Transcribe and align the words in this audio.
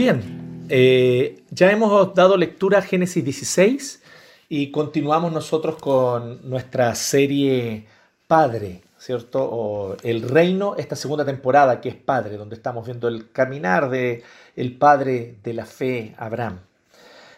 Bien, 0.00 0.64
eh, 0.70 1.42
ya 1.50 1.70
hemos 1.70 2.14
dado 2.14 2.38
lectura 2.38 2.78
a 2.78 2.80
Génesis 2.80 3.22
16 3.22 4.02
y 4.48 4.70
continuamos 4.70 5.30
nosotros 5.30 5.76
con 5.76 6.48
nuestra 6.48 6.94
serie 6.94 7.84
Padre, 8.26 8.80
¿cierto? 8.96 9.44
O 9.44 9.96
El 10.02 10.22
Reino, 10.22 10.74
esta 10.78 10.96
segunda 10.96 11.26
temporada 11.26 11.82
que 11.82 11.90
es 11.90 11.96
Padre, 11.96 12.38
donde 12.38 12.56
estamos 12.56 12.86
viendo 12.86 13.08
el 13.08 13.30
caminar 13.30 13.90
de 13.90 14.22
el 14.56 14.74
Padre 14.78 15.36
de 15.44 15.52
la 15.52 15.66
fe, 15.66 16.14
Abraham. 16.16 16.60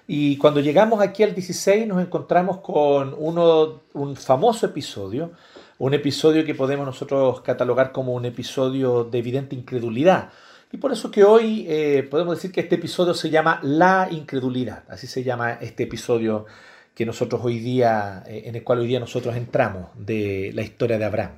Y 0.06 0.36
cuando 0.36 0.60
llegamos 0.60 1.00
aquí 1.02 1.24
al 1.24 1.34
16 1.34 1.88
nos 1.88 2.00
encontramos 2.00 2.58
con 2.58 3.12
uno, 3.18 3.80
un 3.94 4.14
famoso 4.14 4.66
episodio, 4.66 5.32
un 5.80 5.94
episodio 5.94 6.44
que 6.44 6.54
podemos 6.54 6.86
nosotros 6.86 7.40
catalogar 7.40 7.90
como 7.90 8.12
un 8.12 8.24
episodio 8.24 9.02
de 9.02 9.18
evidente 9.18 9.56
incredulidad 9.56 10.30
y 10.72 10.78
por 10.78 10.90
eso 10.90 11.10
que 11.10 11.22
hoy 11.22 11.66
eh, 11.68 12.02
podemos 12.10 12.36
decir 12.36 12.50
que 12.50 12.62
este 12.62 12.76
episodio 12.76 13.12
se 13.12 13.28
llama 13.28 13.60
La 13.62 14.08
incredulidad. 14.10 14.84
Así 14.88 15.06
se 15.06 15.22
llama 15.22 15.58
este 15.60 15.82
episodio 15.82 16.46
que 16.94 17.04
nosotros 17.04 17.42
hoy 17.44 17.58
día, 17.58 18.24
eh, 18.26 18.44
en 18.46 18.56
el 18.56 18.64
cual 18.64 18.78
hoy 18.78 18.86
día 18.86 18.98
nosotros 18.98 19.36
entramos 19.36 19.90
de 19.94 20.50
la 20.54 20.62
historia 20.62 20.96
de 20.96 21.04
Abraham. 21.04 21.32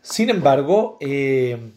Sin 0.00 0.30
embargo, 0.30 0.96
eh, 1.00 1.72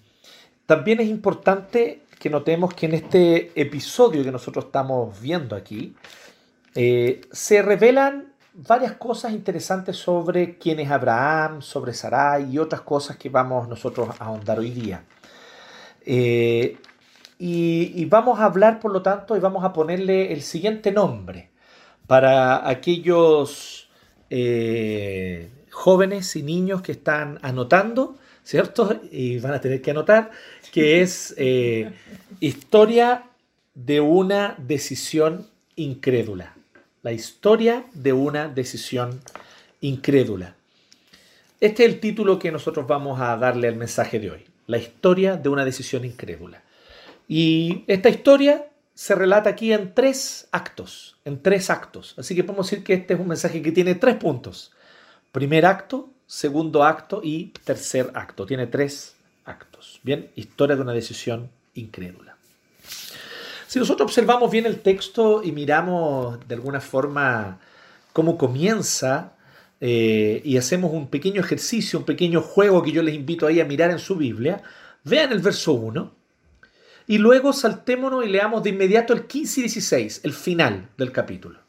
también 0.68 1.00
es 1.00 1.08
importante 1.08 2.04
que 2.20 2.30
notemos 2.30 2.72
que 2.76 2.86
en 2.86 2.94
este 2.94 3.52
episodio 3.60 4.24
que 4.24 4.32
nosotros 4.32 4.66
estamos 4.66 5.20
viendo 5.20 5.56
aquí, 5.56 5.96
se 6.74 7.62
revelan 7.64 8.34
varias 8.54 8.92
cosas 8.94 9.32
interesantes 9.32 9.98
sobre 9.98 10.60
quién 10.60 10.80
es 10.80 10.92
Abraham, 10.92 11.64
sobre 11.64 11.94
Sarai 11.94 12.52
y 12.52 12.60
otras 12.60 12.82
cosas 12.82 13.18
que 13.18 13.30
vamos 13.30 13.68
nosotros 13.68 14.10
a 14.20 14.26
ahondar 14.26 14.60
hoy 14.60 14.70
día. 14.70 15.04
Eh, 16.10 16.78
y, 17.38 18.06
vamos 18.06 18.40
a 18.40 18.46
hablar, 18.46 18.80
por 18.80 18.94
lo 18.94 19.02
tanto, 19.02 19.36
y 19.36 19.42
vamos 19.42 19.64
a 19.66 19.74
ponerle 19.74 20.32
el 20.32 20.42
siguiente 20.42 20.92
nombre 20.92 21.50
para 22.08 22.68
aquellos 22.68 23.90
eh, 24.30 25.50
jóvenes 25.70 26.36
y 26.38 26.44
niños 26.44 26.82
que 26.82 26.94
están 26.94 27.38
anotando, 27.42 28.18
¿cierto? 28.44 29.02
Y 29.12 29.40
van 29.40 29.54
a 29.54 29.62
tener 29.62 29.82
que 29.82 29.92
anotar, 29.92 30.32
que 30.72 31.02
es 31.02 31.36
eh, 31.38 31.92
historia 32.40 33.26
de 33.76 34.00
una 34.00 34.56
decisión 34.58 35.46
incrédula. 35.76 36.56
La 37.04 37.12
historia 37.12 37.86
de 37.94 38.14
una 38.14 38.48
decisión 38.48 39.20
incrédula. 39.82 40.56
Este 41.60 41.84
es 41.84 41.94
el 41.94 42.00
título 42.00 42.40
que 42.40 42.52
nosotros 42.52 42.88
vamos 42.88 43.20
a 43.20 43.36
darle 43.36 43.68
al 43.68 43.76
mensaje 43.76 44.20
de 44.20 44.32
hoy 44.32 44.47
la 44.68 44.78
historia 44.78 45.38
de 45.38 45.50
una 45.50 45.66
decisión 45.66 46.06
incrédula. 46.06 46.62
Y 47.28 47.84
esta 47.88 48.10
historia 48.10 48.68
se 48.94 49.16
relata 49.16 49.50
aquí 49.50 49.74
en 49.74 49.94
tres 49.94 50.48
actos, 50.52 51.18
en 51.26 51.42
tres 51.42 51.70
actos. 51.70 52.14
Así 52.18 52.36
que 52.36 52.44
podemos 52.44 52.70
decir 52.70 52.84
que 52.84 52.94
este 52.94 53.14
es 53.16 53.20
un 53.20 53.28
mensaje 53.28 53.62
que 53.62 53.72
tiene 53.72 53.96
tres 53.96 54.16
puntos. 54.16 54.72
Primer 55.32 55.66
acto, 55.66 56.10
segundo 56.26 56.84
acto 56.84 57.22
y 57.24 57.54
tercer 57.64 58.12
acto. 58.14 58.46
Tiene 58.46 58.68
tres 58.68 59.16
actos. 59.46 60.00
Bien, 60.04 60.30
historia 60.36 60.76
de 60.76 60.82
una 60.82 60.94
decisión 60.94 61.50
incrédula. 61.76 62.38
Si 63.68 63.80
nosotros 63.80 64.08
observamos 64.08 64.50
bien 64.50 64.66
el 64.66 64.80
texto 64.80 65.44
y 65.44 65.52
miramos 65.52 66.40
de 66.48 66.56
alguna 66.56 66.80
forma 66.80 67.60
cómo 68.14 68.38
comienza 68.38 69.34
eh, 69.80 70.42
y 70.44 70.58
hacemos 70.58 70.92
un 70.92 71.08
pequeño 71.08 71.42
ejercicio, 71.42 72.00
un 72.00 72.06
pequeño 72.06 72.42
juego 72.42 72.82
que 72.82 72.92
yo 72.92 73.04
les 73.04 73.14
invito 73.14 73.46
ahí 73.46 73.60
a 73.60 73.66
mirar 73.66 73.92
en 73.92 74.00
su 74.00 74.16
Biblia, 74.16 74.64
vean 75.04 75.32
el 75.32 75.40
verso 75.40 75.74
1 75.74 76.16
y 77.06 77.20
luego 77.20 77.54
saltémonos 77.54 78.26
y 78.26 78.30
leamos 78.30 78.64
de 78.64 78.72
inmediato 78.72 79.14
el 79.14 79.28
15 79.28 79.60
y 79.60 79.64
16, 79.64 80.22
el 80.24 80.34
final 80.34 80.90
del 80.98 81.12
capítulo. 81.12 81.60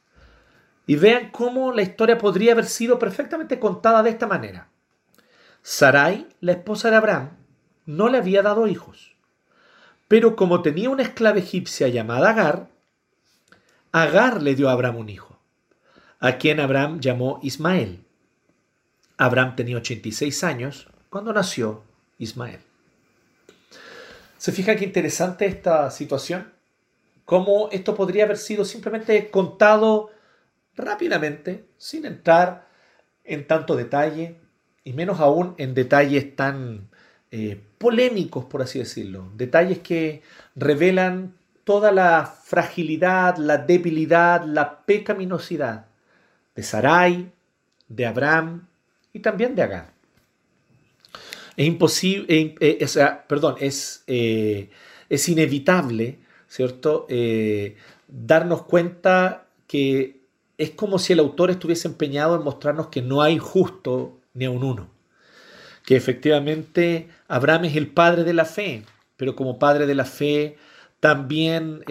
Y 0.86 0.96
vean 0.96 1.30
cómo 1.30 1.70
la 1.72 1.82
historia 1.82 2.16
podría 2.16 2.52
haber 2.52 2.64
sido 2.64 2.98
perfectamente 2.98 3.60
contada 3.60 4.02
de 4.02 4.10
esta 4.10 4.26
manera. 4.26 4.68
Sarai, 5.62 6.26
la 6.40 6.52
esposa 6.52 6.90
de 6.90 6.96
Abraham, 6.96 7.30
no 7.84 8.08
le 8.08 8.18
había 8.18 8.42
dado 8.42 8.66
hijos. 8.66 9.14
Pero 10.08 10.34
como 10.34 10.62
tenía 10.62 10.88
una 10.88 11.02
esclava 11.02 11.38
egipcia 11.38 11.88
llamada 11.88 12.30
Agar, 12.30 12.68
Agar 13.92 14.42
le 14.42 14.54
dio 14.54 14.70
a 14.70 14.72
Abraham 14.72 14.96
un 14.96 15.10
hijo 15.10 15.37
a 16.20 16.38
quien 16.38 16.60
Abraham 16.60 17.00
llamó 17.00 17.38
Ismael. 17.42 18.04
Abraham 19.16 19.56
tenía 19.56 19.76
86 19.76 20.44
años 20.44 20.88
cuando 21.10 21.32
nació 21.32 21.82
Ismael. 22.18 22.60
¿Se 24.36 24.52
fija 24.52 24.76
qué 24.76 24.84
interesante 24.84 25.46
esta 25.46 25.90
situación? 25.90 26.52
Cómo 27.24 27.68
esto 27.72 27.94
podría 27.94 28.24
haber 28.24 28.38
sido 28.38 28.64
simplemente 28.64 29.30
contado 29.30 30.10
rápidamente, 30.76 31.66
sin 31.76 32.06
entrar 32.06 32.68
en 33.24 33.46
tanto 33.46 33.76
detalle, 33.76 34.36
y 34.84 34.92
menos 34.92 35.20
aún 35.20 35.54
en 35.58 35.74
detalles 35.74 36.34
tan 36.34 36.88
eh, 37.30 37.60
polémicos, 37.76 38.44
por 38.46 38.62
así 38.62 38.78
decirlo. 38.78 39.30
Detalles 39.34 39.80
que 39.80 40.22
revelan 40.54 41.34
toda 41.64 41.92
la 41.92 42.24
fragilidad, 42.24 43.36
la 43.36 43.58
debilidad, 43.58 44.44
la 44.44 44.86
pecaminosidad 44.86 45.87
de 46.58 46.64
Sarai, 46.64 47.30
de 47.86 48.04
Abraham 48.04 48.66
y 49.12 49.20
también 49.20 49.54
de 49.54 49.62
Agar. 49.62 49.92
Es 51.56 51.64
imposible, 51.64 52.26
eh, 52.28 52.56
eh, 52.60 53.08
perdón, 53.28 53.54
es, 53.60 54.02
eh, 54.08 54.68
es 55.08 55.28
inevitable, 55.28 56.18
¿cierto? 56.48 57.06
darnos 58.08 58.62
cuenta 58.62 59.46
que 59.68 60.22
es 60.56 60.70
como 60.70 60.98
si 60.98 61.12
el 61.12 61.20
autor 61.20 61.52
estuviese 61.52 61.86
empeñado 61.86 62.34
en 62.34 62.42
mostrarnos 62.42 62.88
que 62.88 63.02
no 63.02 63.22
hay 63.22 63.38
justo 63.38 64.18
ni 64.34 64.46
a 64.46 64.50
un 64.50 64.64
uno. 64.64 64.90
Que 65.84 65.94
efectivamente 65.94 67.08
Abraham 67.28 67.66
es 67.66 67.76
el 67.76 67.86
padre 67.86 68.24
de 68.24 68.34
la 68.34 68.44
fe, 68.44 68.82
pero 69.16 69.36
como 69.36 69.60
padre 69.60 69.86
de 69.86 69.94
la 69.94 70.06
fe 70.06 70.56
también 70.98 71.84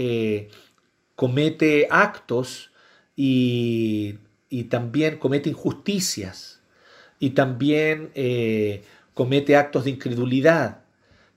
comete 1.16 1.88
actos 1.90 2.72
y 3.16 4.18
y 4.50 4.66
también 4.66 5.18
comete 5.18 5.50
injusticias 5.50 6.62
y 7.20 7.32
también 7.32 8.12
eh, 8.16 8.84
comete 9.14 9.56
actos 9.56 9.86
de 9.86 9.92
incredulidad. 9.92 10.80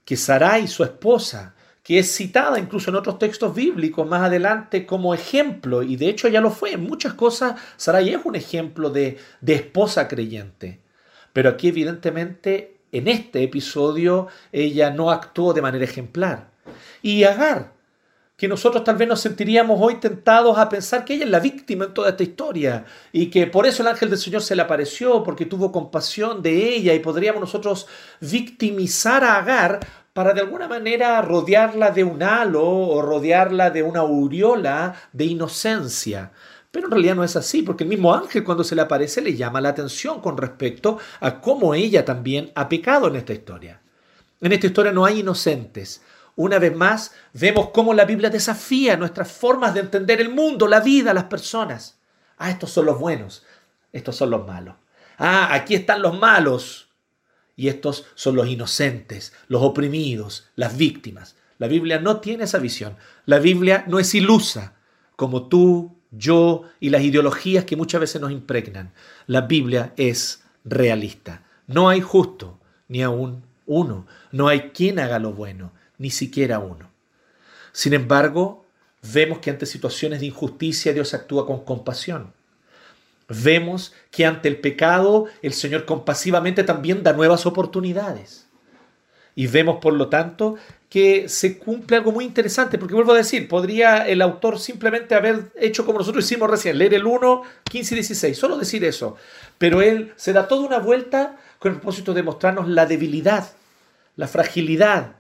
Que 0.04 0.16
Sarai, 0.16 0.66
su 0.66 0.82
esposa, 0.82 1.54
que 1.82 1.98
es 1.98 2.14
citada 2.14 2.58
incluso 2.58 2.90
en 2.90 2.96
otros 2.96 3.18
textos 3.18 3.54
bíblicos 3.54 4.06
más 4.08 4.22
adelante 4.22 4.86
como 4.86 5.14
ejemplo, 5.14 5.82
y 5.82 5.96
de 5.96 6.08
hecho 6.08 6.28
ya 6.28 6.40
lo 6.40 6.50
fue, 6.50 6.72
en 6.72 6.82
muchas 6.82 7.14
cosas 7.14 7.60
Sarai 7.76 8.10
es 8.10 8.20
un 8.24 8.36
ejemplo 8.36 8.90
de, 8.90 9.18
de 9.40 9.54
esposa 9.54 10.08
creyente. 10.08 10.80
Pero 11.32 11.50
aquí 11.50 11.68
evidentemente 11.68 12.76
en 12.92 13.08
este 13.08 13.42
episodio 13.42 14.28
ella 14.52 14.90
no 14.90 15.10
actuó 15.10 15.52
de 15.52 15.62
manera 15.62 15.84
ejemplar. 15.84 16.50
Y 17.02 17.24
Agar, 17.24 17.72
que 18.40 18.48
nosotros 18.48 18.84
tal 18.84 18.96
vez 18.96 19.06
nos 19.06 19.20
sentiríamos 19.20 19.78
hoy 19.82 19.96
tentados 19.96 20.56
a 20.56 20.70
pensar 20.70 21.04
que 21.04 21.12
ella 21.12 21.24
es 21.24 21.30
la 21.30 21.40
víctima 21.40 21.84
en 21.84 21.92
toda 21.92 22.08
esta 22.08 22.22
historia 22.22 22.86
y 23.12 23.26
que 23.26 23.46
por 23.46 23.66
eso 23.66 23.82
el 23.82 23.88
ángel 23.88 24.08
del 24.08 24.18
Señor 24.18 24.40
se 24.40 24.56
le 24.56 24.62
apareció, 24.62 25.22
porque 25.22 25.44
tuvo 25.44 25.70
compasión 25.70 26.40
de 26.40 26.74
ella 26.74 26.94
y 26.94 27.00
podríamos 27.00 27.42
nosotros 27.42 27.86
victimizar 28.18 29.24
a 29.24 29.36
Agar 29.36 29.80
para 30.14 30.32
de 30.32 30.40
alguna 30.40 30.68
manera 30.68 31.20
rodearla 31.20 31.90
de 31.90 32.02
un 32.02 32.22
halo 32.22 32.66
o 32.66 33.02
rodearla 33.02 33.68
de 33.68 33.82
una 33.82 34.00
aureola 34.00 34.94
de 35.12 35.26
inocencia. 35.26 36.32
Pero 36.70 36.86
en 36.86 36.92
realidad 36.92 37.16
no 37.16 37.24
es 37.24 37.36
así, 37.36 37.60
porque 37.60 37.84
el 37.84 37.90
mismo 37.90 38.14
ángel 38.14 38.42
cuando 38.42 38.64
se 38.64 38.74
le 38.74 38.80
aparece 38.80 39.20
le 39.20 39.36
llama 39.36 39.60
la 39.60 39.68
atención 39.68 40.22
con 40.22 40.38
respecto 40.38 40.96
a 41.20 41.42
cómo 41.42 41.74
ella 41.74 42.06
también 42.06 42.52
ha 42.54 42.70
pecado 42.70 43.08
en 43.08 43.16
esta 43.16 43.34
historia. 43.34 43.82
En 44.40 44.52
esta 44.52 44.66
historia 44.66 44.92
no 44.92 45.04
hay 45.04 45.20
inocentes, 45.20 46.00
una 46.40 46.58
vez 46.58 46.74
más, 46.74 47.12
vemos 47.34 47.68
cómo 47.68 47.92
la 47.92 48.06
Biblia 48.06 48.30
desafía 48.30 48.96
nuestras 48.96 49.30
formas 49.30 49.74
de 49.74 49.80
entender 49.80 50.22
el 50.22 50.30
mundo, 50.30 50.66
la 50.66 50.80
vida, 50.80 51.12
las 51.12 51.24
personas. 51.24 51.98
Ah, 52.38 52.50
estos 52.50 52.70
son 52.70 52.86
los 52.86 52.98
buenos, 52.98 53.44
estos 53.92 54.16
son 54.16 54.30
los 54.30 54.46
malos. 54.46 54.76
Ah, 55.18 55.50
aquí 55.52 55.74
están 55.74 56.00
los 56.00 56.18
malos. 56.18 56.88
Y 57.56 57.68
estos 57.68 58.06
son 58.14 58.36
los 58.36 58.48
inocentes, 58.48 59.34
los 59.48 59.62
oprimidos, 59.62 60.48
las 60.56 60.78
víctimas. 60.78 61.36
La 61.58 61.68
Biblia 61.68 61.98
no 61.98 62.20
tiene 62.20 62.44
esa 62.44 62.58
visión. 62.58 62.96
La 63.26 63.38
Biblia 63.38 63.84
no 63.86 63.98
es 63.98 64.14
ilusa, 64.14 64.76
como 65.16 65.46
tú, 65.48 65.98
yo 66.10 66.62
y 66.80 66.88
las 66.88 67.02
ideologías 67.02 67.66
que 67.66 67.76
muchas 67.76 68.00
veces 68.00 68.18
nos 68.18 68.32
impregnan. 68.32 68.94
La 69.26 69.42
Biblia 69.42 69.92
es 69.98 70.42
realista. 70.64 71.44
No 71.66 71.90
hay 71.90 72.00
justo, 72.00 72.58
ni 72.88 73.02
aún 73.02 73.44
uno. 73.66 74.06
No 74.32 74.48
hay 74.48 74.70
quien 74.70 74.98
haga 74.98 75.18
lo 75.18 75.34
bueno 75.34 75.78
ni 76.00 76.10
siquiera 76.10 76.58
uno. 76.58 76.90
Sin 77.72 77.92
embargo, 77.92 78.64
vemos 79.12 79.38
que 79.38 79.50
ante 79.50 79.66
situaciones 79.66 80.20
de 80.20 80.26
injusticia 80.26 80.94
Dios 80.94 81.12
actúa 81.12 81.46
con 81.46 81.62
compasión. 81.62 82.32
Vemos 83.28 83.92
que 84.10 84.24
ante 84.24 84.48
el 84.48 84.58
pecado 84.58 85.26
el 85.42 85.52
Señor 85.52 85.84
compasivamente 85.84 86.64
también 86.64 87.02
da 87.02 87.12
nuevas 87.12 87.44
oportunidades. 87.44 88.46
Y 89.36 89.46
vemos, 89.46 89.78
por 89.80 89.92
lo 89.92 90.08
tanto, 90.08 90.56
que 90.88 91.28
se 91.28 91.58
cumple 91.58 91.98
algo 91.98 92.12
muy 92.12 92.24
interesante, 92.24 92.78
porque 92.78 92.94
vuelvo 92.94 93.12
a 93.12 93.18
decir, 93.18 93.46
podría 93.46 94.08
el 94.08 94.22
autor 94.22 94.58
simplemente 94.58 95.14
haber 95.14 95.52
hecho 95.54 95.84
como 95.84 95.98
nosotros 95.98 96.24
hicimos 96.24 96.50
recién, 96.50 96.78
leer 96.78 96.94
el 96.94 97.06
1, 97.06 97.42
15 97.62 97.94
y 97.94 97.96
16, 97.96 98.36
solo 98.36 98.56
decir 98.56 98.84
eso, 98.84 99.16
pero 99.58 99.82
él 99.82 100.12
se 100.16 100.32
da 100.32 100.48
toda 100.48 100.66
una 100.66 100.78
vuelta 100.78 101.36
con 101.58 101.72
el 101.72 101.78
propósito 101.78 102.12
de 102.12 102.24
mostrarnos 102.24 102.68
la 102.68 102.86
debilidad, 102.86 103.52
la 104.16 104.26
fragilidad 104.26 105.19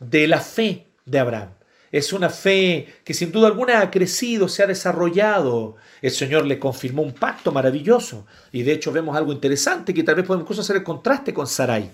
de 0.00 0.26
la 0.26 0.40
fe 0.40 0.86
de 1.04 1.18
Abraham. 1.18 1.50
Es 1.92 2.12
una 2.12 2.30
fe 2.30 2.86
que 3.04 3.14
sin 3.14 3.32
duda 3.32 3.48
alguna 3.48 3.80
ha 3.80 3.90
crecido, 3.90 4.48
se 4.48 4.62
ha 4.62 4.66
desarrollado. 4.66 5.76
El 6.02 6.12
Señor 6.12 6.46
le 6.46 6.58
confirmó 6.58 7.02
un 7.02 7.12
pacto 7.12 7.50
maravilloso. 7.50 8.26
Y 8.52 8.62
de 8.62 8.72
hecho 8.72 8.92
vemos 8.92 9.16
algo 9.16 9.32
interesante 9.32 9.92
que 9.92 10.04
tal 10.04 10.14
vez 10.14 10.24
podemos 10.24 10.44
incluso 10.44 10.62
hacer 10.62 10.76
el 10.76 10.84
contraste 10.84 11.34
con 11.34 11.46
Sarai. 11.46 11.90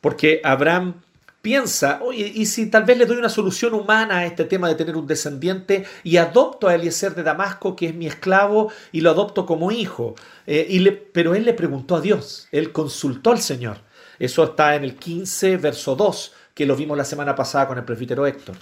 Porque 0.00 0.40
Abraham 0.44 0.94
piensa, 1.42 2.00
¿y 2.14 2.46
si 2.46 2.70
tal 2.70 2.84
vez 2.84 2.96
le 2.96 3.06
doy 3.06 3.18
una 3.18 3.28
solución 3.28 3.74
humana 3.74 4.18
a 4.18 4.26
este 4.26 4.44
tema 4.44 4.68
de 4.68 4.76
tener 4.76 4.96
un 4.96 5.06
descendiente 5.06 5.84
y 6.02 6.16
adopto 6.16 6.68
a 6.68 6.74
Eliezer 6.74 7.14
de 7.14 7.22
Damasco, 7.22 7.74
que 7.76 7.88
es 7.88 7.94
mi 7.94 8.06
esclavo, 8.06 8.72
y 8.92 9.00
lo 9.00 9.10
adopto 9.10 9.44
como 9.44 9.72
hijo? 9.72 10.14
Eh, 10.46 10.66
y 10.70 10.78
le, 10.78 10.92
pero 10.92 11.34
él 11.34 11.44
le 11.44 11.54
preguntó 11.54 11.96
a 11.96 12.00
Dios, 12.00 12.48
él 12.52 12.72
consultó 12.72 13.32
al 13.32 13.40
Señor. 13.40 13.78
Eso 14.18 14.44
está 14.44 14.76
en 14.76 14.84
el 14.84 14.96
15, 14.96 15.56
verso 15.58 15.96
2, 15.96 16.32
que 16.54 16.66
lo 16.66 16.76
vimos 16.76 16.96
la 16.96 17.04
semana 17.04 17.34
pasada 17.34 17.66
con 17.68 17.78
el 17.78 17.84
presbítero 17.84 18.26
Héctor. 18.26 18.56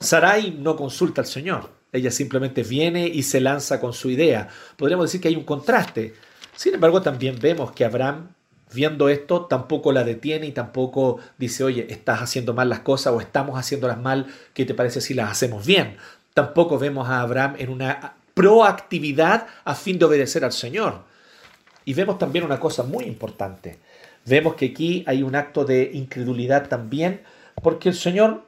Sarai 0.00 0.50
no 0.58 0.76
consulta 0.76 1.20
al 1.20 1.26
Señor, 1.26 1.70
ella 1.92 2.10
simplemente 2.10 2.62
viene 2.62 3.06
y 3.06 3.22
se 3.22 3.40
lanza 3.40 3.80
con 3.80 3.92
su 3.92 4.10
idea. 4.10 4.48
Podríamos 4.76 5.06
decir 5.06 5.20
que 5.20 5.28
hay 5.28 5.36
un 5.36 5.44
contraste. 5.44 6.14
Sin 6.54 6.74
embargo, 6.74 7.02
también 7.02 7.38
vemos 7.40 7.72
que 7.72 7.84
Abraham, 7.84 8.28
viendo 8.72 9.08
esto, 9.08 9.46
tampoco 9.46 9.92
la 9.92 10.04
detiene 10.04 10.46
y 10.46 10.52
tampoco 10.52 11.18
dice, 11.38 11.64
oye, 11.64 11.86
estás 11.90 12.20
haciendo 12.20 12.52
mal 12.52 12.68
las 12.68 12.80
cosas 12.80 13.14
o 13.14 13.20
estamos 13.20 13.58
haciéndolas 13.58 13.98
mal, 13.98 14.26
¿qué 14.52 14.64
te 14.64 14.74
parece 14.74 15.00
si 15.00 15.14
las 15.14 15.30
hacemos 15.30 15.64
bien? 15.64 15.96
Tampoco 16.34 16.78
vemos 16.78 17.08
a 17.08 17.20
Abraham 17.20 17.54
en 17.58 17.70
una 17.70 18.16
proactividad 18.34 19.46
a 19.64 19.74
fin 19.74 19.98
de 19.98 20.04
obedecer 20.04 20.44
al 20.44 20.52
Señor. 20.52 21.00
Y 21.86 21.94
vemos 21.94 22.18
también 22.18 22.44
una 22.44 22.60
cosa 22.60 22.82
muy 22.82 23.04
importante. 23.04 23.78
Vemos 24.26 24.54
que 24.54 24.66
aquí 24.66 25.04
hay 25.06 25.22
un 25.22 25.34
acto 25.34 25.64
de 25.64 25.90
incredulidad 25.94 26.68
también, 26.68 27.22
porque 27.62 27.88
el 27.88 27.94
Señor 27.94 28.46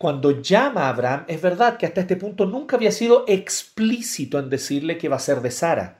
cuando 0.00 0.40
llama 0.40 0.84
a 0.84 0.88
Abraham, 0.88 1.24
es 1.28 1.42
verdad 1.42 1.76
que 1.76 1.84
hasta 1.84 2.00
este 2.00 2.16
punto 2.16 2.46
nunca 2.46 2.76
había 2.76 2.90
sido 2.90 3.26
explícito 3.28 4.38
en 4.38 4.48
decirle 4.48 4.96
que 4.96 5.10
va 5.10 5.16
a 5.16 5.18
ser 5.18 5.42
de 5.42 5.50
Sara. 5.50 5.98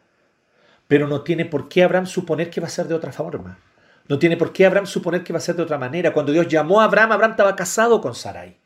Pero 0.88 1.06
no 1.06 1.20
tiene 1.20 1.44
por 1.44 1.68
qué 1.68 1.84
Abraham 1.84 2.06
suponer 2.06 2.48
que 2.48 2.62
va 2.62 2.68
a 2.68 2.70
ser 2.70 2.88
de 2.88 2.94
otra 2.94 3.12
forma. 3.12 3.58
No 4.08 4.18
tiene 4.18 4.38
por 4.38 4.54
qué 4.54 4.64
Abraham 4.64 4.86
suponer 4.86 5.22
que 5.22 5.34
va 5.34 5.38
a 5.38 5.42
ser 5.42 5.54
de 5.54 5.64
otra 5.64 5.76
manera. 5.76 6.14
Cuando 6.14 6.32
Dios 6.32 6.48
llamó 6.48 6.80
a 6.80 6.84
Abraham, 6.84 7.12
Abraham 7.12 7.32
estaba 7.32 7.54
casado 7.54 8.00
con 8.00 8.14
Sarai. 8.14 8.56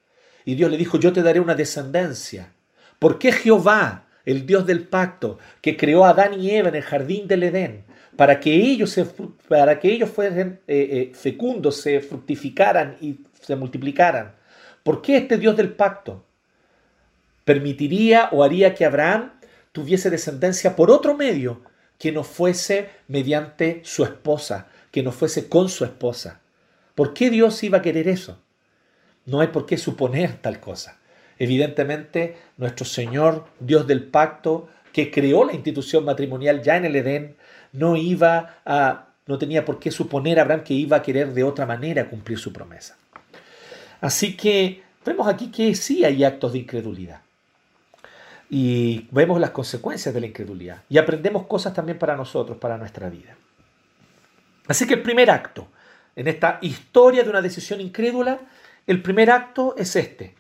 Y 0.45 0.55
Dios 0.55 0.71
le 0.71 0.77
dijo, 0.77 1.01
yo 1.01 1.13
te 1.13 1.25
daré 1.25 1.41
una 1.41 1.57
descendencia. 1.57 2.53
¿Por 3.01 3.19
qué 3.19 3.33
Jehová, 3.33 4.07
el 4.25 4.47
Dios 4.47 4.65
del 4.65 4.87
pacto, 4.87 5.41
que 5.61 5.77
creó 5.77 6.05
a 6.05 6.11
Adán 6.11 6.41
y 6.41 6.53
Eva 6.53 6.69
en 6.69 6.77
el 6.77 6.83
jardín 6.83 7.27
del 7.27 7.43
Edén, 7.43 7.85
para 8.17 8.41
que 8.41 8.55
ellos, 8.55 8.91
se, 8.91 9.05
para 9.49 9.79
que 9.79 9.93
ellos 9.93 10.11
fueran 10.11 10.61
eh, 10.67 11.11
eh, 11.11 11.13
fecundos, 11.15 11.81
se 11.81 12.01
fructificaran 12.01 12.97
y 13.01 13.21
se 13.41 13.57
multiplicaran, 13.57 14.35
¿Por 14.85 15.01
qué 15.01 15.17
este 15.17 15.39
Dios 15.39 15.57
del 15.57 15.73
pacto 15.73 16.23
permitiría 17.47 18.29
o 18.33 18.45
haría 18.45 18.75
que 18.75 18.85
Abraham 18.85 19.33
tuviese 19.73 20.11
descendencia 20.11 20.77
por 20.77 20.91
otro 20.91 21.17
medio 21.17 21.63
que 21.99 22.13
no 22.13 22.23
fuese 22.23 22.91
mediante 23.09 23.81
su 23.83 24.05
esposa, 24.05 24.69
que 24.91 25.03
no 25.03 25.11
fuese 25.11 25.49
con 25.49 25.71
su 25.71 25.85
esposa? 25.85 26.43
¿Por 26.95 27.15
qué 27.15 27.31
Dios 27.31 27.63
iba 27.65 27.79
a 27.79 27.83
querer 27.83 28.09
eso? 28.09 28.39
No 29.25 29.41
hay 29.41 29.49
por 29.49 29.65
qué 29.65 29.79
suponer 29.79 30.37
tal 30.37 30.61
cosa. 30.61 30.99
Evidentemente, 31.39 32.37
nuestro 32.59 32.85
Señor, 32.85 33.47
Dios 33.61 33.87
del 33.87 34.05
pacto, 34.05 34.69
que 34.93 35.11
creó 35.11 35.47
la 35.47 35.55
institución 35.55 36.05
matrimonial 36.05 36.63
ya 36.63 36.77
en 36.77 36.85
el 36.85 36.97
Edén, 36.97 37.37
no 37.75 37.97
iba 37.97 38.57
a 38.65 39.09
no 39.27 39.39
tenía 39.39 39.65
por 39.65 39.79
qué 39.79 39.91
suponer 39.91 40.39
Abraham 40.39 40.63
que 40.63 40.75
iba 40.75 40.99
a 40.99 41.03
querer 41.03 41.33
de 41.33 41.45
otra 41.45 41.65
manera 41.65 42.09
cumplir 42.09 42.39
su 42.39 42.53
promesa. 42.53 42.97
Así 44.01 44.37
que 44.37 44.83
vemos 45.05 45.27
aquí 45.27 45.51
que 45.51 45.75
sí 45.75 46.05
hay 46.05 46.25
actos 46.25 46.53
de 46.53 46.59
incredulidad. 46.59 47.23
Y 48.51 49.09
vemos 49.11 49.41
las 49.41 49.51
consecuencias 49.51 50.15
de 50.15 50.21
la 50.21 50.27
incredulidad. 50.27 50.83
Y 50.91 50.99
aprendemos 50.99 51.47
cosas 51.47 51.73
también 51.73 51.99
para 51.99 52.17
nosotros, 52.17 52.59
para 52.59 52.77
nuestra 52.77 53.09
vida. 53.09 53.35
Así 54.67 54.87
que 54.87 54.95
el 54.95 55.03
primer 55.03 55.31
acto 55.31 55.69
en 56.17 56.29
esta 56.29 56.59
historia 56.61 57.25
de 57.25 57.31
una 57.31 57.43
decisión 57.43 57.81
incrédula, 57.81 58.41
el 58.87 59.03
primer 59.03 59.31
acto 59.31 59.75
es 59.79 59.97
este. 59.97 60.35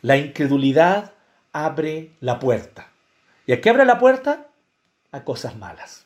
La 0.00 0.16
incredulidad 0.16 1.12
abre 1.52 2.12
la 2.20 2.38
puerta. 2.38 2.88
¿Y 3.46 3.52
a 3.52 3.60
qué 3.60 3.68
abre 3.68 3.84
la 3.84 3.98
puerta? 3.98 4.46
A 5.12 5.22
cosas 5.22 5.56
malas. 5.56 6.05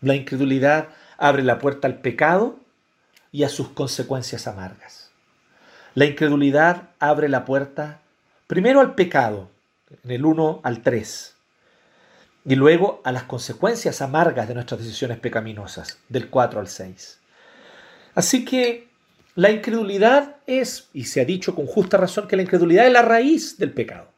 La 0.00 0.14
incredulidad 0.14 0.88
abre 1.18 1.42
la 1.42 1.58
puerta 1.58 1.86
al 1.86 2.00
pecado 2.00 2.58
y 3.32 3.44
a 3.44 3.48
sus 3.48 3.68
consecuencias 3.68 4.46
amargas. 4.46 5.10
La 5.94 6.06
incredulidad 6.06 6.90
abre 6.98 7.28
la 7.28 7.44
puerta 7.44 8.00
primero 8.46 8.80
al 8.80 8.94
pecado, 8.94 9.50
en 10.04 10.10
el 10.10 10.24
1 10.24 10.60
al 10.62 10.82
3, 10.82 11.36
y 12.46 12.54
luego 12.56 13.00
a 13.04 13.12
las 13.12 13.24
consecuencias 13.24 14.02
amargas 14.02 14.48
de 14.48 14.54
nuestras 14.54 14.80
decisiones 14.80 15.18
pecaminosas, 15.18 15.98
del 16.08 16.30
4 16.30 16.60
al 16.60 16.68
6. 16.68 17.20
Así 18.14 18.44
que 18.44 18.88
la 19.36 19.50
incredulidad 19.50 20.36
es, 20.46 20.88
y 20.92 21.04
se 21.04 21.20
ha 21.20 21.24
dicho 21.24 21.54
con 21.54 21.66
justa 21.66 21.96
razón, 21.96 22.26
que 22.26 22.36
la 22.36 22.42
incredulidad 22.42 22.86
es 22.86 22.92
la 22.92 23.02
raíz 23.02 23.56
del 23.58 23.72
pecado. 23.72 24.08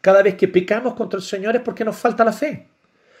Cada 0.00 0.22
vez 0.22 0.34
que 0.34 0.48
pecamos 0.48 0.94
contra 0.94 1.18
el 1.18 1.24
Señor 1.24 1.54
es 1.56 1.62
porque 1.62 1.84
nos 1.84 1.96
falta 1.96 2.24
la 2.24 2.32
fe, 2.32 2.66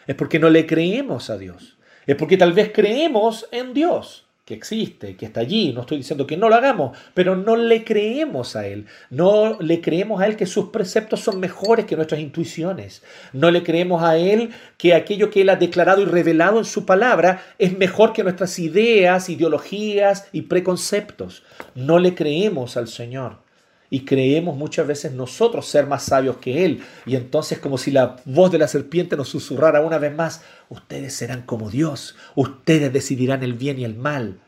es 0.06 0.16
porque 0.16 0.38
no 0.38 0.50
le 0.50 0.66
creemos 0.66 1.30
a 1.30 1.38
Dios, 1.38 1.77
es 2.08 2.16
porque 2.16 2.38
tal 2.38 2.54
vez 2.54 2.70
creemos 2.74 3.46
en 3.52 3.74
Dios, 3.74 4.24
que 4.46 4.54
existe, 4.54 5.14
que 5.14 5.26
está 5.26 5.40
allí. 5.40 5.74
No 5.74 5.82
estoy 5.82 5.98
diciendo 5.98 6.26
que 6.26 6.38
no 6.38 6.48
lo 6.48 6.54
hagamos, 6.54 6.96
pero 7.12 7.36
no 7.36 7.54
le 7.54 7.84
creemos 7.84 8.56
a 8.56 8.66
Él. 8.66 8.86
No 9.10 9.58
le 9.60 9.82
creemos 9.82 10.22
a 10.22 10.26
Él 10.26 10.34
que 10.34 10.46
sus 10.46 10.70
preceptos 10.70 11.20
son 11.20 11.38
mejores 11.38 11.84
que 11.84 11.96
nuestras 11.96 12.22
intuiciones. 12.22 13.02
No 13.34 13.50
le 13.50 13.62
creemos 13.62 14.02
a 14.02 14.16
Él 14.16 14.48
que 14.78 14.94
aquello 14.94 15.28
que 15.28 15.42
Él 15.42 15.50
ha 15.50 15.56
declarado 15.56 16.00
y 16.00 16.06
revelado 16.06 16.58
en 16.58 16.64
su 16.64 16.86
palabra 16.86 17.42
es 17.58 17.76
mejor 17.76 18.14
que 18.14 18.24
nuestras 18.24 18.58
ideas, 18.58 19.28
ideologías 19.28 20.28
y 20.32 20.42
preconceptos. 20.42 21.42
No 21.74 21.98
le 21.98 22.14
creemos 22.14 22.78
al 22.78 22.88
Señor 22.88 23.47
y 23.90 24.00
creemos 24.04 24.56
muchas 24.56 24.86
veces 24.86 25.12
nosotros 25.12 25.66
ser 25.66 25.86
más 25.86 26.02
sabios 26.02 26.36
que 26.38 26.64
Él. 26.64 26.82
Y 27.06 27.16
entonces 27.16 27.58
como 27.58 27.78
si 27.78 27.90
la 27.90 28.16
voz 28.24 28.50
de 28.52 28.58
la 28.58 28.68
serpiente 28.68 29.16
nos 29.16 29.28
susurrara 29.28 29.80
una 29.80 29.98
vez 29.98 30.14
más, 30.14 30.42
ustedes 30.68 31.14
serán 31.14 31.42
como 31.42 31.70
Dios, 31.70 32.16
ustedes 32.34 32.92
decidirán 32.92 33.42
el 33.42 33.54
bien 33.54 33.78
y 33.78 33.84
el 33.84 33.94
mal. 33.94 34.38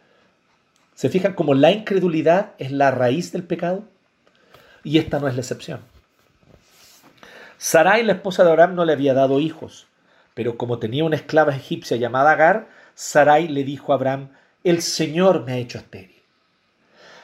¿Se 0.94 1.08
fijan 1.08 1.32
como 1.32 1.54
la 1.54 1.72
incredulidad 1.72 2.52
es 2.58 2.72
la 2.72 2.90
raíz 2.90 3.32
del 3.32 3.44
pecado? 3.44 3.84
Y 4.84 4.98
esta 4.98 5.18
no 5.18 5.28
es 5.28 5.34
la 5.34 5.40
excepción. 5.40 5.80
Sarai, 7.56 8.04
la 8.04 8.12
esposa 8.12 8.44
de 8.44 8.50
Abraham, 8.50 8.74
no 8.74 8.84
le 8.84 8.92
había 8.92 9.14
dado 9.14 9.40
hijos, 9.40 9.86
pero 10.34 10.56
como 10.56 10.78
tenía 10.78 11.04
una 11.04 11.16
esclava 11.16 11.54
egipcia 11.54 11.96
llamada 11.96 12.32
Agar, 12.32 12.68
Sarai 12.94 13.48
le 13.48 13.64
dijo 13.64 13.92
a 13.92 13.96
Abraham, 13.96 14.30
el 14.64 14.82
Señor 14.82 15.44
me 15.44 15.52
ha 15.52 15.56
hecho 15.58 15.78
estéril. 15.78 16.19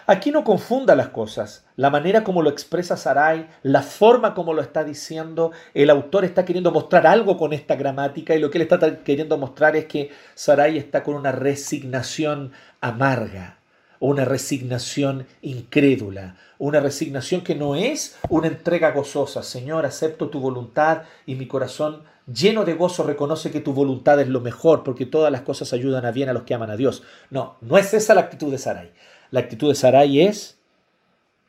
Aquí 0.09 0.31
no 0.31 0.45
confunda 0.45 0.95
las 0.95 1.09
cosas. 1.09 1.65
La 1.75 1.91
manera 1.91 2.23
como 2.23 2.41
lo 2.41 2.49
expresa 2.49 2.97
Sarai, 2.97 3.49
la 3.65 3.83
forma 3.83 4.35
como 4.35 4.55
lo 4.55 4.63
está 4.63 4.85
diciendo, 4.85 5.51
el 5.75 5.91
autor 5.91 6.25
está 6.25 6.45
queriendo 6.45 6.71
mostrar 6.71 7.09
algo 7.09 7.37
con 7.37 7.53
esta 7.53 7.75
gramática 7.75 8.33
y 8.33 8.39
lo 8.39 8.49
que 8.49 8.59
él 8.59 8.63
está 8.63 9.03
queriendo 9.03 9.37
mostrar 9.37 9.75
es 9.75 9.87
que 9.87 10.13
Sarai 10.37 10.79
está 10.79 11.03
con 11.03 11.17
una 11.17 11.33
resignación 11.33 12.53
amarga, 12.81 13.59
una 13.99 14.25
resignación 14.25 15.27
incrédula, 15.43 16.37
una 16.59 16.79
resignación 16.79 17.41
que 17.41 17.57
no 17.57 17.75
es 17.75 18.17
una 18.29 18.47
entrega 18.47 18.93
gozosa. 18.93 19.43
Señor, 19.43 19.87
acepto 19.87 20.29
tu 20.29 20.39
voluntad 20.39 21.03
y 21.27 21.35
mi 21.35 21.49
corazón 21.49 22.03
lleno 22.33 22.65
de 22.65 22.75
gozo 22.75 23.03
reconoce 23.03 23.51
que 23.51 23.61
tu 23.61 23.73
voluntad 23.73 24.21
es 24.21 24.29
lo 24.29 24.41
mejor 24.41 24.85
porque 24.85 25.05
todas 25.05 25.33
las 25.33 25.43
cosas 25.43 25.73
ayudan 25.73 26.07
a 26.07 26.13
bien 26.13 26.29
a 26.29 26.33
los 26.33 26.45
que 26.45 26.55
aman 26.55 26.71
a 26.71 26.77
Dios. 26.77 27.03
No, 27.31 27.57
no 27.61 27.77
es 27.77 27.93
esa 27.93 28.15
la 28.15 28.21
actitud 28.21 28.53
de 28.53 28.59
Sarai. 28.59 28.93
La 29.31 29.41
actitud 29.41 29.69
de 29.69 29.75
Sarai 29.75 30.21
es, 30.21 30.59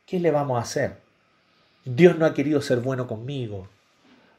¿qué 0.05 0.19
le 0.19 0.31
vamos 0.31 0.57
a 0.57 0.61
hacer? 0.61 0.97
Dios 1.85 2.17
no 2.17 2.25
ha 2.25 2.33
querido 2.33 2.61
ser 2.61 2.79
bueno 2.79 3.07
conmigo. 3.07 3.67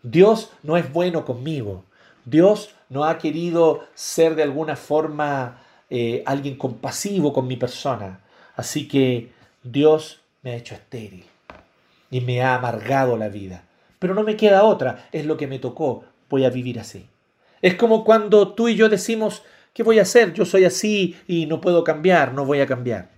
Dios 0.02 0.50
no 0.62 0.76
es 0.76 0.92
bueno 0.92 1.24
conmigo. 1.24 1.84
Dios 2.24 2.74
no 2.88 3.04
ha 3.04 3.18
querido 3.18 3.86
ser 3.94 4.34
de 4.34 4.42
alguna 4.42 4.76
forma 4.76 5.62
eh, 5.90 6.22
alguien 6.26 6.56
compasivo 6.56 7.32
con 7.32 7.46
mi 7.46 7.56
persona. 7.56 8.20
Así 8.56 8.86
que 8.88 9.32
Dios 9.62 10.20
me 10.42 10.52
ha 10.52 10.56
hecho 10.56 10.74
estéril 10.74 11.24
y 12.10 12.20
me 12.20 12.42
ha 12.42 12.54
amargado 12.54 13.16
la 13.16 13.28
vida. 13.28 13.64
Pero 13.98 14.14
no 14.14 14.22
me 14.22 14.36
queda 14.36 14.64
otra, 14.64 15.08
es 15.12 15.26
lo 15.26 15.36
que 15.36 15.46
me 15.46 15.58
tocó, 15.58 16.04
voy 16.28 16.44
a 16.44 16.50
vivir 16.50 16.78
así. 16.78 17.06
Es 17.62 17.74
como 17.74 18.04
cuando 18.04 18.52
tú 18.54 18.68
y 18.68 18.76
yo 18.76 18.88
decimos, 18.88 19.42
¿qué 19.72 19.82
voy 19.82 19.98
a 19.98 20.02
hacer? 20.02 20.32
Yo 20.34 20.44
soy 20.44 20.64
así 20.64 21.16
y 21.26 21.46
no 21.46 21.60
puedo 21.60 21.82
cambiar, 21.82 22.32
no 22.34 22.44
voy 22.44 22.60
a 22.60 22.66
cambiar. 22.66 23.17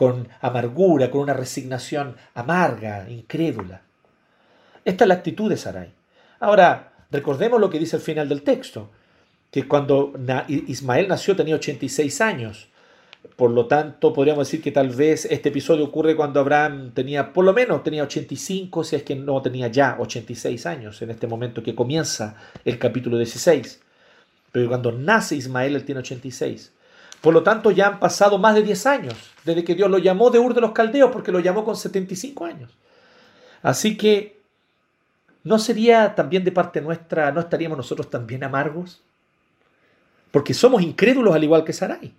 Con 0.00 0.30
amargura, 0.40 1.10
con 1.10 1.20
una 1.20 1.34
resignación 1.34 2.16
amarga, 2.32 3.06
incrédula. 3.10 3.82
Esta 4.82 5.04
es 5.04 5.08
la 5.08 5.12
actitud 5.12 5.50
de 5.50 5.58
Sarai. 5.58 5.92
Ahora, 6.38 6.94
recordemos 7.10 7.60
lo 7.60 7.68
que 7.68 7.78
dice 7.78 7.96
el 7.96 8.02
final 8.02 8.26
del 8.26 8.40
texto, 8.40 8.88
que 9.50 9.68
cuando 9.68 10.14
Ismael 10.48 11.06
nació 11.06 11.36
tenía 11.36 11.54
86 11.56 12.18
años. 12.22 12.68
Por 13.36 13.50
lo 13.50 13.66
tanto, 13.66 14.14
podríamos 14.14 14.48
decir 14.48 14.62
que 14.62 14.72
tal 14.72 14.88
vez 14.88 15.26
este 15.26 15.50
episodio 15.50 15.84
ocurre 15.84 16.16
cuando 16.16 16.40
Abraham 16.40 16.92
tenía, 16.94 17.34
por 17.34 17.44
lo 17.44 17.52
menos 17.52 17.82
tenía 17.82 18.04
85, 18.04 18.84
si 18.84 18.96
es 18.96 19.02
que 19.02 19.16
no 19.16 19.42
tenía 19.42 19.68
ya 19.68 19.98
86 20.00 20.64
años 20.64 21.02
en 21.02 21.10
este 21.10 21.26
momento 21.26 21.62
que 21.62 21.74
comienza 21.74 22.36
el 22.64 22.78
capítulo 22.78 23.18
16. 23.18 23.82
Pero 24.50 24.66
cuando 24.66 24.92
nace 24.92 25.36
Ismael, 25.36 25.76
él 25.76 25.84
tiene 25.84 25.98
86. 25.98 26.72
Por 27.20 27.34
lo 27.34 27.42
tanto, 27.42 27.70
ya 27.70 27.88
han 27.88 28.00
pasado 28.00 28.38
más 28.38 28.54
de 28.54 28.62
10 28.62 28.86
años 28.86 29.14
desde 29.44 29.64
que 29.64 29.74
Dios 29.74 29.90
lo 29.90 29.98
llamó 29.98 30.30
de 30.30 30.38
Ur 30.38 30.54
de 30.54 30.60
los 30.60 30.72
Caldeos, 30.72 31.10
porque 31.12 31.32
lo 31.32 31.40
llamó 31.40 31.64
con 31.64 31.76
75 31.76 32.44
años. 32.44 32.70
Así 33.62 33.96
que, 33.96 34.40
¿no 35.44 35.58
sería 35.58 36.14
también 36.14 36.44
de 36.44 36.52
parte 36.52 36.80
nuestra, 36.80 37.30
no 37.32 37.40
estaríamos 37.40 37.76
nosotros 37.76 38.08
también 38.08 38.44
amargos? 38.44 39.02
Porque 40.30 40.54
somos 40.54 40.82
incrédulos 40.82 41.34
al 41.34 41.44
igual 41.44 41.64
que 41.64 41.72
Sarai. 41.72 42.14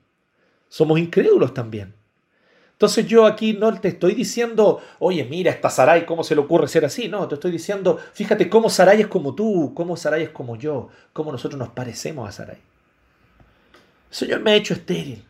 Somos 0.69 0.99
incrédulos 0.99 1.53
también. 1.53 1.93
Entonces 2.73 3.05
yo 3.05 3.25
aquí 3.25 3.53
no 3.53 3.79
te 3.79 3.89
estoy 3.89 4.15
diciendo, 4.15 4.81
oye, 4.99 5.23
mira, 5.23 5.51
esta 5.51 5.69
Sarai, 5.69 6.05
¿cómo 6.05 6.23
se 6.23 6.33
le 6.33 6.41
ocurre 6.41 6.67
ser 6.67 6.83
así? 6.83 7.07
No, 7.07 7.27
te 7.27 7.35
estoy 7.35 7.51
diciendo, 7.51 7.99
fíjate 8.13 8.49
cómo 8.49 8.69
Sarai 8.69 9.01
es 9.01 9.07
como 9.07 9.35
tú, 9.35 9.73
cómo 9.75 9.95
Sarai 9.95 10.23
es 10.23 10.29
como 10.29 10.55
yo, 10.55 10.89
cómo 11.13 11.31
nosotros 11.31 11.59
nos 11.59 11.69
parecemos 11.69 12.27
a 12.27 12.31
Sarai. 12.31 12.70
Señor 14.11 14.41
me 14.41 14.51
ha 14.51 14.55
hecho 14.55 14.75
estéril. 14.75 15.25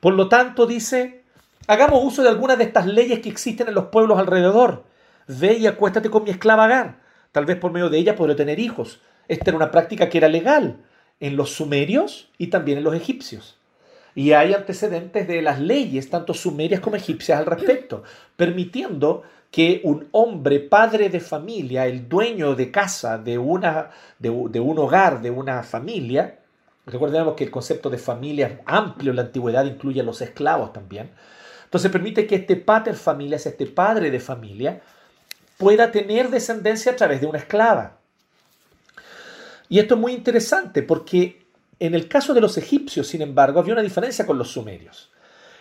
Por 0.00 0.14
lo 0.14 0.28
tanto, 0.28 0.66
dice, 0.66 1.22
hagamos 1.66 2.02
uso 2.02 2.22
de 2.22 2.30
algunas 2.30 2.56
de 2.56 2.64
estas 2.64 2.86
leyes 2.86 3.20
que 3.20 3.28
existen 3.28 3.68
en 3.68 3.74
los 3.74 3.86
pueblos 3.86 4.18
alrededor. 4.18 4.84
Ve 5.26 5.54
y 5.54 5.66
acuéstate 5.66 6.08
con 6.08 6.24
mi 6.24 6.30
esclava 6.30 6.64
Agar. 6.64 7.00
Tal 7.32 7.44
vez 7.44 7.56
por 7.58 7.72
medio 7.72 7.90
de 7.90 7.98
ella 7.98 8.16
podré 8.16 8.34
tener 8.34 8.58
hijos. 8.58 9.00
Esta 9.28 9.50
era 9.50 9.56
una 9.56 9.70
práctica 9.70 10.08
que 10.08 10.18
era 10.18 10.28
legal 10.28 10.78
en 11.20 11.36
los 11.36 11.50
sumerios 11.50 12.30
y 12.38 12.46
también 12.46 12.78
en 12.78 12.84
los 12.84 12.94
egipcios. 12.94 13.58
Y 14.14 14.32
hay 14.32 14.54
antecedentes 14.54 15.28
de 15.28 15.42
las 15.42 15.60
leyes, 15.60 16.08
tanto 16.08 16.32
sumerias 16.32 16.80
como 16.80 16.96
egipcias, 16.96 17.38
al 17.38 17.46
respecto, 17.46 18.02
permitiendo 18.36 19.22
que 19.50 19.80
un 19.84 20.08
hombre, 20.12 20.60
padre 20.60 21.10
de 21.10 21.20
familia, 21.20 21.86
el 21.86 22.08
dueño 22.08 22.54
de 22.54 22.70
casa, 22.70 23.18
de, 23.18 23.38
una, 23.38 23.90
de, 24.18 24.30
un 24.30 24.78
hogar, 24.78 25.20
de 25.20 25.30
una 25.30 25.62
familia, 25.62 26.38
recordemos 26.86 27.34
que 27.34 27.44
el 27.44 27.50
concepto 27.50 27.90
de 27.90 27.98
familia 27.98 28.46
es 28.46 28.58
amplio 28.64 29.10
en 29.10 29.16
la 29.16 29.22
antigüedad, 29.22 29.64
incluye 29.64 30.00
a 30.00 30.04
los 30.04 30.22
esclavos 30.22 30.72
también, 30.72 31.10
entonces 31.64 31.90
permite 31.90 32.26
que 32.26 32.36
este 32.36 32.56
pater 32.56 32.94
familia, 32.94 33.36
este 33.36 33.66
padre 33.66 34.10
de 34.10 34.20
familia, 34.20 34.80
pueda 35.58 35.90
tener 35.90 36.30
descendencia 36.30 36.92
a 36.92 36.96
través 36.96 37.20
de 37.20 37.26
una 37.26 37.38
esclava. 37.38 37.98
Y 39.68 39.80
esto 39.80 39.94
es 39.94 40.00
muy 40.00 40.12
interesante 40.12 40.82
porque 40.82 41.46
en 41.80 41.94
el 41.94 42.08
caso 42.08 42.34
de 42.34 42.40
los 42.40 42.56
egipcios, 42.56 43.08
sin 43.08 43.22
embargo, 43.22 43.60
había 43.60 43.74
una 43.74 43.82
diferencia 43.82 44.24
con 44.24 44.38
los 44.38 44.52
sumerios. 44.52 45.10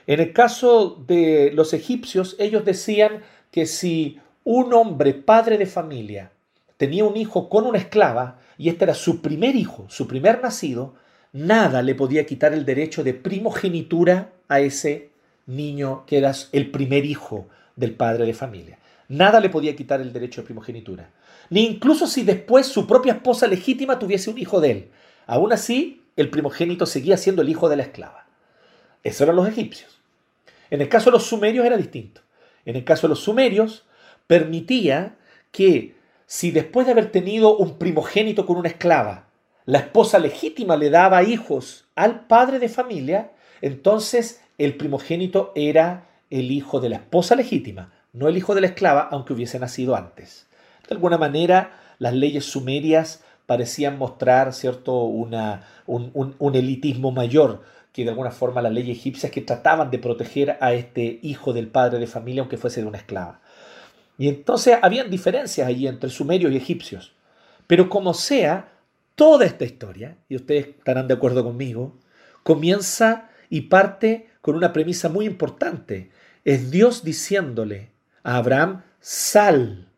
En 0.07 0.19
el 0.19 0.31
caso 0.31 1.03
de 1.07 1.51
los 1.53 1.73
egipcios, 1.73 2.35
ellos 2.37 2.63
decían 2.63 3.23
que 3.51 3.65
si 3.65 4.19
un 4.43 4.73
hombre, 4.73 5.13
padre 5.13 5.57
de 5.57 5.65
familia, 5.65 6.31
tenía 6.77 7.03
un 7.05 7.17
hijo 7.17 7.49
con 7.49 7.65
una 7.65 7.79
esclava, 7.79 8.39
y 8.57 8.69
este 8.69 8.85
era 8.85 8.93
su 8.93 9.21
primer 9.21 9.55
hijo, 9.55 9.87
su 9.89 10.07
primer 10.07 10.41
nacido, 10.41 10.93
nada 11.35 11.81
le 11.81 11.95
podía 11.95 12.25
quitar 12.25 12.53
el 12.53 12.63
derecho 12.63 13.03
de 13.03 13.13
primogenitura 13.13 14.31
a 14.47 14.61
ese 14.61 15.09
niño 15.45 16.05
que 16.07 16.17
era 16.17 16.33
el 16.53 16.71
primer 16.71 17.03
hijo 17.03 17.49
del 17.75 17.93
padre 17.93 18.25
de 18.25 18.33
familia. 18.33 18.79
Nada 19.09 19.41
le 19.41 19.49
podía 19.49 19.75
quitar 19.75 19.99
el 19.99 20.13
derecho 20.13 20.41
de 20.41 20.45
primogenitura. 20.45 21.11
Ni 21.49 21.65
incluso 21.65 22.07
si 22.07 22.23
después 22.23 22.67
su 22.67 22.87
propia 22.87 23.13
esposa 23.13 23.47
legítima 23.47 23.99
tuviese 23.99 24.29
un 24.29 24.37
hijo 24.37 24.61
de 24.61 24.71
él. 24.71 24.87
Aún 25.27 25.51
así, 25.51 26.03
el 26.15 26.29
primogénito 26.29 26.85
seguía 26.85 27.17
siendo 27.17 27.41
el 27.41 27.49
hijo 27.49 27.67
de 27.67 27.75
la 27.75 27.83
esclava. 27.83 28.27
Eso 29.03 29.25
eran 29.25 29.35
los 29.35 29.49
egipcios. 29.49 29.99
En 30.69 30.81
el 30.81 30.87
caso 30.87 31.11
de 31.11 31.17
los 31.17 31.27
sumerios 31.27 31.65
era 31.65 31.75
distinto. 31.75 32.21
En 32.63 32.77
el 32.77 32.85
caso 32.85 33.07
de 33.07 33.09
los 33.09 33.19
sumerios 33.19 33.83
permitía 34.25 35.17
que 35.51 35.95
si 36.27 36.51
después 36.51 36.87
de 36.87 36.93
haber 36.93 37.11
tenido 37.11 37.57
un 37.57 37.77
primogénito 37.77 38.45
con 38.45 38.55
una 38.55 38.69
esclava, 38.69 39.24
la 39.65 39.79
esposa 39.79 40.19
legítima 40.19 40.75
le 40.75 40.89
daba 40.89 41.23
hijos 41.23 41.85
al 41.95 42.27
padre 42.27 42.59
de 42.59 42.69
familia, 42.69 43.31
entonces 43.61 44.41
el 44.57 44.75
primogénito 44.75 45.51
era 45.55 46.07
el 46.29 46.51
hijo 46.51 46.79
de 46.79 46.89
la 46.89 46.97
esposa 46.97 47.35
legítima, 47.35 47.91
no 48.13 48.27
el 48.27 48.37
hijo 48.37 48.53
de 48.53 48.61
la 48.61 48.67
esclava, 48.67 49.09
aunque 49.11 49.33
hubiese 49.33 49.59
nacido 49.59 49.95
antes. 49.95 50.47
De 50.87 50.93
alguna 50.93 51.17
manera, 51.17 51.79
las 51.97 52.13
leyes 52.13 52.45
sumerias 52.45 53.23
parecían 53.45 53.97
mostrar 53.97 54.53
cierto 54.53 55.03
una, 55.03 55.63
un, 55.87 56.55
elitismo 56.55 57.11
mayor 57.11 57.63
que 57.91 58.03
de 58.03 58.09
alguna 58.09 58.31
forma 58.31 58.61
las 58.61 58.73
leyes 58.73 58.97
egipcias 58.97 59.31
que 59.31 59.41
trataban 59.41 59.89
de 59.89 59.99
proteger 59.99 60.57
a 60.59 60.73
este 60.73 61.19
hijo 61.21 61.53
del 61.53 61.67
padre 61.67 61.99
de 61.99 62.07
familia 62.07 62.41
aunque 62.41 62.57
fuese 62.57 62.81
de 62.81 62.87
una 62.87 62.97
esclava. 62.97 63.39
Y 64.17 64.27
entonces 64.29 64.77
habían 64.81 65.09
diferencias 65.09 65.67
allí 65.67 65.87
entre 65.87 66.09
sumerios 66.09 66.51
y 66.51 66.57
egipcios. 66.57 67.13
Pero 67.67 67.89
como 67.89 68.13
sea, 68.13 68.74
toda 69.15 69.45
esta 69.45 69.65
historia, 69.65 70.17
y 70.29 70.35
ustedes 70.35 70.67
estarán 70.67 71.07
de 71.07 71.13
acuerdo 71.13 71.43
conmigo, 71.43 71.97
comienza 72.43 73.29
y 73.49 73.61
parte 73.61 74.29
con 74.41 74.55
una 74.55 74.73
premisa 74.73 75.09
muy 75.09 75.25
importante. 75.25 76.11
Es 76.43 76.69
Dios 76.69 77.03
diciéndole 77.03 77.89
a 78.23 78.37
Abraham, 78.37 78.83
sal 78.99 79.89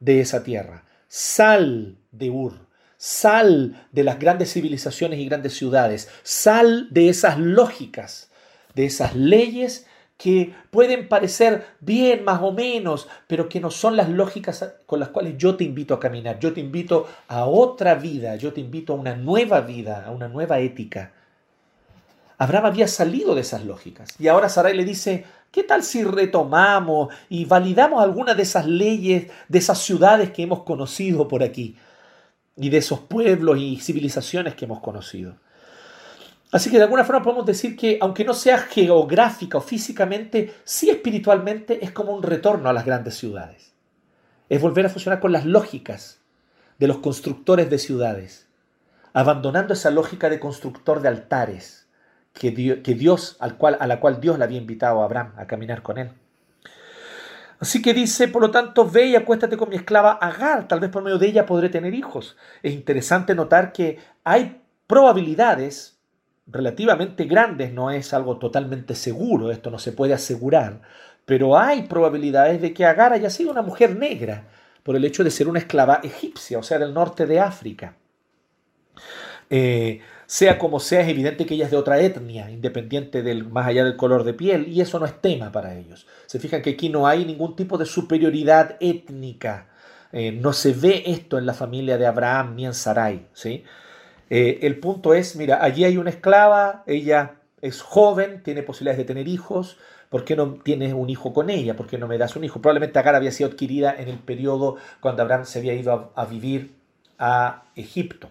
de 0.00 0.20
esa 0.20 0.42
tierra, 0.42 0.84
sal 1.08 1.96
de 2.12 2.30
Ur, 2.30 2.66
sal 2.96 3.86
de 3.92 4.04
las 4.04 4.18
grandes 4.18 4.52
civilizaciones 4.52 5.18
y 5.18 5.26
grandes 5.26 5.54
ciudades, 5.54 6.08
sal 6.22 6.88
de 6.90 7.08
esas 7.08 7.38
lógicas, 7.38 8.30
de 8.74 8.86
esas 8.86 9.14
leyes 9.14 9.86
que 10.24 10.54
pueden 10.70 11.06
parecer 11.06 11.66
bien 11.80 12.24
más 12.24 12.40
o 12.40 12.50
menos, 12.50 13.08
pero 13.26 13.46
que 13.46 13.60
no 13.60 13.70
son 13.70 13.94
las 13.94 14.08
lógicas 14.08 14.74
con 14.86 14.98
las 14.98 15.10
cuales 15.10 15.36
yo 15.36 15.54
te 15.54 15.64
invito 15.64 15.92
a 15.92 16.00
caminar. 16.00 16.38
Yo 16.38 16.54
te 16.54 16.60
invito 16.60 17.06
a 17.28 17.44
otra 17.44 17.94
vida, 17.94 18.34
yo 18.36 18.50
te 18.54 18.62
invito 18.62 18.94
a 18.94 18.96
una 18.96 19.16
nueva 19.16 19.60
vida, 19.60 20.02
a 20.06 20.12
una 20.12 20.28
nueva 20.28 20.60
ética. 20.60 21.12
Abraham 22.38 22.64
había 22.64 22.88
salido 22.88 23.34
de 23.34 23.42
esas 23.42 23.66
lógicas 23.66 24.18
y 24.18 24.28
ahora 24.28 24.48
Sarai 24.48 24.74
le 24.74 24.86
dice, 24.86 25.26
¿Qué 25.52 25.62
tal 25.62 25.82
si 25.82 26.02
retomamos 26.04 27.12
y 27.28 27.44
validamos 27.44 28.02
algunas 28.02 28.34
de 28.34 28.44
esas 28.44 28.64
leyes, 28.64 29.30
de 29.46 29.58
esas 29.58 29.78
ciudades 29.78 30.30
que 30.30 30.44
hemos 30.44 30.62
conocido 30.62 31.28
por 31.28 31.42
aquí 31.42 31.76
y 32.56 32.70
de 32.70 32.78
esos 32.78 33.00
pueblos 33.00 33.58
y 33.58 33.76
civilizaciones 33.76 34.54
que 34.54 34.64
hemos 34.64 34.80
conocido? 34.80 35.36
Así 36.54 36.70
que 36.70 36.76
de 36.76 36.84
alguna 36.84 37.02
forma 37.02 37.24
podemos 37.24 37.46
decir 37.46 37.76
que 37.76 37.98
aunque 38.00 38.24
no 38.24 38.32
sea 38.32 38.58
geográfica 38.58 39.58
o 39.58 39.60
físicamente, 39.60 40.54
sí 40.62 40.88
espiritualmente 40.88 41.84
es 41.84 41.90
como 41.90 42.14
un 42.14 42.22
retorno 42.22 42.68
a 42.68 42.72
las 42.72 42.86
grandes 42.86 43.16
ciudades. 43.16 43.72
Es 44.48 44.62
volver 44.62 44.86
a 44.86 44.88
funcionar 44.88 45.18
con 45.18 45.32
las 45.32 45.44
lógicas 45.44 46.20
de 46.78 46.86
los 46.86 46.98
constructores 46.98 47.68
de 47.70 47.78
ciudades, 47.80 48.46
abandonando 49.14 49.74
esa 49.74 49.90
lógica 49.90 50.30
de 50.30 50.38
constructor 50.38 51.02
de 51.02 51.08
altares 51.08 51.88
que 52.32 52.52
Dios, 52.52 53.36
a 53.40 53.86
la 53.88 53.98
cual 53.98 54.20
Dios 54.20 54.38
le 54.38 54.44
había 54.44 54.58
invitado 54.58 55.02
a 55.02 55.06
Abraham 55.06 55.32
a 55.36 55.48
caminar 55.48 55.82
con 55.82 55.98
él. 55.98 56.12
Así 57.58 57.82
que 57.82 57.92
dice, 57.92 58.28
por 58.28 58.42
lo 58.42 58.52
tanto, 58.52 58.88
ve 58.88 59.06
y 59.06 59.16
acuéstate 59.16 59.56
con 59.56 59.70
mi 59.70 59.74
esclava 59.74 60.12
Agar, 60.12 60.68
tal 60.68 60.78
vez 60.78 60.90
por 60.90 61.02
medio 61.02 61.18
de 61.18 61.26
ella 61.26 61.46
podré 61.46 61.68
tener 61.68 61.94
hijos. 61.94 62.36
Es 62.62 62.72
interesante 62.74 63.34
notar 63.34 63.72
que 63.72 63.98
hay 64.22 64.62
probabilidades 64.86 65.93
relativamente 66.46 67.24
grandes, 67.24 67.72
no 67.72 67.90
es 67.90 68.12
algo 68.12 68.38
totalmente 68.38 68.94
seguro, 68.94 69.50
esto 69.50 69.70
no 69.70 69.78
se 69.78 69.92
puede 69.92 70.12
asegurar, 70.12 70.82
pero 71.24 71.58
hay 71.58 71.82
probabilidades 71.82 72.60
de 72.60 72.74
que 72.74 72.84
Agar 72.84 73.12
haya 73.12 73.30
sido 73.30 73.50
una 73.50 73.62
mujer 73.62 73.96
negra 73.96 74.48
por 74.82 74.96
el 74.96 75.04
hecho 75.04 75.24
de 75.24 75.30
ser 75.30 75.48
una 75.48 75.58
esclava 75.58 76.00
egipcia, 76.02 76.58
o 76.58 76.62
sea, 76.62 76.78
del 76.78 76.92
norte 76.92 77.26
de 77.26 77.40
África. 77.40 77.96
Eh, 79.48 80.00
sea 80.26 80.58
como 80.58 80.80
sea, 80.80 81.00
es 81.00 81.08
evidente 81.08 81.46
que 81.46 81.54
ella 81.54 81.66
es 81.66 81.70
de 81.70 81.76
otra 81.76 82.00
etnia, 82.00 82.50
independiente 82.50 83.22
del 83.22 83.46
más 83.46 83.66
allá 83.66 83.84
del 83.84 83.96
color 83.96 84.24
de 84.24 84.34
piel, 84.34 84.68
y 84.68 84.80
eso 84.80 84.98
no 84.98 85.06
es 85.06 85.20
tema 85.20 85.52
para 85.52 85.74
ellos. 85.74 86.06
Se 86.26 86.38
fijan 86.38 86.62
que 86.62 86.70
aquí 86.70 86.88
no 86.88 87.06
hay 87.06 87.24
ningún 87.24 87.56
tipo 87.56 87.78
de 87.78 87.86
superioridad 87.86 88.76
étnica. 88.80 89.68
Eh, 90.12 90.32
no 90.32 90.52
se 90.52 90.72
ve 90.72 91.02
esto 91.06 91.38
en 91.38 91.46
la 91.46 91.54
familia 91.54 91.98
de 91.98 92.06
Abraham 92.06 92.54
ni 92.54 92.66
en 92.66 92.74
Sarai. 92.74 93.26
¿sí? 93.32 93.64
Eh, 94.30 94.60
el 94.62 94.78
punto 94.78 95.14
es, 95.14 95.36
mira, 95.36 95.62
allí 95.62 95.84
hay 95.84 95.96
una 95.96 96.10
esclava, 96.10 96.82
ella 96.86 97.36
es 97.60 97.82
joven, 97.82 98.42
tiene 98.42 98.62
posibilidades 98.62 98.98
de 98.98 99.04
tener 99.04 99.28
hijos, 99.28 99.78
¿por 100.08 100.24
qué 100.24 100.36
no 100.36 100.54
tienes 100.54 100.92
un 100.92 101.10
hijo 101.10 101.32
con 101.32 101.50
ella? 101.50 101.76
¿Por 101.76 101.86
qué 101.86 101.98
no 101.98 102.08
me 102.08 102.18
das 102.18 102.36
un 102.36 102.44
hijo? 102.44 102.60
Probablemente 102.60 102.98
Agar 102.98 103.14
había 103.14 103.32
sido 103.32 103.50
adquirida 103.50 103.94
en 103.96 104.08
el 104.08 104.18
periodo 104.18 104.76
cuando 105.00 105.22
Abraham 105.22 105.44
se 105.44 105.58
había 105.58 105.74
ido 105.74 106.12
a 106.14 106.24
vivir 106.26 106.74
a 107.18 107.64
Egipto 107.76 108.30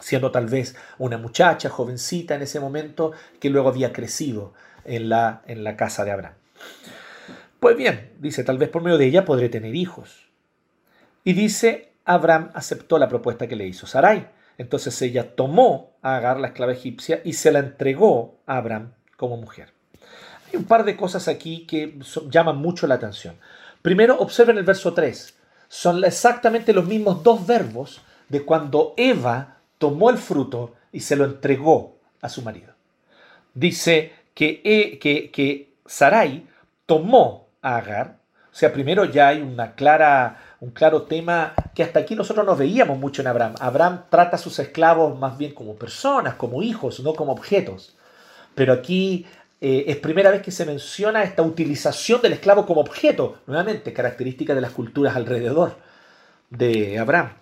siendo 0.00 0.30
tal 0.30 0.46
vez 0.46 0.76
una 0.98 1.18
muchacha 1.18 1.68
jovencita 1.68 2.34
en 2.34 2.42
ese 2.42 2.60
momento 2.60 3.12
que 3.40 3.50
luego 3.50 3.68
había 3.68 3.92
crecido 3.92 4.52
en 4.84 5.08
la, 5.08 5.42
en 5.46 5.64
la 5.64 5.76
casa 5.76 6.04
de 6.04 6.10
Abraham. 6.12 6.34
Pues 7.60 7.76
bien, 7.76 8.12
dice, 8.20 8.44
tal 8.44 8.58
vez 8.58 8.68
por 8.68 8.82
medio 8.82 8.98
de 8.98 9.06
ella 9.06 9.24
podré 9.24 9.48
tener 9.48 9.74
hijos. 9.74 10.28
Y 11.24 11.32
dice, 11.32 11.92
Abraham 12.04 12.50
aceptó 12.54 12.98
la 12.98 13.08
propuesta 13.08 13.48
que 13.48 13.56
le 13.56 13.66
hizo 13.66 13.86
Sarai. 13.86 14.28
Entonces 14.58 15.00
ella 15.02 15.34
tomó 15.34 15.96
a 16.02 16.16
Agar, 16.16 16.38
la 16.38 16.48
esclava 16.48 16.72
egipcia, 16.72 17.20
y 17.24 17.34
se 17.34 17.52
la 17.52 17.58
entregó 17.58 18.38
a 18.46 18.56
Abraham 18.56 18.92
como 19.16 19.36
mujer. 19.36 19.72
Hay 20.48 20.56
un 20.56 20.64
par 20.64 20.84
de 20.84 20.96
cosas 20.96 21.28
aquí 21.28 21.66
que 21.66 21.98
llaman 22.30 22.56
mucho 22.56 22.86
la 22.86 22.94
atención. 22.94 23.36
Primero, 23.82 24.18
observen 24.18 24.58
el 24.58 24.64
verso 24.64 24.94
3. 24.94 25.36
Son 25.68 26.04
exactamente 26.04 26.72
los 26.72 26.86
mismos 26.86 27.22
dos 27.22 27.46
verbos 27.46 28.00
de 28.28 28.44
cuando 28.44 28.94
Eva 28.96 29.58
tomó 29.78 30.10
el 30.10 30.18
fruto 30.18 30.74
y 30.92 31.00
se 31.00 31.16
lo 31.16 31.24
entregó 31.24 31.98
a 32.20 32.28
su 32.28 32.42
marido. 32.42 32.74
Dice 33.54 34.12
que, 34.34 34.60
e, 34.64 34.98
que, 34.98 35.30
que 35.30 35.74
Sarai 35.86 36.46
tomó 36.86 37.48
a 37.62 37.76
Agar. 37.76 38.18
O 38.52 38.54
sea, 38.58 38.72
primero 38.72 39.04
ya 39.04 39.28
hay 39.28 39.42
una 39.42 39.74
clara, 39.74 40.45
un 40.60 40.70
claro 40.70 41.02
tema 41.02 41.54
que 41.74 41.82
hasta 41.82 42.00
aquí 42.00 42.14
nosotros 42.14 42.46
no 42.46 42.56
veíamos 42.56 42.98
mucho 42.98 43.22
en 43.22 43.28
Abraham. 43.28 43.54
Abraham 43.60 44.04
trata 44.08 44.36
a 44.36 44.38
sus 44.38 44.58
esclavos 44.58 45.18
más 45.18 45.36
bien 45.36 45.54
como 45.54 45.74
personas, 45.74 46.34
como 46.34 46.62
hijos, 46.62 47.00
no 47.00 47.14
como 47.14 47.32
objetos. 47.32 47.96
Pero 48.54 48.72
aquí 48.72 49.26
eh, 49.60 49.84
es 49.88 49.96
primera 49.96 50.30
vez 50.30 50.42
que 50.42 50.50
se 50.50 50.64
menciona 50.64 51.22
esta 51.22 51.42
utilización 51.42 52.22
del 52.22 52.34
esclavo 52.34 52.64
como 52.66 52.80
objeto, 52.80 53.38
nuevamente 53.46 53.92
característica 53.92 54.54
de 54.54 54.60
las 54.62 54.72
culturas 54.72 55.14
alrededor 55.14 55.76
de 56.50 56.98
Abraham. 56.98 57.32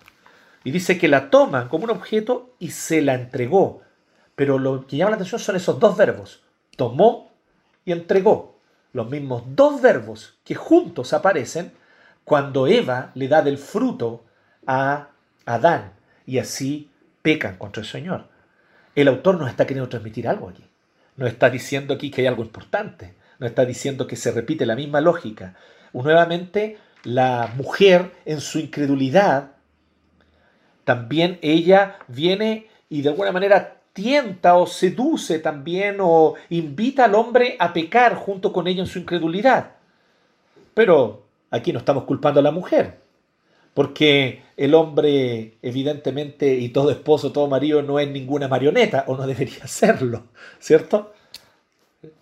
Y 0.63 0.71
dice 0.71 0.97
que 0.97 1.07
la 1.07 1.29
toman 1.29 1.69
como 1.69 1.85
un 1.85 1.91
objeto 1.91 2.55
y 2.59 2.71
se 2.71 3.01
la 3.01 3.13
entregó. 3.13 3.81
Pero 4.35 4.59
lo 4.59 4.85
que 4.87 4.97
llama 4.97 5.11
la 5.11 5.15
atención 5.15 5.39
son 5.39 5.55
esos 5.55 5.79
dos 5.79 5.95
verbos, 5.95 6.43
tomó 6.75 7.31
y 7.85 7.93
entregó. 7.93 8.55
Los 8.91 9.09
mismos 9.09 9.43
dos 9.47 9.81
verbos 9.81 10.37
que 10.43 10.55
juntos 10.55 11.13
aparecen 11.13 11.71
cuando 12.25 12.67
Eva 12.67 13.11
le 13.13 13.27
da 13.27 13.41
del 13.41 13.57
fruto 13.57 14.25
a 14.67 15.09
Adán 15.45 15.93
y 16.25 16.39
así 16.39 16.89
pecan 17.21 17.57
contra 17.57 17.81
el 17.81 17.87
Señor. 17.87 18.27
El 18.95 19.07
autor 19.07 19.39
nos 19.39 19.49
está 19.49 19.65
queriendo 19.65 19.89
transmitir 19.89 20.27
algo 20.27 20.49
aquí. 20.49 20.63
Nos 21.17 21.29
está 21.29 21.49
diciendo 21.49 21.93
aquí 21.93 22.11
que 22.11 22.21
hay 22.21 22.27
algo 22.27 22.43
importante. 22.43 23.13
Nos 23.39 23.49
está 23.49 23.65
diciendo 23.65 24.07
que 24.07 24.15
se 24.15 24.31
repite 24.31 24.65
la 24.65 24.75
misma 24.75 25.01
lógica. 25.01 25.55
nuevamente, 25.93 26.77
la 27.03 27.53
mujer 27.55 28.11
en 28.25 28.41
su 28.41 28.59
incredulidad, 28.59 29.51
también 30.83 31.39
ella 31.41 31.99
viene 32.07 32.67
y 32.89 33.01
de 33.01 33.09
alguna 33.09 33.31
manera 33.31 33.77
tienta 33.93 34.55
o 34.55 34.65
seduce 34.67 35.39
también 35.39 35.97
o 35.99 36.35
invita 36.49 37.05
al 37.05 37.15
hombre 37.15 37.55
a 37.59 37.71
pecar 37.71 38.15
junto 38.15 38.51
con 38.51 38.67
ella 38.67 38.81
en 38.81 38.87
su 38.87 38.99
incredulidad. 38.99 39.71
Pero 40.73 41.24
aquí 41.55 41.73
no 41.73 41.79
estamos 41.79 42.03
culpando 42.03 42.39
a 42.39 42.43
la 42.43 42.51
mujer, 42.51 42.99
porque 43.73 44.43
el 44.57 44.73
hombre 44.73 45.57
evidentemente 45.61 46.55
y 46.55 46.69
todo 46.69 46.91
esposo, 46.91 47.31
todo 47.31 47.47
marido 47.47 47.81
no 47.81 47.99
es 47.99 48.09
ninguna 48.09 48.47
marioneta 48.47 49.05
o 49.07 49.15
no 49.15 49.25
debería 49.25 49.67
serlo, 49.67 50.23
¿cierto? 50.59 51.13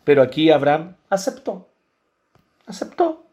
Pero 0.03 0.21
aquí 0.21 0.49
Abraham 0.49 0.95
aceptó, 1.09 1.67
aceptó 2.65 3.25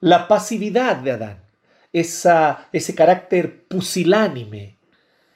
la 0.00 0.28
pasividad 0.28 0.96
de 0.96 1.12
Adán, 1.12 1.42
esa, 1.92 2.68
ese 2.72 2.94
carácter 2.94 3.64
pusilánime, 3.66 4.76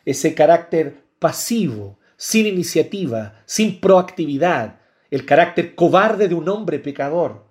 ese 0.04 0.34
carácter 0.34 1.02
pasivo, 1.18 1.98
sin 2.16 2.46
iniciativa, 2.46 3.42
sin 3.44 3.80
proactividad, 3.80 4.80
el 5.10 5.26
carácter 5.26 5.74
cobarde 5.74 6.28
de 6.28 6.34
un 6.34 6.48
hombre 6.48 6.78
pecador. 6.78 7.44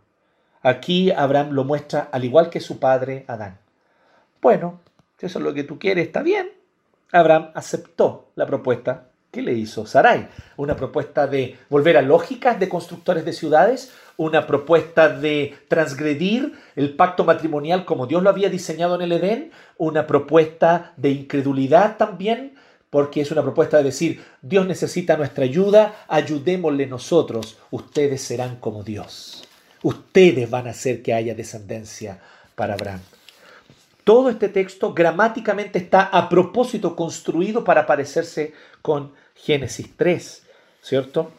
Aquí 0.63 1.11
Abraham 1.11 1.51
lo 1.51 1.63
muestra 1.63 2.09
al 2.11 2.23
igual 2.23 2.49
que 2.49 2.59
su 2.59 2.79
padre 2.79 3.25
Adán. 3.27 3.57
Bueno, 4.41 4.79
eso 5.19 5.39
es 5.39 5.45
lo 5.45 5.53
que 5.53 5.63
tú 5.63 5.79
quieres, 5.79 6.07
está 6.07 6.21
bien. 6.21 6.49
Abraham 7.11 7.51
aceptó 7.53 8.29
la 8.35 8.45
propuesta 8.45 9.07
que 9.31 9.41
le 9.41 9.53
hizo 9.53 9.85
Sarai. 9.85 10.27
Una 10.57 10.75
propuesta 10.75 11.25
de 11.25 11.57
volver 11.69 11.97
a 11.97 12.01
lógicas 12.01 12.59
de 12.59 12.69
constructores 12.69 13.25
de 13.25 13.33
ciudades, 13.33 13.91
una 14.17 14.45
propuesta 14.45 15.09
de 15.09 15.55
transgredir 15.67 16.53
el 16.75 16.95
pacto 16.95 17.23
matrimonial 17.23 17.85
como 17.85 18.07
Dios 18.07 18.21
lo 18.21 18.29
había 18.29 18.49
diseñado 18.49 18.95
en 18.95 19.01
el 19.01 19.13
Edén, 19.13 19.51
una 19.77 20.05
propuesta 20.05 20.93
de 20.97 21.11
incredulidad 21.11 21.97
también, 21.97 22.55
porque 22.89 23.21
es 23.21 23.31
una 23.31 23.41
propuesta 23.41 23.77
de 23.77 23.83
decir, 23.83 24.21
Dios 24.41 24.67
necesita 24.67 25.15
nuestra 25.15 25.45
ayuda, 25.45 26.05
ayudémosle 26.09 26.87
nosotros, 26.87 27.57
ustedes 27.71 28.21
serán 28.21 28.57
como 28.57 28.83
Dios. 28.83 29.47
Ustedes 29.83 30.49
van 30.49 30.67
a 30.67 30.71
hacer 30.71 31.01
que 31.01 31.13
haya 31.13 31.33
descendencia 31.33 32.19
para 32.55 32.73
Abraham. 32.73 33.01
Todo 34.03 34.29
este 34.29 34.49
texto 34.49 34.93
gramáticamente 34.93 35.79
está 35.79 36.01
a 36.01 36.27
propósito 36.27 36.95
construido 36.95 37.63
para 37.63 37.85
parecerse 37.85 38.53
con 38.81 39.13
Génesis 39.35 39.95
3, 39.95 40.43
¿cierto? 40.81 41.31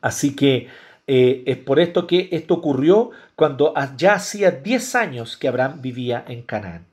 Así 0.00 0.36
que 0.36 0.68
eh, 1.06 1.42
es 1.46 1.56
por 1.58 1.80
esto 1.80 2.06
que 2.06 2.28
esto 2.32 2.54
ocurrió 2.54 3.10
cuando 3.34 3.72
ya 3.96 4.14
hacía 4.14 4.50
10 4.50 4.94
años 4.94 5.36
que 5.36 5.48
Abraham 5.48 5.80
vivía 5.80 6.24
en 6.28 6.42
Canaán. 6.42 6.86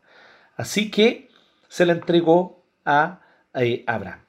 Así 0.56 0.91
que 0.91 1.29
se 1.67 1.86
le 1.86 1.93
entregó 1.93 2.63
a 2.86 3.21
eh, 3.56 3.84
Abraham. 3.88 4.19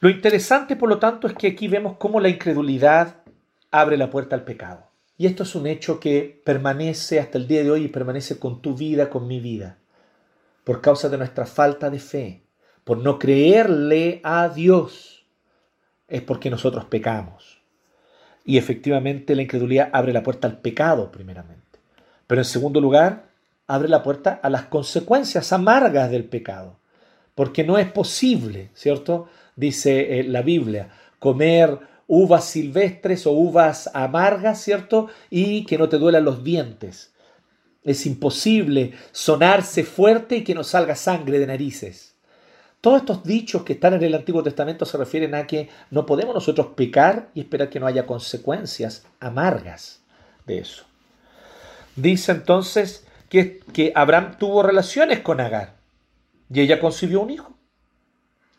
Lo 0.00 0.08
interesante, 0.08 0.76
por 0.76 0.88
lo 0.88 0.98
tanto, 0.98 1.26
es 1.26 1.34
que 1.34 1.48
aquí 1.48 1.66
vemos 1.66 1.96
cómo 1.98 2.20
la 2.20 2.28
incredulidad 2.28 3.16
abre 3.70 3.96
la 3.96 4.10
puerta 4.10 4.36
al 4.36 4.44
pecado. 4.44 4.88
Y 5.16 5.26
esto 5.26 5.42
es 5.42 5.54
un 5.54 5.66
hecho 5.66 5.98
que 5.98 6.40
permanece 6.44 7.18
hasta 7.18 7.38
el 7.38 7.48
día 7.48 7.62
de 7.62 7.70
hoy 7.70 7.84
y 7.84 7.88
permanece 7.88 8.38
con 8.38 8.62
tu 8.62 8.74
vida, 8.74 9.10
con 9.10 9.26
mi 9.26 9.40
vida, 9.40 9.78
por 10.64 10.80
causa 10.80 11.08
de 11.08 11.18
nuestra 11.18 11.44
falta 11.44 11.90
de 11.90 11.98
fe, 11.98 12.42
por 12.84 12.98
no 12.98 13.18
creerle 13.18 14.20
a 14.22 14.48
Dios, 14.48 15.26
es 16.06 16.22
porque 16.22 16.50
nosotros 16.50 16.84
pecamos. 16.84 17.60
Y 18.44 18.56
efectivamente 18.56 19.34
la 19.34 19.42
incredulidad 19.42 19.90
abre 19.92 20.12
la 20.12 20.22
puerta 20.22 20.48
al 20.48 20.58
pecado, 20.60 21.10
primeramente. 21.10 21.80
Pero 22.26 22.40
en 22.40 22.46
segundo 22.46 22.80
lugar, 22.80 23.28
abre 23.66 23.88
la 23.88 24.02
puerta 24.02 24.40
a 24.42 24.48
las 24.48 24.64
consecuencias 24.64 25.52
amargas 25.52 26.10
del 26.10 26.24
pecado. 26.24 26.78
Porque 27.34 27.64
no 27.64 27.76
es 27.76 27.90
posible, 27.90 28.70
¿cierto? 28.74 29.28
Dice 29.54 30.20
eh, 30.20 30.24
la 30.24 30.42
Biblia, 30.42 30.88
comer 31.18 31.78
uvas 32.08 32.46
silvestres 32.46 33.26
o 33.26 33.32
uvas 33.32 33.88
amargas, 33.94 34.60
¿cierto? 34.60 35.08
Y 35.30 35.64
que 35.66 35.78
no 35.78 35.88
te 35.88 35.98
duelan 35.98 36.24
los 36.24 36.42
dientes. 36.42 37.12
Es 37.84 38.06
imposible 38.06 38.94
sonarse 39.12 39.84
fuerte 39.84 40.38
y 40.38 40.44
que 40.44 40.54
no 40.54 40.64
salga 40.64 40.96
sangre 40.96 41.38
de 41.38 41.46
narices. 41.46 42.16
Todos 42.80 43.00
estos 43.00 43.24
dichos 43.24 43.62
que 43.62 43.74
están 43.74 43.94
en 43.94 44.02
el 44.02 44.14
Antiguo 44.14 44.42
Testamento 44.42 44.84
se 44.84 44.96
refieren 44.96 45.34
a 45.34 45.46
que 45.46 45.68
no 45.90 46.06
podemos 46.06 46.34
nosotros 46.34 46.68
pecar 46.74 47.28
y 47.34 47.40
esperar 47.40 47.68
que 47.68 47.80
no 47.80 47.86
haya 47.86 48.06
consecuencias 48.06 49.04
amargas 49.20 50.00
de 50.46 50.58
eso. 50.58 50.84
Dice 51.94 52.32
entonces 52.32 53.06
que, 53.28 53.60
que 53.72 53.92
Abraham 53.94 54.36
tuvo 54.38 54.62
relaciones 54.62 55.20
con 55.20 55.40
Agar 55.40 55.76
y 56.50 56.60
ella 56.60 56.80
concibió 56.80 57.20
un 57.20 57.30
hijo. 57.30 57.54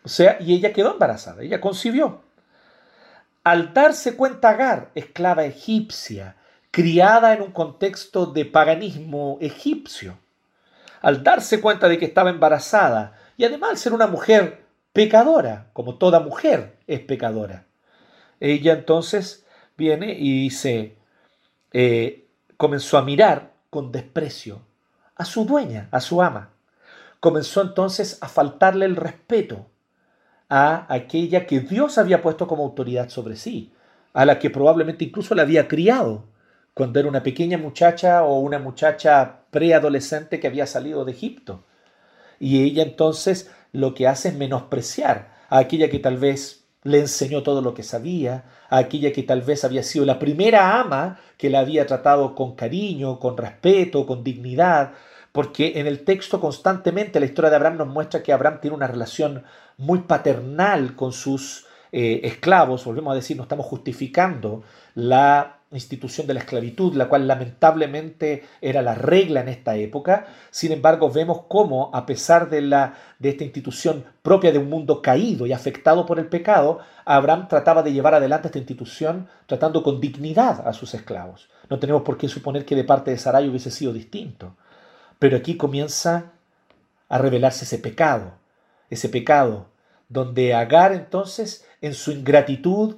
O 0.03 0.09
sea, 0.09 0.37
y 0.39 0.53
ella 0.53 0.73
quedó 0.73 0.93
embarazada, 0.93 1.41
ella 1.41 1.61
concibió. 1.61 2.21
Al 3.49 3.73
darse 3.73 4.15
cuenta 4.15 4.49
Agar, 4.51 4.91
esclava 4.93 5.43
egipcia, 5.43 6.35
criada 6.69 7.33
en 7.33 7.41
un 7.41 7.51
contexto 7.51 8.27
de 8.27 8.45
paganismo 8.45 9.39
egipcio, 9.41 10.19
al 11.01 11.23
darse 11.23 11.59
cuenta 11.59 11.89
de 11.89 11.97
que 11.97 12.05
estaba 12.05 12.29
embarazada 12.29 13.17
y 13.37 13.45
además 13.45 13.79
ser 13.79 13.93
una 13.93 14.05
mujer 14.05 14.65
pecadora, 14.93 15.71
como 15.73 15.95
toda 15.95 16.19
mujer 16.19 16.77
es 16.85 16.99
pecadora, 16.99 17.65
ella 18.39 18.73
entonces 18.73 19.47
viene 19.75 20.13
y 20.13 20.43
dice, 20.43 20.95
eh, 21.73 22.27
comenzó 22.55 22.99
a 22.99 23.03
mirar 23.03 23.53
con 23.71 23.91
desprecio 23.91 24.61
a 25.15 25.25
su 25.25 25.45
dueña, 25.45 25.89
a 25.89 26.01
su 26.01 26.21
ama. 26.21 26.51
Comenzó 27.19 27.63
entonces 27.63 28.19
a 28.21 28.27
faltarle 28.27 28.85
el 28.85 28.95
respeto 28.95 29.65
a 30.49 30.91
aquella 30.93 31.45
que 31.45 31.59
Dios 31.59 31.97
había 31.97 32.21
puesto 32.21 32.47
como 32.47 32.63
autoridad 32.63 33.09
sobre 33.09 33.35
sí, 33.35 33.71
a 34.13 34.25
la 34.25 34.39
que 34.39 34.49
probablemente 34.49 35.05
incluso 35.05 35.35
la 35.35 35.43
había 35.43 35.67
criado 35.67 36.25
cuando 36.73 36.99
era 36.99 37.09
una 37.09 37.23
pequeña 37.23 37.57
muchacha 37.57 38.23
o 38.23 38.39
una 38.39 38.57
muchacha 38.57 39.41
preadolescente 39.51 40.39
que 40.39 40.47
había 40.47 40.65
salido 40.65 41.05
de 41.05 41.11
Egipto. 41.11 41.63
Y 42.39 42.63
ella 42.63 42.83
entonces 42.83 43.51
lo 43.71 43.93
que 43.93 44.07
hace 44.07 44.29
es 44.29 44.35
menospreciar 44.35 45.33
a 45.49 45.59
aquella 45.59 45.89
que 45.89 45.99
tal 45.99 46.17
vez 46.17 46.65
le 46.83 46.99
enseñó 46.99 47.43
todo 47.43 47.61
lo 47.61 47.73
que 47.73 47.83
sabía, 47.83 48.45
a 48.69 48.77
aquella 48.77 49.11
que 49.11 49.23
tal 49.23 49.41
vez 49.41 49.65
había 49.65 49.83
sido 49.83 50.05
la 50.05 50.19
primera 50.19 50.79
ama 50.79 51.19
que 51.37 51.49
la 51.49 51.59
había 51.59 51.85
tratado 51.85 52.35
con 52.35 52.55
cariño, 52.55 53.19
con 53.19 53.37
respeto, 53.37 54.05
con 54.05 54.23
dignidad, 54.23 54.93
porque 55.31 55.79
en 55.79 55.87
el 55.87 56.03
texto 56.03 56.39
constantemente 56.39 57.19
la 57.19 57.25
historia 57.25 57.49
de 57.49 57.55
Abraham 57.55 57.77
nos 57.77 57.87
muestra 57.87 58.23
que 58.23 58.33
Abraham 58.33 58.59
tiene 58.61 58.75
una 58.75 58.87
relación 58.87 59.43
muy 59.77 59.99
paternal 59.99 60.95
con 60.95 61.13
sus 61.13 61.65
eh, 61.91 62.21
esclavos, 62.23 62.85
volvemos 62.85 63.11
a 63.11 63.15
decir, 63.15 63.37
no 63.37 63.43
estamos 63.43 63.65
justificando 63.65 64.63
la 64.95 65.59
institución 65.71 66.25
de 66.25 66.33
la 66.33 66.39
esclavitud, 66.39 66.95
la 66.95 67.07
cual 67.07 67.27
lamentablemente 67.27 68.43
era 68.61 68.81
la 68.81 68.95
regla 68.95 69.41
en 69.41 69.49
esta 69.49 69.75
época. 69.75 70.25
Sin 70.49 70.71
embargo, 70.71 71.11
vemos 71.11 71.41
cómo, 71.47 71.91
a 71.93 72.05
pesar 72.05 72.49
de, 72.49 72.61
la, 72.61 72.95
de 73.19 73.29
esta 73.29 73.43
institución 73.43 74.03
propia 74.23 74.51
de 74.51 74.57
un 74.57 74.69
mundo 74.69 75.01
caído 75.01 75.45
y 75.45 75.53
afectado 75.53 76.05
por 76.05 76.19
el 76.19 76.27
pecado, 76.27 76.79
Abraham 77.05 77.47
trataba 77.47 77.83
de 77.83 77.93
llevar 77.93 78.15
adelante 78.15 78.47
esta 78.47 78.57
institución 78.57 79.27
tratando 79.45 79.83
con 79.83 80.01
dignidad 80.01 80.67
a 80.67 80.73
sus 80.73 80.93
esclavos. 80.93 81.49
No 81.69 81.77
tenemos 81.77 82.01
por 82.01 82.17
qué 82.17 82.27
suponer 82.27 82.65
que 82.65 82.75
de 82.75 82.83
parte 82.83 83.11
de 83.11 83.17
Sarai 83.17 83.47
hubiese 83.47 83.69
sido 83.69 83.93
distinto. 83.93 84.55
Pero 85.19 85.37
aquí 85.37 85.57
comienza 85.57 86.31
a 87.09 87.17
revelarse 87.17 87.65
ese 87.65 87.77
pecado, 87.77 88.33
ese 88.89 89.09
pecado, 89.09 89.67
donde 90.07 90.53
Agar 90.53 90.93
entonces, 90.93 91.65
en 91.81 91.93
su 91.93 92.11
ingratitud, 92.11 92.97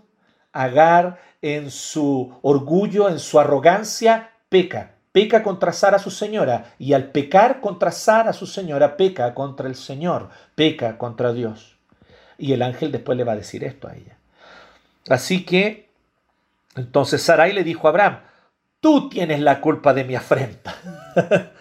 Agar 0.54 1.20
en 1.42 1.72
su 1.72 2.38
orgullo, 2.42 3.10
en 3.10 3.20
su 3.20 3.40
arrogancia, 3.40 4.32
peca. 4.50 4.96
Peca 5.12 5.44
contra 5.44 5.74
Sara, 5.74 6.00
su 6.00 6.10
señora, 6.10 6.74
y 6.80 6.94
al 6.94 7.12
pecar 7.12 7.60
contra 7.60 7.92
Sara, 7.92 8.32
su 8.32 8.46
señora, 8.46 8.96
peca 8.96 9.34
contra 9.34 9.68
el 9.68 9.76
Señor, 9.76 10.30
peca 10.56 10.98
contra 10.98 11.34
Dios. 11.34 11.78
Y 12.38 12.54
el 12.54 12.62
ángel 12.62 12.94
después 12.94 13.18
le 13.18 13.26
va 13.26 13.34
a 13.34 13.38
decir 13.38 13.64
esto 13.66 13.90
a 13.90 13.96
ella. 13.96 14.18
Así 15.10 15.44
que, 15.44 15.90
entonces 16.76 17.22
Sarai 17.22 17.52
le 17.52 17.66
dijo 17.66 17.88
a 17.88 17.90
Abraham, 17.90 18.20
tú 18.80 19.10
tienes 19.10 19.42
la 19.42 19.60
culpa 19.60 19.94
de 19.94 20.06
mi 20.06 20.16
afrenta. 20.16 20.76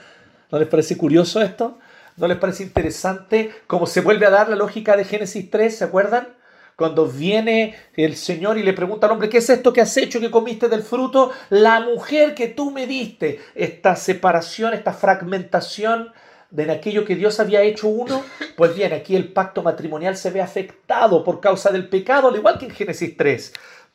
¿No 0.51 0.59
les 0.59 0.69
parece 0.69 0.97
curioso 0.97 1.41
esto? 1.41 1.79
¿No 2.17 2.27
les 2.27 2.39
parece 2.39 2.63
interesante 2.63 3.53
cómo 3.67 3.87
se 3.87 4.01
vuelve 4.01 4.27
a 4.27 4.31
dar 4.31 4.49
la 4.49 4.57
lógica 4.57 4.97
de 4.97 5.05
Génesis 5.05 5.51
3? 5.51 5.79
¿Se 5.79 5.85
acuerdan? 5.85 6.29
Cuando 6.77 7.07
viene 7.07 7.77
el 7.95 8.17
Señor 8.17 8.59
y 8.59 8.63
le 8.63 8.73
pregunta 8.73 9.07
al 9.07 9.13
hombre, 9.13 9.29
¿qué 9.29 9.39
es 9.39 9.51
esto 9.51 9.73
que 9.73 9.83
has 9.83 9.97
hecho, 9.97 10.19
que 10.19 10.31
comiste 10.31 10.69
del 10.69 10.83
fruto? 10.83 11.31
La 11.51 11.81
mujer 11.81 12.35
que 12.35 12.49
tú 12.49 12.71
me 12.71 12.87
diste. 12.87 13.41
Esta 13.55 13.97
separación, 13.97 14.75
esta 14.75 14.93
fragmentación 14.93 16.13
de 16.51 16.71
aquello 16.73 17.05
que 17.05 17.17
Dios 17.17 17.39
había 17.39 17.63
hecho 17.63 17.87
uno, 17.87 18.25
pues 18.57 18.75
bien, 18.75 18.93
aquí 18.93 19.15
el 19.15 19.33
pacto 19.33 19.63
matrimonial 19.63 20.17
se 20.17 20.31
ve 20.31 20.41
afectado 20.41 21.23
por 21.23 21.41
causa 21.41 21.71
del 21.71 21.89
pecado, 21.89 22.29
al 22.29 22.37
igual 22.37 22.59
que 22.59 22.65
en 22.65 22.73
Génesis 22.73 23.17
3. 23.17 23.53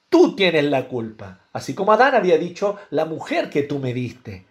Tú 0.10 0.36
tienes 0.36 0.64
la 0.66 0.88
culpa, 0.88 1.40
así 1.52 1.74
como 1.74 1.92
Adán 1.92 2.16
había 2.16 2.38
dicho, 2.38 2.78
la 2.92 3.06
mujer 3.06 3.50
que 3.50 3.64
tú 3.64 3.80
me 3.80 3.94
diste. 3.94 4.46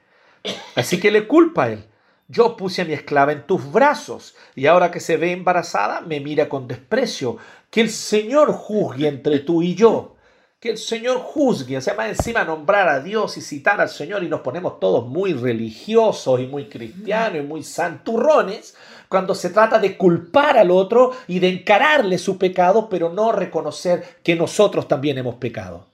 Así 0.75 1.01
que 1.01 1.11
le 1.11 1.27
culpa 1.27 1.65
a 1.65 1.69
él. 1.71 1.85
Yo 2.29 2.57
puse 2.57 2.83
a 2.83 2.85
mi 2.87 2.95
esclava 2.95 3.33
en 3.33 3.47
tus 3.47 3.71
brazos 3.71 4.35
y 4.55 4.67
ahora 4.67 4.91
que 4.91 5.01
se 5.01 5.17
ve 5.17 5.33
embarazada 5.33 6.01
me 6.01 6.21
mira 6.21 6.49
con 6.49 6.67
desprecio. 6.67 7.37
Que 7.71 7.83
el 7.83 7.91
Señor 7.91 8.53
juzgue 8.53 9.09
entre 9.09 9.41
tú 9.41 9.63
y 9.63 9.75
yo. 9.75 10.17
Que 10.59 10.71
el 10.71 10.79
Señor 10.79 11.19
juzgue. 11.19 11.77
O 11.77 11.81
sea, 11.83 11.93
más 11.95 12.09
encima 12.09 12.45
nombrar 12.45 12.89
a 12.89 13.01
Dios 13.01 13.37
y 13.37 13.43
citar 13.43 13.79
al 13.81 13.91
Señor 13.91 14.25
y 14.25 14.29
nos 14.29 14.41
ponemos 14.41 14.81
todos 14.81 15.07
muy 15.07 15.35
religiosos 15.35 16.41
y 16.41 16.47
muy 16.47 16.71
cristianos 16.71 17.43
y 17.43 17.47
muy 17.47 17.63
santurrones 17.63 18.75
cuando 19.11 19.35
se 19.35 19.51
trata 19.51 19.79
de 19.79 19.99
culpar 19.99 20.57
al 20.57 20.71
otro 20.71 21.13
y 21.29 21.41
de 21.41 21.51
encararle 21.51 22.17
su 22.17 22.39
pecado, 22.39 22.89
pero 22.89 23.11
no 23.11 23.33
reconocer 23.33 24.19
que 24.23 24.35
nosotros 24.35 24.89
también 24.89 25.19
hemos 25.19 25.35
pecado. 25.35 25.89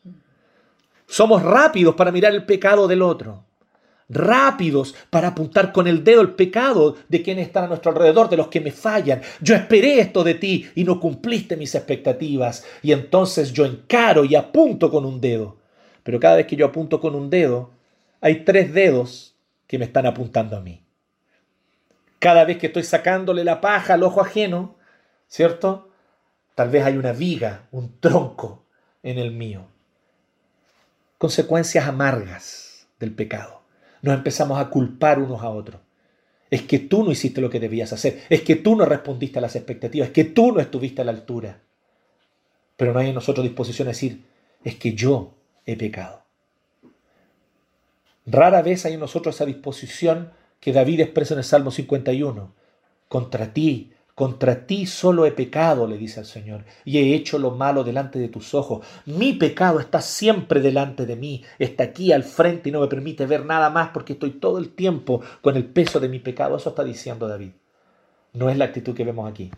Somos 1.08 1.42
rápidos 1.42 1.96
para 1.96 2.12
mirar 2.12 2.32
el 2.32 2.46
pecado 2.46 2.86
del 2.86 3.02
otro 3.02 3.49
rápidos 4.10 4.94
para 5.08 5.28
apuntar 5.28 5.72
con 5.72 5.86
el 5.86 6.04
dedo 6.04 6.20
el 6.20 6.34
pecado 6.34 6.96
de 7.08 7.22
quienes 7.22 7.46
están 7.46 7.64
a 7.64 7.68
nuestro 7.68 7.92
alrededor, 7.92 8.28
de 8.28 8.36
los 8.36 8.48
que 8.48 8.60
me 8.60 8.72
fallan. 8.72 9.22
Yo 9.40 9.54
esperé 9.54 10.00
esto 10.00 10.24
de 10.24 10.34
ti 10.34 10.68
y 10.74 10.84
no 10.84 11.00
cumpliste 11.00 11.56
mis 11.56 11.74
expectativas. 11.74 12.64
Y 12.82 12.92
entonces 12.92 13.52
yo 13.52 13.64
encaro 13.64 14.24
y 14.24 14.34
apunto 14.34 14.90
con 14.90 15.06
un 15.06 15.20
dedo. 15.20 15.56
Pero 16.02 16.18
cada 16.18 16.36
vez 16.36 16.46
que 16.46 16.56
yo 16.56 16.66
apunto 16.66 17.00
con 17.00 17.14
un 17.14 17.30
dedo, 17.30 17.70
hay 18.20 18.44
tres 18.44 18.74
dedos 18.74 19.36
que 19.66 19.78
me 19.78 19.84
están 19.84 20.06
apuntando 20.06 20.56
a 20.56 20.60
mí. 20.60 20.82
Cada 22.18 22.44
vez 22.44 22.58
que 22.58 22.66
estoy 22.66 22.82
sacándole 22.82 23.44
la 23.44 23.60
paja 23.60 23.94
al 23.94 24.02
ojo 24.02 24.20
ajeno, 24.20 24.76
¿cierto? 25.26 25.88
Tal 26.54 26.68
vez 26.68 26.84
hay 26.84 26.96
una 26.96 27.12
viga, 27.12 27.68
un 27.70 27.98
tronco 28.00 28.64
en 29.02 29.18
el 29.18 29.30
mío. 29.30 29.66
Consecuencias 31.16 31.86
amargas 31.86 32.88
del 32.98 33.14
pecado 33.14 33.59
nos 34.02 34.14
empezamos 34.14 34.58
a 34.58 34.70
culpar 34.70 35.18
unos 35.18 35.42
a 35.42 35.50
otros. 35.50 35.80
Es 36.50 36.62
que 36.62 36.78
tú 36.78 37.04
no 37.04 37.12
hiciste 37.12 37.40
lo 37.40 37.50
que 37.50 37.60
debías 37.60 37.92
hacer, 37.92 38.22
es 38.28 38.42
que 38.42 38.56
tú 38.56 38.74
no 38.74 38.84
respondiste 38.84 39.38
a 39.38 39.42
las 39.42 39.56
expectativas, 39.56 40.08
es 40.08 40.14
que 40.14 40.24
tú 40.24 40.52
no 40.52 40.60
estuviste 40.60 41.02
a 41.02 41.04
la 41.04 41.12
altura. 41.12 41.60
Pero 42.76 42.92
no 42.92 42.98
hay 42.98 43.08
en 43.08 43.14
nosotros 43.14 43.44
disposición 43.44 43.88
a 43.88 43.90
decir, 43.90 44.24
es 44.64 44.76
que 44.76 44.94
yo 44.94 45.34
he 45.66 45.76
pecado. 45.76 46.24
Rara 48.26 48.62
vez 48.62 48.84
hay 48.84 48.94
en 48.94 49.00
nosotros 49.00 49.34
esa 49.34 49.46
disposición 49.46 50.32
que 50.60 50.72
David 50.72 51.00
expresa 51.00 51.34
en 51.34 51.38
el 51.38 51.44
Salmo 51.44 51.70
51. 51.70 52.52
Contra 53.08 53.52
ti, 53.52 53.92
contra 54.20 54.66
ti 54.66 54.84
solo 54.84 55.24
he 55.24 55.32
pecado, 55.32 55.86
le 55.86 55.96
dice 55.96 56.20
al 56.20 56.26
Señor, 56.26 56.66
y 56.84 56.98
he 56.98 57.14
hecho 57.14 57.38
lo 57.38 57.52
malo 57.52 57.84
delante 57.84 58.18
de 58.18 58.28
tus 58.28 58.52
ojos. 58.52 58.86
Mi 59.06 59.32
pecado 59.32 59.80
está 59.80 60.02
siempre 60.02 60.60
delante 60.60 61.06
de 61.06 61.16
mí, 61.16 61.42
está 61.58 61.84
aquí 61.84 62.12
al 62.12 62.22
frente 62.22 62.68
y 62.68 62.72
no 62.72 62.82
me 62.82 62.88
permite 62.88 63.24
ver 63.24 63.46
nada 63.46 63.70
más 63.70 63.92
porque 63.94 64.12
estoy 64.12 64.32
todo 64.32 64.58
el 64.58 64.74
tiempo 64.74 65.22
con 65.40 65.56
el 65.56 65.64
peso 65.64 66.00
de 66.00 66.10
mi 66.10 66.18
pecado. 66.18 66.58
Eso 66.58 66.68
está 66.68 66.84
diciendo 66.84 67.28
David. 67.28 67.52
No 68.34 68.50
es 68.50 68.58
la 68.58 68.66
actitud 68.66 68.94
que 68.94 69.04
vemos 69.04 69.26
aquí. 69.26 69.50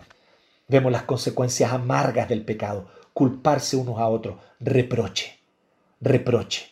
Vemos 0.68 0.92
las 0.92 1.02
consecuencias 1.02 1.72
amargas 1.72 2.28
del 2.28 2.44
pecado, 2.44 2.86
culparse 3.12 3.76
unos 3.76 3.98
a 3.98 4.06
otros, 4.06 4.36
reproche, 4.60 5.40
reproche, 6.00 6.70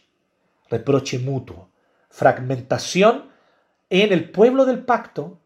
reproche 0.68 1.18
mutuo, 1.18 1.70
fragmentación 2.08 3.30
en 3.88 4.12
el 4.12 4.30
pueblo 4.30 4.64
del 4.64 4.84
pacto 4.84 5.40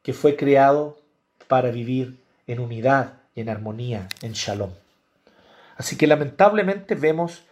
que 0.00 0.14
fue 0.14 0.34
creado 0.34 1.03
para 1.48 1.70
vivir 1.70 2.20
en 2.46 2.60
unidad 2.60 3.14
y 3.34 3.40
en 3.40 3.48
armonía, 3.48 4.08
en 4.22 4.32
shalom. 4.32 4.70
Así 5.76 5.96
que 5.96 6.06
lamentablemente 6.06 6.94
vemos 6.94 7.44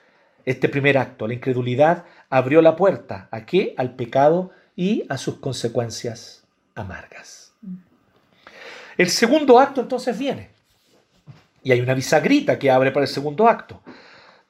este 0.45 0.69
primer 0.69 0.99
acto. 0.99 1.27
La 1.27 1.35
incredulidad 1.35 2.05
abrió 2.31 2.63
la 2.63 2.77
puerta 2.77 3.29
a 3.31 3.45
qué? 3.47 3.75
Al 3.77 3.95
pecado 3.95 4.51
y 4.77 5.05
a 5.09 5.19
sus 5.19 5.37
consecuencias 5.37 6.45
amargas. 6.75 7.53
El 8.97 9.11
segundo 9.11 9.59
acto 9.59 9.81
entonces 9.81 10.19
viene. 10.19 10.51
Y 11.63 11.73
hay 11.73 11.81
una 11.81 11.95
bisagrita 11.95 12.59
que 12.59 12.71
abre 12.71 12.91
para 12.91 13.05
el 13.05 13.13
segundo 13.13 13.49
acto. 13.49 13.83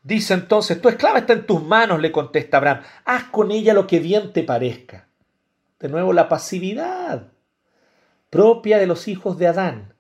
Dice 0.03 0.35
entonces, 0.35 0.81
tu 0.81 0.89
esclava 0.89 1.21
está 1.21 1.33
en 1.33 1.47
tus 1.47 1.63
manos, 1.63 2.01
le 2.01 2.11
contesta 2.11 2.57
Abraham. 2.57 2.83
Haz 3.05 3.25
con 3.25 3.51
ella 3.51 3.75
lo 3.75 3.87
que 3.87 4.01
bien 4.01 4.33
te 4.33 4.43
parezca. 4.43 5.07
De 5.79 5.89
nuevo 5.89 6.13
la 6.13 6.29
pasividad 6.29 7.32
propia 8.33 8.79
de 8.79 8.87
los 8.87 9.09
hijos 9.09 9.37
de 9.37 9.47
Adán, 9.47 9.93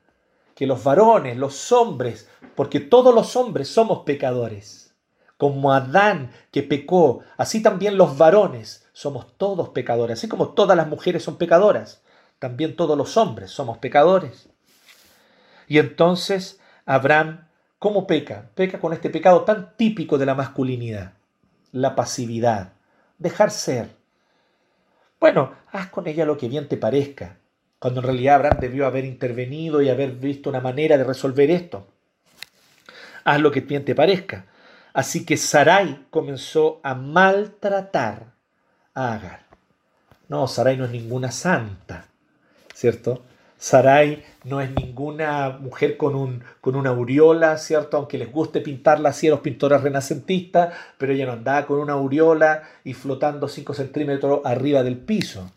que 0.54 0.66
los 0.66 0.82
varones, 0.82 1.36
los 1.36 1.70
hombres, 1.70 2.30
porque 2.54 2.80
todos 2.80 3.14
los 3.14 3.36
hombres 3.36 3.68
somos 3.68 4.04
pecadores, 4.04 4.94
como 5.36 5.70
Adán 5.70 6.30
que 6.50 6.62
pecó, 6.62 7.20
así 7.36 7.62
también 7.62 7.98
los 7.98 8.16
varones 8.16 8.88
somos 8.94 9.36
todos 9.36 9.68
pecadores, 9.68 10.18
así 10.18 10.28
como 10.28 10.54
todas 10.54 10.78
las 10.78 10.88
mujeres 10.88 11.22
son 11.22 11.36
pecadoras, 11.36 12.00
también 12.38 12.74
todos 12.74 12.96
los 12.96 13.18
hombres 13.18 13.50
somos 13.50 13.76
pecadores. 13.76 14.48
Y 15.68 15.76
entonces 15.76 16.58
Abraham, 16.86 17.48
¿cómo 17.78 18.06
peca? 18.06 18.48
Peca 18.54 18.80
con 18.80 18.94
este 18.94 19.10
pecado 19.10 19.42
tan 19.42 19.76
típico 19.76 20.16
de 20.16 20.24
la 20.24 20.34
masculinidad, 20.34 21.12
la 21.70 21.94
pasividad, 21.94 22.72
dejar 23.18 23.50
ser. 23.50 23.90
Bueno, 25.20 25.52
haz 25.70 25.88
con 25.88 26.06
ella 26.06 26.24
lo 26.24 26.38
que 26.38 26.48
bien 26.48 26.66
te 26.66 26.78
parezca, 26.78 27.36
cuando 27.82 27.98
en 27.98 28.06
realidad 28.06 28.36
Abraham 28.36 28.58
debió 28.60 28.86
haber 28.86 29.04
intervenido 29.04 29.82
y 29.82 29.88
haber 29.88 30.12
visto 30.12 30.48
una 30.48 30.60
manera 30.60 30.96
de 30.96 31.02
resolver 31.02 31.50
esto. 31.50 31.88
Haz 33.24 33.40
lo 33.40 33.50
que 33.50 33.62
bien 33.62 33.84
te 33.84 33.96
parezca. 33.96 34.44
Así 34.92 35.26
que 35.26 35.36
Sarai 35.36 36.06
comenzó 36.08 36.78
a 36.84 36.94
maltratar 36.94 38.34
a 38.94 39.14
Agar. 39.14 39.40
No, 40.28 40.46
Sarai 40.46 40.76
no 40.76 40.84
es 40.84 40.92
ninguna 40.92 41.32
santa, 41.32 42.06
¿cierto? 42.72 43.24
Sarai 43.58 44.22
no 44.44 44.60
es 44.60 44.70
ninguna 44.70 45.50
mujer 45.50 45.96
con, 45.96 46.14
un, 46.14 46.44
con 46.60 46.76
una 46.76 46.90
aureola, 46.90 47.58
¿cierto? 47.58 47.96
Aunque 47.96 48.16
les 48.16 48.30
guste 48.30 48.60
pintarla 48.60 49.08
así 49.08 49.26
a 49.26 49.30
los 49.30 49.40
pintores 49.40 49.80
renacentistas, 49.80 50.72
pero 50.98 51.14
ella 51.14 51.26
no 51.26 51.32
andaba 51.32 51.66
con 51.66 51.80
una 51.80 51.94
aureola 51.94 52.62
y 52.84 52.94
flotando 52.94 53.48
5 53.48 53.74
centímetros 53.74 54.40
arriba 54.44 54.84
del 54.84 54.98
piso. 54.98 55.50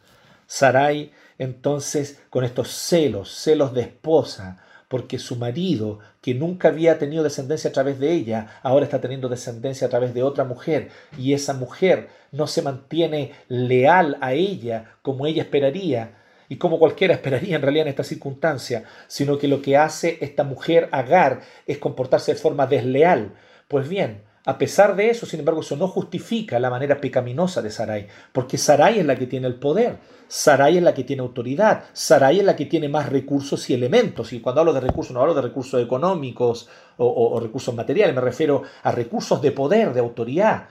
Sarai 0.48 1.12
entonces 1.38 2.22
con 2.30 2.44
estos 2.44 2.70
celos, 2.70 3.30
celos 3.30 3.74
de 3.74 3.82
esposa, 3.82 4.64
porque 4.88 5.20
su 5.20 5.36
marido, 5.36 6.00
que 6.22 6.34
nunca 6.34 6.68
había 6.68 7.00
tenido 7.00 7.24
descendencia 7.24 7.70
a 7.70 7.74
través 7.74 8.00
de 8.00 8.12
ella, 8.12 8.60
ahora 8.62 8.86
está 8.86 9.02
teniendo 9.02 9.30
descendencia 9.30 9.88
a 9.88 9.90
través 9.90 10.14
de 10.14 10.24
otra 10.24 10.44
mujer, 10.44 10.90
y 11.18 11.34
esa 11.34 11.54
mujer 11.54 12.10
no 12.32 12.48
se 12.48 12.62
mantiene 12.62 13.34
leal 13.48 14.18
a 14.22 14.34
ella 14.34 14.96
como 15.02 15.26
ella 15.26 15.42
esperaría, 15.42 16.16
y 16.48 16.58
como 16.58 16.80
cualquiera 16.80 17.14
esperaría 17.14 17.56
en 17.56 17.62
realidad 17.62 17.88
en 17.88 17.90
esta 17.90 18.04
circunstancia, 18.04 18.84
sino 19.08 19.38
que 19.38 19.48
lo 19.48 19.62
que 19.62 19.78
hace 19.78 20.18
esta 20.22 20.44
mujer 20.44 20.90
Agar 20.92 21.42
es 21.66 21.78
comportarse 21.78 22.34
de 22.34 22.40
forma 22.40 22.68
desleal. 22.68 23.34
Pues 23.68 23.90
bien, 23.90 24.22
a 24.48 24.60
pesar 24.60 24.96
de 24.96 25.10
eso, 25.10 25.26
sin 25.26 25.40
embargo, 25.40 25.62
eso 25.62 25.76
no 25.76 25.88
justifica 25.88 26.60
la 26.60 26.70
manera 26.70 27.02
pecaminosa 27.02 27.64
de 27.64 27.72
Sarai, 27.72 28.08
porque 28.32 28.60
Sarai 28.60 29.00
es 29.00 29.06
la 29.06 29.16
que 29.16 29.26
tiene 29.26 29.48
el 29.48 29.56
poder, 29.56 29.98
Sarai 30.28 30.78
es 30.78 30.84
la 30.84 30.94
que 30.94 31.04
tiene 31.04 31.24
autoridad, 31.24 31.86
Sarai 31.94 32.40
es 32.40 32.46
la 32.46 32.56
que 32.56 32.68
tiene 32.68 32.88
más 32.88 33.10
recursos 33.10 33.68
y 33.72 33.74
elementos. 33.74 34.34
Y 34.34 34.42
cuando 34.42 34.62
hablo 34.62 34.74
de 34.74 34.82
recursos, 34.82 35.14
no 35.14 35.22
hablo 35.22 35.34
de 35.34 35.42
recursos 35.42 35.82
económicos 35.82 36.70
o, 36.98 37.40
recursos 37.40 37.74
materiales, 37.74 38.14
me 38.14 38.22
refiero 38.22 38.62
a 38.84 38.92
recursos 38.92 39.42
de 39.42 39.52
poder, 39.52 39.94
de 39.94 40.00
autoridad. 40.00 40.70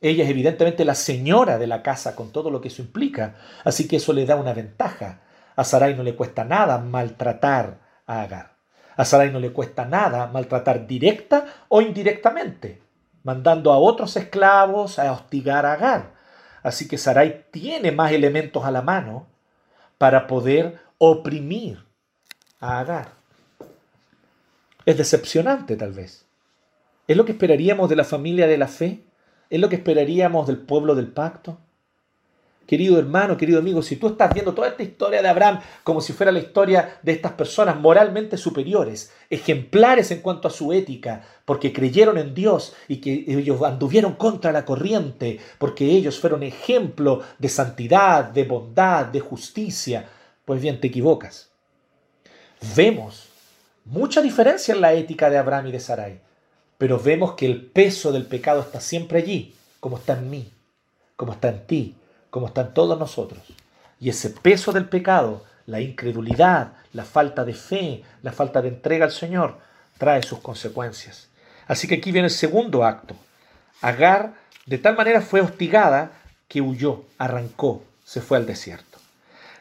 Ella 0.00 0.24
es 0.24 0.30
evidentemente 0.30 0.84
la 0.86 0.94
señora 0.94 1.58
de 1.58 1.66
la 1.66 1.82
casa 1.82 2.16
con 2.16 2.32
todo 2.32 2.50
lo 2.50 2.62
que 2.62 2.68
eso 2.68 2.80
implica, 2.80 3.36
así 3.62 3.86
que 3.86 3.96
eso 3.96 4.14
le 4.14 4.24
da 4.24 4.36
una 4.36 4.54
ventaja. 4.54 5.20
A 5.54 5.64
Sarai 5.64 5.94
no 5.94 6.02
le 6.02 6.16
cuesta 6.16 6.44
nada 6.44 6.78
maltratar 6.78 7.78
a 8.06 8.22
Agar. 8.22 8.56
A 8.96 9.04
Sarai 9.04 9.30
no 9.30 9.38
le 9.38 9.52
cuesta 9.52 9.84
nada 9.84 10.28
maltratar 10.28 10.86
directa 10.86 11.44
o 11.68 11.82
indirectamente 11.82 12.81
mandando 13.24 13.72
a 13.72 13.78
otros 13.78 14.16
esclavos 14.16 14.98
a 14.98 15.12
hostigar 15.12 15.66
a 15.66 15.74
Agar. 15.74 16.12
Así 16.62 16.88
que 16.88 16.98
Sarai 16.98 17.46
tiene 17.50 17.92
más 17.92 18.12
elementos 18.12 18.64
a 18.64 18.70
la 18.70 18.82
mano 18.82 19.26
para 19.98 20.26
poder 20.26 20.80
oprimir 20.98 21.84
a 22.60 22.80
Agar. 22.80 23.12
Es 24.84 24.96
decepcionante 24.96 25.76
tal 25.76 25.92
vez. 25.92 26.26
¿Es 27.06 27.16
lo 27.16 27.24
que 27.24 27.32
esperaríamos 27.32 27.88
de 27.88 27.96
la 27.96 28.04
familia 28.04 28.46
de 28.46 28.58
la 28.58 28.68
fe? 28.68 29.04
¿Es 29.50 29.60
lo 29.60 29.68
que 29.68 29.76
esperaríamos 29.76 30.46
del 30.46 30.58
pueblo 30.58 30.94
del 30.94 31.08
pacto? 31.08 31.58
Querido 32.66 32.98
hermano, 32.98 33.36
querido 33.36 33.58
amigo, 33.58 33.82
si 33.82 33.96
tú 33.96 34.08
estás 34.08 34.32
viendo 34.32 34.54
toda 34.54 34.68
esta 34.68 34.82
historia 34.82 35.20
de 35.20 35.28
Abraham 35.28 35.60
como 35.82 36.00
si 36.00 36.12
fuera 36.12 36.30
la 36.30 36.38
historia 36.38 36.98
de 37.02 37.12
estas 37.12 37.32
personas 37.32 37.78
moralmente 37.78 38.36
superiores, 38.36 39.12
ejemplares 39.28 40.10
en 40.10 40.20
cuanto 40.20 40.48
a 40.48 40.50
su 40.50 40.72
ética, 40.72 41.22
porque 41.44 41.72
creyeron 41.72 42.18
en 42.18 42.34
Dios 42.34 42.74
y 42.88 42.98
que 42.98 43.24
ellos 43.26 43.62
anduvieron 43.62 44.14
contra 44.14 44.52
la 44.52 44.64
corriente, 44.64 45.40
porque 45.58 45.86
ellos 45.86 46.18
fueron 46.18 46.42
ejemplo 46.42 47.22
de 47.38 47.48
santidad, 47.48 48.24
de 48.24 48.44
bondad, 48.44 49.06
de 49.06 49.20
justicia, 49.20 50.08
pues 50.44 50.60
bien, 50.62 50.80
te 50.80 50.86
equivocas. 50.86 51.50
Vemos 52.76 53.28
mucha 53.84 54.22
diferencia 54.22 54.72
en 54.72 54.80
la 54.80 54.94
ética 54.94 55.28
de 55.28 55.38
Abraham 55.38 55.66
y 55.66 55.72
de 55.72 55.80
Sarai, 55.80 56.20
pero 56.78 56.98
vemos 56.98 57.34
que 57.34 57.46
el 57.46 57.66
peso 57.66 58.12
del 58.12 58.26
pecado 58.26 58.60
está 58.60 58.80
siempre 58.80 59.18
allí, 59.18 59.54
como 59.80 59.98
está 59.98 60.14
en 60.14 60.30
mí, 60.30 60.50
como 61.16 61.32
está 61.32 61.48
en 61.48 61.66
ti, 61.66 61.96
como 62.32 62.46
están 62.46 62.72
todos 62.72 62.98
nosotros. 62.98 63.42
Y 64.00 64.08
ese 64.08 64.30
peso 64.30 64.72
del 64.72 64.88
pecado, 64.88 65.44
la 65.66 65.82
incredulidad, 65.82 66.72
la 66.94 67.04
falta 67.04 67.44
de 67.44 67.52
fe, 67.52 68.02
la 68.22 68.32
falta 68.32 68.62
de 68.62 68.68
entrega 68.68 69.04
al 69.04 69.12
Señor, 69.12 69.58
trae 69.98 70.22
sus 70.22 70.38
consecuencias. 70.38 71.28
Así 71.66 71.86
que 71.86 71.96
aquí 71.96 72.10
viene 72.10 72.28
el 72.28 72.34
segundo 72.34 72.86
acto. 72.86 73.14
Agar 73.82 74.32
de 74.64 74.78
tal 74.78 74.96
manera 74.96 75.20
fue 75.20 75.42
hostigada 75.42 76.12
que 76.48 76.62
huyó, 76.62 77.04
arrancó, 77.18 77.84
se 78.02 78.22
fue 78.22 78.38
al 78.38 78.46
desierto. 78.46 78.98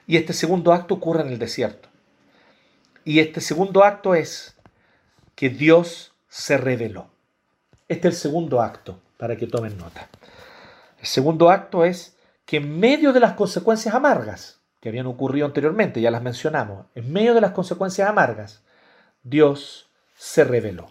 Y 0.08 0.16
este 0.16 0.32
segundo 0.32 0.72
acto 0.72 0.94
ocurre 0.94 1.24
en 1.24 1.28
el 1.28 1.40
desierto. 1.40 1.90
Y 3.04 3.20
este 3.20 3.42
segundo 3.42 3.84
acto 3.84 4.16
es 4.16 4.56
que 5.36 5.50
Dios 5.50 6.14
se 6.30 6.56
reveló. 6.56 7.10
Este 7.90 8.08
es 8.08 8.14
el 8.14 8.20
segundo 8.22 8.62
acto, 8.62 8.98
para 9.18 9.36
que 9.36 9.46
tomen 9.46 9.78
nota. 9.78 10.08
El 11.02 11.08
segundo 11.08 11.50
acto 11.50 11.84
es 11.84 12.16
que 12.46 12.58
en 12.58 12.80
medio 12.80 13.14
de 13.14 13.20
las 13.20 13.34
consecuencias 13.34 13.96
amargas 13.96 14.62
que 14.80 14.90
habían 14.90 15.06
ocurrido 15.06 15.46
anteriormente, 15.46 16.02
ya 16.02 16.12
las 16.12 16.24
mencionamos, 16.24 16.88
en 16.96 17.14
medio 17.14 17.34
de 17.34 17.42
las 17.42 17.52
consecuencias 17.52 18.10
amargas, 18.10 18.64
Dios 19.24 19.90
se 20.16 20.44
reveló. 20.44 20.90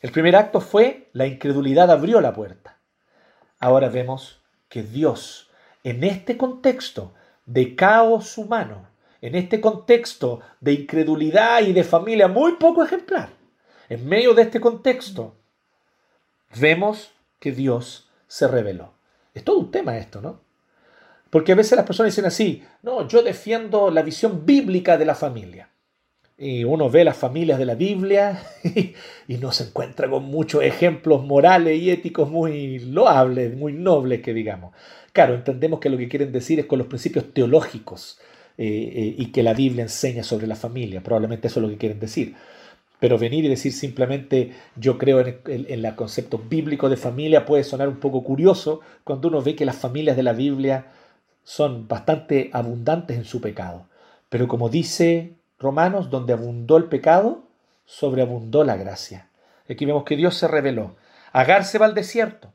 El 0.00 0.12
primer 0.12 0.36
acto 0.36 0.60
fue 0.60 1.10
la 1.12 1.26
incredulidad 1.26 1.90
abrió 1.90 2.20
la 2.20 2.32
puerta. 2.32 2.78
Ahora 3.58 3.88
vemos 3.88 4.40
que 4.68 4.84
Dios, 4.84 5.50
en 5.82 6.04
este 6.04 6.36
contexto 6.36 7.14
de 7.46 7.74
caos 7.74 8.38
humano, 8.38 8.88
en 9.20 9.34
este 9.34 9.60
contexto 9.60 10.40
de 10.60 10.74
incredulidad 10.74 11.62
y 11.62 11.72
de 11.72 11.82
familia 11.82 12.28
muy 12.28 12.52
poco 12.52 12.84
ejemplar, 12.84 13.30
en 13.88 14.06
medio 14.06 14.34
de 14.34 14.42
este 14.42 14.60
contexto, 14.60 15.36
vemos 16.60 17.12
que 17.40 17.50
Dios 17.50 18.10
se 18.28 18.46
reveló. 18.46 18.94
Es 19.34 19.42
todo 19.42 19.58
un 19.58 19.70
tema 19.70 19.98
esto, 19.98 20.20
¿no? 20.20 20.45
Porque 21.30 21.52
a 21.52 21.56
veces 21.56 21.76
las 21.76 21.86
personas 21.86 22.12
dicen 22.12 22.26
así, 22.26 22.62
no, 22.82 23.06
yo 23.08 23.22
defiendo 23.22 23.90
la 23.90 24.02
visión 24.02 24.46
bíblica 24.46 24.96
de 24.96 25.06
la 25.06 25.14
familia. 25.14 25.70
Y 26.38 26.64
uno 26.64 26.90
ve 26.90 27.02
las 27.02 27.16
familias 27.16 27.58
de 27.58 27.64
la 27.64 27.74
Biblia 27.74 28.42
y, 29.28 29.34
no 29.38 29.52
se 29.52 29.64
encuentra 29.64 30.08
con 30.08 30.24
muchos 30.24 30.62
ejemplos 30.62 31.24
morales 31.24 31.80
y 31.80 31.90
éticos 31.90 32.30
muy 32.30 32.78
loables, 32.78 33.56
muy 33.56 33.72
nobles, 33.72 34.20
que 34.20 34.34
digamos. 34.34 34.74
Claro, 35.12 35.34
entendemos 35.34 35.80
que 35.80 35.88
lo 35.88 35.96
que 35.96 36.08
quieren 36.08 36.32
decir 36.32 36.60
es 36.60 36.66
con 36.66 36.78
los 36.78 36.88
principios 36.88 37.32
teológicos 37.32 38.20
eh, 38.58 38.66
eh, 38.66 39.14
y 39.16 39.32
que 39.32 39.42
la 39.42 39.54
Biblia 39.54 39.82
enseña 39.82 40.22
sobre 40.22 40.46
la 40.46 40.56
familia. 40.56 41.02
Probablemente 41.02 41.48
eso 41.48 41.60
es 41.60 41.64
lo 41.64 41.70
que 41.70 41.78
quieren 41.78 42.00
decir. 42.00 42.34
Pero 43.00 43.18
venir 43.18 43.44
y 43.46 43.48
decir 43.48 43.72
simplemente 43.72 44.52
yo 44.76 44.98
creo 44.98 45.20
en 45.20 45.38
el, 45.46 45.66
en 45.70 45.84
el 45.84 45.94
concepto 45.94 46.38
bíblico 46.38 46.90
de 46.90 46.98
familia 46.98 47.46
puede 47.46 47.64
sonar 47.64 47.88
un 47.88 47.98
poco 47.98 48.22
curioso 48.22 48.80
cuando 49.04 49.28
uno 49.28 49.40
ve 49.40 49.56
que 49.56 49.64
las 49.64 49.76
familias 49.76 50.16
de 50.16 50.22
la 50.22 50.32
Biblia 50.34 50.86
son 51.46 51.86
bastante 51.86 52.50
abundantes 52.52 53.16
en 53.16 53.24
su 53.24 53.40
pecado. 53.40 53.86
Pero 54.28 54.48
como 54.48 54.68
dice 54.68 55.34
Romanos, 55.60 56.10
donde 56.10 56.32
abundó 56.32 56.76
el 56.76 56.86
pecado, 56.86 57.44
sobreabundó 57.84 58.64
la 58.64 58.76
gracia. 58.76 59.28
Aquí 59.70 59.86
vemos 59.86 60.02
que 60.02 60.16
Dios 60.16 60.34
se 60.36 60.48
reveló. 60.48 60.96
Agar 61.32 61.64
se 61.64 61.78
va 61.78 61.86
al 61.86 61.94
desierto 61.94 62.52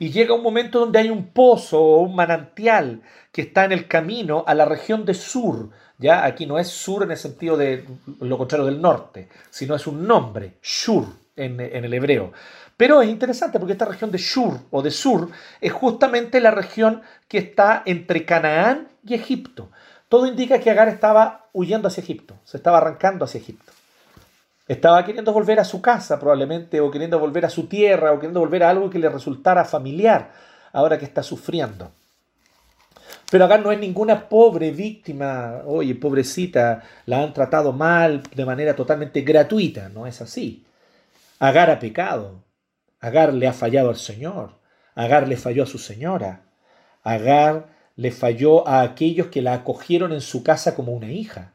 y 0.00 0.10
llega 0.10 0.34
un 0.34 0.42
momento 0.42 0.80
donde 0.80 0.98
hay 0.98 1.10
un 1.10 1.28
pozo 1.28 1.80
o 1.80 2.00
un 2.00 2.16
manantial 2.16 3.02
que 3.30 3.42
está 3.42 3.66
en 3.66 3.70
el 3.70 3.86
camino 3.86 4.42
a 4.48 4.54
la 4.54 4.64
región 4.64 5.04
de 5.04 5.14
Sur. 5.14 5.70
Ya 5.98 6.24
aquí 6.24 6.44
no 6.44 6.58
es 6.58 6.66
Sur 6.66 7.04
en 7.04 7.12
el 7.12 7.16
sentido 7.16 7.56
de 7.56 7.86
lo 8.18 8.36
contrario 8.36 8.66
del 8.66 8.82
norte, 8.82 9.28
sino 9.48 9.76
es 9.76 9.86
un 9.86 10.08
nombre, 10.08 10.54
Shur 10.60 11.06
en, 11.36 11.60
en 11.60 11.84
el 11.84 11.94
hebreo. 11.94 12.32
Pero 12.76 13.02
es 13.02 13.08
interesante 13.08 13.58
porque 13.58 13.72
esta 13.72 13.84
región 13.84 14.10
de 14.10 14.18
Shur 14.18 14.60
o 14.70 14.82
de 14.82 14.90
Sur 14.90 15.30
es 15.60 15.72
justamente 15.72 16.40
la 16.40 16.50
región 16.50 17.02
que 17.28 17.38
está 17.38 17.82
entre 17.86 18.24
Canaán 18.24 18.88
y 19.06 19.14
Egipto. 19.14 19.70
Todo 20.08 20.26
indica 20.26 20.58
que 20.58 20.70
Agar 20.70 20.88
estaba 20.88 21.46
huyendo 21.52 21.88
hacia 21.88 22.02
Egipto, 22.02 22.34
se 22.44 22.56
estaba 22.56 22.78
arrancando 22.78 23.24
hacia 23.24 23.40
Egipto. 23.40 23.72
Estaba 24.66 25.04
queriendo 25.04 25.32
volver 25.32 25.60
a 25.60 25.64
su 25.64 25.82
casa 25.82 26.18
probablemente, 26.18 26.80
o 26.80 26.90
queriendo 26.90 27.18
volver 27.18 27.44
a 27.44 27.50
su 27.50 27.66
tierra, 27.66 28.12
o 28.12 28.16
queriendo 28.16 28.40
volver 28.40 28.64
a 28.64 28.70
algo 28.70 28.90
que 28.90 28.98
le 28.98 29.08
resultara 29.08 29.64
familiar, 29.64 30.32
ahora 30.72 30.98
que 30.98 31.04
está 31.04 31.22
sufriendo. 31.22 31.90
Pero 33.30 33.44
Agar 33.44 33.60
no 33.60 33.72
es 33.72 33.78
ninguna 33.78 34.28
pobre 34.28 34.70
víctima, 34.70 35.62
oye, 35.66 35.94
pobrecita, 35.94 36.82
la 37.06 37.22
han 37.22 37.32
tratado 37.32 37.72
mal 37.72 38.22
de 38.34 38.44
manera 38.44 38.74
totalmente 38.74 39.20
gratuita, 39.22 39.88
no 39.88 40.06
es 40.06 40.20
así. 40.20 40.64
Agar 41.38 41.70
ha 41.70 41.78
pecado, 41.78 42.42
Agar 43.04 43.34
le 43.34 43.46
ha 43.46 43.52
fallado 43.52 43.90
al 43.90 43.96
Señor. 43.96 44.52
Agar 44.94 45.28
le 45.28 45.36
falló 45.36 45.64
a 45.64 45.66
su 45.66 45.76
señora. 45.76 46.46
Agar 47.02 47.68
le 47.96 48.10
falló 48.12 48.66
a 48.66 48.80
aquellos 48.80 49.26
que 49.26 49.42
la 49.42 49.52
acogieron 49.52 50.10
en 50.14 50.22
su 50.22 50.42
casa 50.42 50.74
como 50.74 50.92
una 50.92 51.12
hija. 51.12 51.52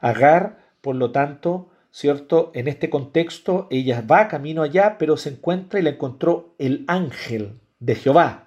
Agar, 0.00 0.58
por 0.80 0.94
lo 0.94 1.10
tanto, 1.10 1.68
¿cierto? 1.90 2.52
En 2.54 2.68
este 2.68 2.90
contexto, 2.90 3.66
ella 3.72 4.04
va 4.08 4.28
camino 4.28 4.62
allá, 4.62 4.96
pero 4.96 5.16
se 5.16 5.30
encuentra 5.30 5.80
y 5.80 5.82
la 5.82 5.90
encontró 5.90 6.54
el 6.58 6.84
ángel 6.86 7.58
de 7.80 7.96
Jehová. 7.96 8.44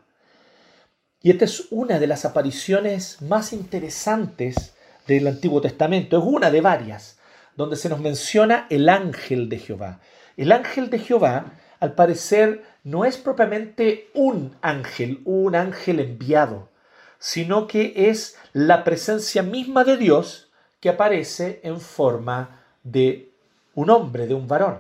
Y 1.21 1.31
esta 1.31 1.43
es 1.43 1.67
una 1.69 1.99
de 1.99 2.07
las 2.07 2.23
apariciones 2.23 3.21
más 3.21 3.51
interesantes 3.51 4.73
del 5.05 5.27
Antiguo 5.27 5.59
Testamento. 5.59 6.19
Es 6.19 6.23
una 6.25 6.49
de 6.49 6.61
varias, 6.61 7.19
donde 7.57 7.75
se 7.75 7.89
nos 7.89 7.99
menciona 7.99 8.67
el 8.69 8.87
ángel 8.87 9.49
de 9.49 9.59
Jehová. 9.59 9.99
El 10.37 10.53
ángel 10.53 10.89
de 10.89 10.99
Jehová 10.99 11.51
al 11.79 11.93
parecer 11.93 12.63
no 12.83 13.05
es 13.05 13.17
propiamente 13.17 14.09
un 14.13 14.55
ángel, 14.61 15.21
un 15.25 15.55
ángel 15.55 15.99
enviado, 15.99 16.69
sino 17.19 17.67
que 17.67 18.09
es 18.09 18.37
la 18.53 18.83
presencia 18.83 19.43
misma 19.43 19.83
de 19.83 19.97
Dios 19.97 20.49
que 20.79 20.89
aparece 20.89 21.59
en 21.63 21.79
forma 21.79 22.61
de 22.83 23.29
un 23.75 23.89
hombre, 23.89 24.27
de 24.27 24.33
un 24.33 24.47
varón. 24.47 24.79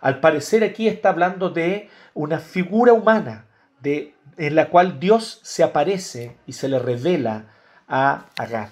Al 0.00 0.20
parecer 0.20 0.62
aquí 0.64 0.86
está 0.86 1.08
hablando 1.08 1.50
de 1.50 1.88
una 2.12 2.38
figura 2.38 2.92
humana 2.92 3.46
de, 3.80 4.14
en 4.36 4.54
la 4.54 4.68
cual 4.68 5.00
Dios 5.00 5.40
se 5.42 5.62
aparece 5.62 6.36
y 6.46 6.52
se 6.52 6.68
le 6.68 6.78
revela 6.78 7.46
a 7.88 8.26
Agar. 8.36 8.68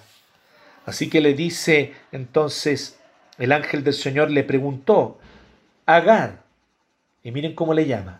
Así 0.85 1.09
que 1.09 1.21
le 1.21 1.33
dice 1.33 1.93
entonces 2.11 2.99
el 3.37 3.51
ángel 3.51 3.83
del 3.83 3.93
Señor 3.93 4.29
le 4.29 4.43
preguntó, 4.43 5.17
Agar, 5.85 6.42
y 7.23 7.31
miren 7.31 7.55
cómo 7.55 7.73
le 7.73 7.85
llama. 7.85 8.19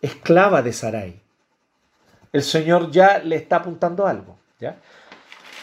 Esclava 0.00 0.62
de 0.62 0.72
Sarai. 0.72 1.20
El 2.32 2.42
Señor 2.42 2.90
ya 2.90 3.18
le 3.18 3.36
está 3.36 3.56
apuntando 3.56 4.06
algo. 4.06 4.36
¿ya? 4.58 4.76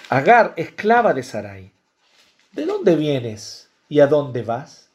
Agar, 0.10 0.54
esclava 0.56 1.14
de 1.14 1.24
Sarai, 1.24 1.72
¿de 2.54 2.66
dónde 2.66 2.96
vienes 2.96 3.70
y 3.88 4.00
a 4.00 4.08
dónde 4.08 4.44
vas? 4.44 4.90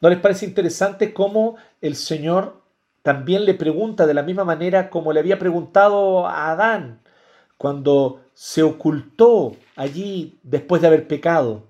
¿No 0.00 0.10
les 0.10 0.18
parece 0.18 0.44
interesante 0.44 1.14
cómo 1.14 1.56
el 1.80 1.96
Señor 1.96 2.60
también 3.02 3.44
le 3.44 3.54
pregunta 3.54 4.06
de 4.06 4.14
la 4.14 4.22
misma 4.22 4.44
manera 4.44 4.90
como 4.90 5.12
le 5.12 5.20
había 5.20 5.38
preguntado 5.38 6.26
a 6.26 6.50
Adán 6.50 7.00
cuando 7.56 8.22
se 8.34 8.62
ocultó 8.62 9.56
allí 9.76 10.38
después 10.42 10.82
de 10.82 10.88
haber 10.88 11.08
pecado? 11.08 11.62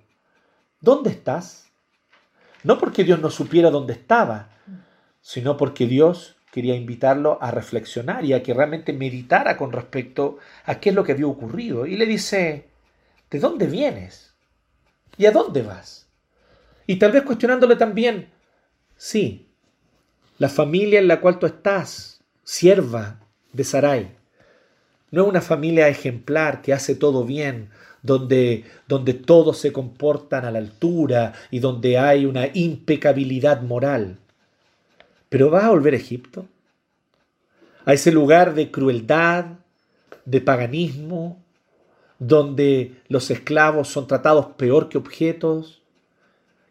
¿Dónde 0.81 1.11
estás? 1.11 1.71
No 2.65 2.79
porque 2.79 3.05
Dios 3.05 3.21
no 3.21 3.31
supiera 3.31 3.71
dónde 3.71 3.93
estaba, 3.93 4.49
sino 5.21 5.57
porque 5.57 5.87
Dios 5.87 6.37
quería 6.51 6.75
invitarlo 6.75 7.39
a 7.41 7.51
reflexionar 7.51 8.25
y 8.25 8.33
a 8.33 8.43
que 8.43 8.55
realmente 8.55 8.93
meditara 8.93 9.57
con 9.57 9.73
respecto 9.73 10.39
a 10.65 10.81
qué 10.81 10.91
es 10.91 10.95
lo 10.95 11.05
que 11.05 11.13
había 11.13 11.27
ocurrido. 11.27 11.87
Y 11.87 11.97
le 11.97 12.07
dice, 12.07 12.69
¿de 13.31 13.39
dónde 13.39 13.67
vienes? 13.67 14.35
¿Y 15.17 15.27
a 15.27 15.31
dónde 15.31 15.63
vas? 15.63 16.07
Y 16.87 16.97
tal 16.97 17.13
vez 17.13 17.23
cuestionándole 17.23 17.77
también, 17.77 18.31
sí, 18.97 19.49
la 20.39 20.49
familia 20.49 20.99
en 20.99 21.09
la 21.09 21.21
cual 21.21 21.39
tú 21.39 21.47
estás, 21.47 22.21
sierva 22.43 23.21
de 23.53 23.65
Sarai, 23.65 24.17
no 25.11 25.23
es 25.23 25.29
una 25.29 25.41
familia 25.41 25.89
ejemplar 25.89 26.63
que 26.63 26.73
hace 26.73 26.95
todo 26.95 27.25
bien, 27.25 27.71
donde, 28.05 28.65
donde 28.87 29.15
todos 29.15 29.59
se 29.59 29.73
comportan 29.73 30.45
a 30.45 30.51
la 30.51 30.59
altura 30.59 31.33
y 31.51 31.59
donde 31.59 31.99
hay 31.99 32.27
una 32.27 32.49
impecabilidad 32.53 33.63
moral. 33.63 34.19
Pero 35.31 35.51
vas 35.51 35.65
a 35.65 35.71
volver 35.71 35.95
a 35.95 35.97
Egipto, 35.97 36.47
a 37.87 37.95
ese 37.95 38.13
lugar 38.13 38.55
de 38.55 38.71
crueldad, 38.71 39.47
de 40.27 40.41
paganismo, 40.43 41.43
donde 42.19 43.01
los 43.09 43.31
esclavos 43.31 43.89
son 43.89 44.07
tratados 44.07 44.49
peor 44.59 44.91
que 44.91 44.99
objetos. 44.99 45.83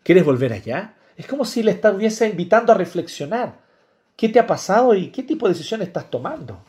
¿Quieres 0.03 0.23
volver 0.23 0.53
allá? 0.53 0.93
Es 1.17 1.25
como 1.25 1.45
si 1.45 1.63
le 1.63 1.71
estuviese 1.71 2.29
invitando 2.29 2.71
a 2.71 2.77
reflexionar. 2.77 3.59
¿Qué 4.15 4.29
te 4.29 4.39
ha 4.39 4.45
pasado 4.45 4.93
y 4.93 5.09
qué 5.09 5.23
tipo 5.23 5.47
de 5.47 5.53
decisión 5.53 5.81
estás 5.81 6.11
tomando? 6.11 6.59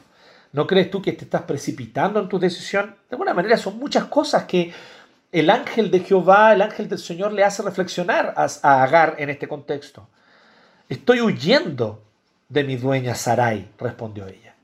¿No 0.55 0.69
crees 0.69 0.89
tú 0.89 1.03
que 1.03 1.13
te 1.13 1.25
estás 1.25 1.43
precipitando 1.43 2.21
en 2.21 2.29
tu 2.29 2.39
decisión? 2.39 2.95
De 3.11 3.17
alguna 3.17 3.35
manera 3.35 3.57
son 3.57 3.77
muchas 3.77 4.05
cosas 4.05 4.45
que 4.45 4.73
el 5.33 5.51
ángel 5.51 5.91
de 5.91 5.99
Jehová, 5.99 6.53
el 6.53 6.63
ángel 6.63 6.89
del 6.89 7.01
Señor 7.01 7.33
le 7.33 7.43
hace 7.43 7.61
reflexionar 7.65 8.33
a 8.37 8.85
Agar 8.85 9.17
en 9.19 9.31
este 9.31 9.49
contexto. 9.49 10.09
Estoy 10.89 11.23
huyendo 11.23 12.05
de 12.49 12.63
mi 12.63 12.77
dueña 12.77 13.17
Sarai, 13.17 13.69
respondió 13.79 14.29
ella. 14.29 14.55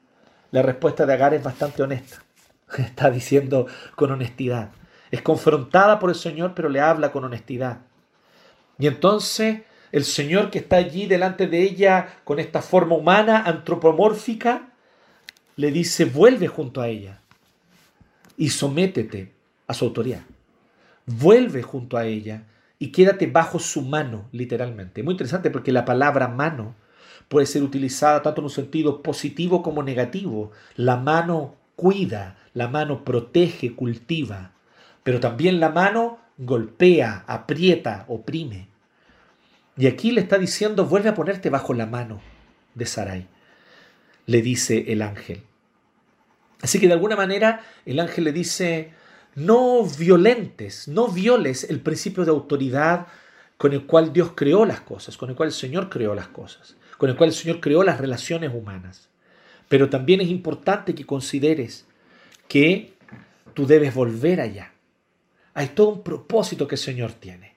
La 0.52 0.62
respuesta 0.62 1.06
de 1.06 1.12
Agar 1.12 1.34
es 1.34 1.42
bastante 1.42 1.82
honesta. 1.82 2.22
Está 2.78 3.10
diciendo 3.10 3.66
con 3.96 4.12
honestidad. 4.12 4.70
Es 5.10 5.22
confrontada 5.22 5.98
por 5.98 6.10
el 6.10 6.16
Señor, 6.16 6.52
pero 6.54 6.68
le 6.68 6.80
habla 6.80 7.10
con 7.10 7.24
honestidad. 7.24 7.78
Y 8.78 8.86
entonces 8.86 9.62
el 9.90 10.04
Señor 10.04 10.52
que 10.52 10.60
está 10.60 10.76
allí 10.76 11.06
delante 11.06 11.48
de 11.48 11.62
ella 11.62 12.20
con 12.22 12.38
esta 12.38 12.62
forma 12.62 12.94
humana, 12.94 13.42
antropomórfica, 13.44 14.69
le 15.56 15.70
dice, 15.70 16.04
vuelve 16.04 16.48
junto 16.48 16.80
a 16.80 16.88
ella 16.88 17.20
y 18.36 18.50
sométete 18.50 19.32
a 19.66 19.74
su 19.74 19.84
autoridad. 19.84 20.22
Vuelve 21.06 21.62
junto 21.62 21.96
a 21.96 22.06
ella 22.06 22.44
y 22.78 22.92
quédate 22.92 23.26
bajo 23.26 23.58
su 23.58 23.82
mano, 23.82 24.28
literalmente. 24.32 25.02
Muy 25.02 25.12
interesante 25.12 25.50
porque 25.50 25.72
la 25.72 25.84
palabra 25.84 26.28
mano 26.28 26.74
puede 27.28 27.46
ser 27.46 27.62
utilizada 27.62 28.22
tanto 28.22 28.40
en 28.40 28.46
un 28.46 28.50
sentido 28.50 29.02
positivo 29.02 29.62
como 29.62 29.82
negativo. 29.82 30.52
La 30.76 30.96
mano 30.96 31.56
cuida, 31.76 32.38
la 32.54 32.68
mano 32.68 33.04
protege, 33.04 33.74
cultiva, 33.74 34.52
pero 35.02 35.20
también 35.20 35.60
la 35.60 35.68
mano 35.70 36.18
golpea, 36.38 37.24
aprieta, 37.26 38.04
oprime. 38.08 38.68
Y 39.76 39.86
aquí 39.86 40.10
le 40.10 40.22
está 40.22 40.38
diciendo, 40.38 40.86
vuelve 40.86 41.10
a 41.10 41.14
ponerte 41.14 41.50
bajo 41.50 41.74
la 41.74 41.86
mano 41.86 42.20
de 42.74 42.86
Sarai, 42.86 43.26
le 44.26 44.42
dice 44.42 44.84
el 44.88 45.02
ángel. 45.02 45.42
Así 46.62 46.78
que 46.78 46.86
de 46.86 46.92
alguna 46.92 47.16
manera 47.16 47.62
el 47.86 48.00
ángel 48.00 48.24
le 48.24 48.32
dice, 48.32 48.92
no 49.34 49.84
violentes, 49.84 50.88
no 50.88 51.08
violes 51.08 51.64
el 51.64 51.80
principio 51.80 52.24
de 52.24 52.30
autoridad 52.30 53.06
con 53.56 53.72
el 53.72 53.86
cual 53.86 54.12
Dios 54.12 54.32
creó 54.34 54.64
las 54.64 54.80
cosas, 54.80 55.16
con 55.16 55.30
el 55.30 55.36
cual 55.36 55.48
el 55.48 55.54
Señor 55.54 55.88
creó 55.88 56.14
las 56.14 56.28
cosas, 56.28 56.76
con 56.98 57.10
el 57.10 57.16
cual 57.16 57.30
el 57.30 57.36
Señor 57.36 57.60
creó 57.60 57.82
las 57.82 58.00
relaciones 58.00 58.52
humanas. 58.54 59.08
Pero 59.68 59.88
también 59.88 60.20
es 60.20 60.28
importante 60.28 60.94
que 60.94 61.06
consideres 61.06 61.86
que 62.48 62.94
tú 63.54 63.66
debes 63.66 63.94
volver 63.94 64.40
allá. 64.40 64.72
Hay 65.54 65.68
todo 65.68 65.90
un 65.90 66.02
propósito 66.02 66.66
que 66.66 66.74
el 66.76 66.80
Señor 66.80 67.12
tiene. 67.12 67.54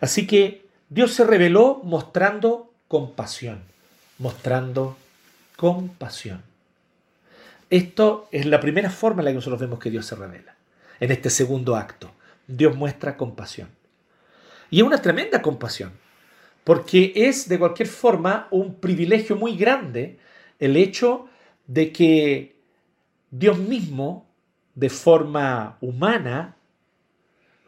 Así 0.00 0.26
que 0.26 0.66
Dios 0.88 1.12
se 1.12 1.24
reveló 1.24 1.80
mostrando 1.82 2.72
compasión, 2.86 3.62
mostrando 4.18 4.96
compasión. 5.56 6.42
Esto 7.68 8.28
es 8.30 8.46
la 8.46 8.60
primera 8.60 8.90
forma 8.90 9.20
en 9.20 9.26
la 9.26 9.30
que 9.32 9.36
nosotros 9.36 9.60
vemos 9.60 9.78
que 9.78 9.90
Dios 9.90 10.06
se 10.06 10.14
revela 10.14 10.54
en 11.00 11.10
este 11.10 11.30
segundo 11.30 11.76
acto. 11.76 12.12
Dios 12.46 12.76
muestra 12.76 13.16
compasión. 13.16 13.68
Y 14.70 14.80
es 14.80 14.86
una 14.86 15.02
tremenda 15.02 15.42
compasión, 15.42 15.92
porque 16.64 17.12
es 17.14 17.48
de 17.48 17.58
cualquier 17.58 17.88
forma 17.88 18.48
un 18.50 18.74
privilegio 18.74 19.36
muy 19.36 19.56
grande 19.56 20.18
el 20.58 20.76
hecho 20.76 21.28
de 21.66 21.92
que 21.92 22.56
Dios 23.30 23.58
mismo, 23.58 24.26
de 24.74 24.90
forma 24.90 25.76
humana, 25.80 26.56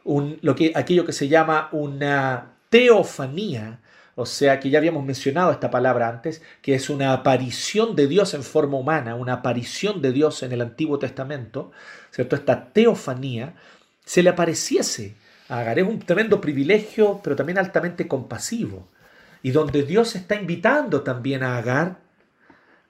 lo 0.05 0.55
que, 0.55 0.71
aquello 0.75 1.05
que 1.05 1.13
se 1.13 1.27
llama 1.27 1.69
una 1.71 2.53
teofanía, 2.69 3.79
o 4.19 4.25
sea 4.25 4.59
que 4.59 4.69
ya 4.69 4.79
habíamos 4.79 5.05
mencionado 5.05 5.49
esta 5.49 5.71
palabra 5.71 6.09
antes, 6.09 6.41
que 6.61 6.75
es 6.75 6.89
una 6.89 7.13
aparición 7.13 7.95
de 7.95 8.05
Dios 8.05 8.33
en 8.33 8.43
forma 8.43 8.77
humana, 8.77 9.15
una 9.15 9.31
aparición 9.31 10.01
de 10.01 10.11
Dios 10.11 10.43
en 10.43 10.51
el 10.51 10.59
Antiguo 10.59 10.99
Testamento, 10.99 11.71
¿cierto? 12.11 12.35
Esta 12.35 12.65
teofanía 12.73 13.53
se 14.03 14.21
le 14.21 14.29
apareciese 14.29 15.15
a 15.47 15.59
Agar. 15.59 15.79
Es 15.79 15.87
un 15.87 15.99
tremendo 15.99 16.41
privilegio, 16.41 17.21
pero 17.23 17.37
también 17.37 17.59
altamente 17.59 18.09
compasivo. 18.09 18.89
Y 19.41 19.51
donde 19.51 19.83
Dios 19.83 20.13
está 20.17 20.35
invitando 20.35 21.01
también 21.01 21.41
a 21.41 21.57
Agar 21.57 22.01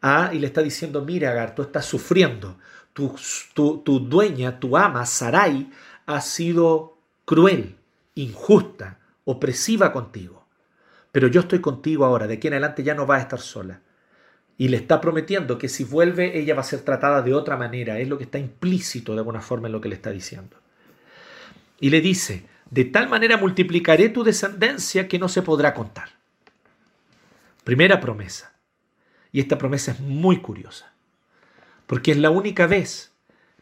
a, 0.02 0.32
y 0.34 0.40
le 0.40 0.48
está 0.48 0.64
diciendo, 0.64 1.06
mira 1.06 1.30
Agar, 1.30 1.54
tú 1.54 1.62
estás 1.62 1.86
sufriendo, 1.86 2.58
tu, 2.92 3.16
tu, 3.54 3.84
tu 3.84 4.00
dueña, 4.00 4.60
tu 4.60 4.76
ama, 4.76 5.06
Sarai, 5.06 5.70
ha 6.08 6.22
sido 6.22 6.98
cruel, 7.24 7.76
injusta, 8.16 8.98
opresiva 9.26 9.94
contigo 9.94 10.39
pero 11.12 11.28
yo 11.28 11.42
estoy 11.42 11.60
contigo 11.60 12.06
ahora, 12.06 12.28
de 12.28 12.36
aquí 12.36 12.48
en 12.48 12.54
adelante 12.54 12.84
ya 12.84 12.96
no 12.96 13.08
va 13.08 13.18
a 13.18 13.22
estar 13.22 13.40
sola. 13.40 13.82
Y 14.58 14.68
le 14.68 14.78
está 14.78 15.00
prometiendo 15.00 15.58
que 15.58 15.70
si 15.70 15.84
vuelve 15.84 16.38
ella 16.38 16.54
va 16.54 16.62
a 16.62 16.66
ser 16.66 16.82
tratada 16.82 17.22
de 17.22 17.34
otra 17.34 17.56
manera, 17.56 18.00
es 18.00 18.10
lo 18.10 18.18
que 18.18 18.26
está 18.26 18.38
implícito 18.38 19.14
de 19.14 19.20
alguna 19.20 19.42
forma 19.42 19.68
en 19.68 19.72
lo 19.72 19.82
que 19.82 19.90
le 19.90 19.96
está 19.96 20.12
diciendo. 20.12 20.58
Y 21.80 21.90
le 21.90 22.02
dice, 22.02 22.46
de 22.70 22.86
tal 22.86 23.10
manera 23.10 23.38
multiplicaré 23.38 24.10
tu 24.10 24.24
descendencia 24.24 25.08
que 25.08 25.18
no 25.18 25.30
se 25.30 25.42
podrá 25.42 25.74
contar. 25.74 26.10
Primera 27.64 28.00
promesa. 28.00 28.54
Y 29.32 29.40
esta 29.40 29.58
promesa 29.58 29.92
es 29.92 30.00
muy 30.00 30.42
curiosa, 30.42 30.92
porque 31.88 32.12
es 32.12 32.18
la 32.18 32.32
única 32.32 32.68
vez, 32.68 33.14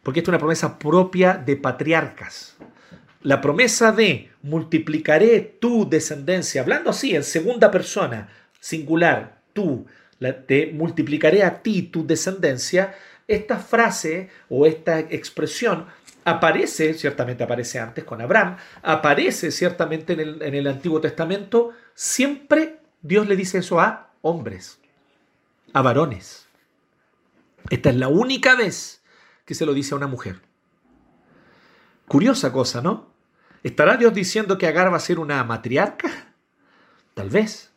porque 0.01 0.21
esta 0.21 0.31
es 0.31 0.33
una 0.33 0.39
promesa 0.39 0.79
propia 0.79 1.33
de 1.33 1.57
patriarcas, 1.57 2.55
la 3.21 3.41
promesa 3.41 3.91
de 3.91 4.32
multiplicaré 4.41 5.39
tu 5.60 5.89
descendencia, 5.89 6.62
hablando 6.62 6.91
así 6.91 7.15
en 7.15 7.23
segunda 7.23 7.71
persona, 7.71 8.30
singular, 8.60 9.41
tú, 9.53 9.86
te 10.47 10.71
multiplicaré 10.73 11.43
a 11.43 11.62
ti 11.62 11.84
tu 11.84 12.06
descendencia, 12.06 12.95
esta 13.27 13.58
frase 13.58 14.30
o 14.49 14.65
esta 14.65 14.99
expresión 14.99 15.86
aparece, 16.23 16.93
ciertamente 16.93 17.43
aparece 17.43 17.80
antes 17.80 18.03
con 18.03 18.22
Abraham, 18.22 18.57
aparece 18.82 19.51
ciertamente 19.51 20.13
en 20.13 20.55
el, 20.55 20.68
Antiguo 20.68 20.99
Testamento, 20.99 21.72
siempre 21.93 22.80
Dios 23.01 23.28
le 23.28 23.36
dice 23.36 23.59
eso 23.59 23.80
a 23.80 24.11
hombres, 24.22 24.80
a 25.74 25.82
varones. 25.82 26.47
Esta 27.70 27.89
es 27.89 27.95
la 27.95 28.07
única 28.07 28.55
vez 28.55 29.01
que 29.45 29.55
se 29.55 29.65
lo 29.65 29.74
dice 29.74 29.93
a 29.93 29.97
una 29.97 30.07
mujer. 30.07 30.41
Curiosa 32.08 32.53
cosa, 32.53 32.82
¿no? 32.82 33.12
¿Estará 33.64 33.97
Dios 33.97 34.14
diciendo 34.14 34.58
que 34.58 34.66
Agar 34.66 34.91
va 34.91 34.95
a 34.97 35.01
ser 35.01 35.20
una 35.20 35.43
matriarca? 35.43 36.10
Tal 37.14 37.30
vez. 37.30 37.70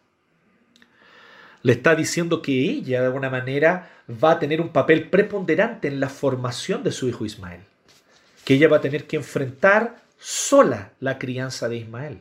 Le 1.62 1.72
está 1.72 1.96
diciendo 1.96 2.40
que 2.40 2.52
ella, 2.52 3.00
de 3.00 3.06
alguna 3.06 3.28
manera, 3.28 3.90
va 4.08 4.32
a 4.32 4.38
tener 4.38 4.60
un 4.60 4.68
papel 4.68 5.10
preponderante 5.10 5.88
en 5.88 5.98
la 5.98 6.08
formación 6.08 6.84
de 6.84 6.92
su 6.92 7.08
hijo 7.08 7.24
Ismael. 7.24 7.62
Que 8.44 8.54
ella 8.54 8.68
va 8.68 8.76
a 8.76 8.80
tener 8.80 9.08
que 9.08 9.16
enfrentar 9.16 9.96
sola 10.16 10.92
la 11.00 11.18
crianza 11.18 11.68
de 11.68 11.78
Ismael. 11.78 12.20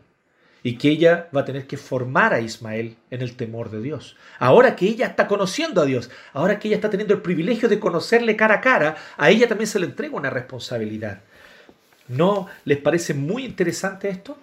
Y 0.63 0.77
que 0.77 0.89
ella 0.89 1.29
va 1.35 1.41
a 1.41 1.45
tener 1.45 1.67
que 1.67 1.77
formar 1.77 2.33
a 2.33 2.41
Ismael 2.41 2.97
en 3.11 3.21
el 3.21 3.35
temor 3.35 3.69
de 3.69 3.81
Dios. 3.81 4.17
Ahora 4.39 4.75
que 4.75 4.87
ella 4.87 5.05
está 5.05 5.27
conociendo 5.27 5.81
a 5.81 5.85
Dios, 5.85 6.09
ahora 6.33 6.57
que 6.57 6.69
ella 6.69 6.77
está 6.77 6.89
teniendo 6.89 7.13
el 7.13 7.21
privilegio 7.21 7.69
de 7.69 7.79
conocerle 7.79 8.35
cara 8.35 8.55
a 8.55 8.61
cara, 8.61 8.95
a 9.15 9.29
ella 9.29 9.47
también 9.47 9.67
se 9.67 9.79
le 9.79 9.85
entrega 9.85 10.17
una 10.17 10.31
responsabilidad 10.31 11.21
¿No 12.09 12.47
les 12.65 12.79
parece 12.79 13.13
muy 13.13 13.45
interesante 13.45 14.09
esto? 14.09 14.37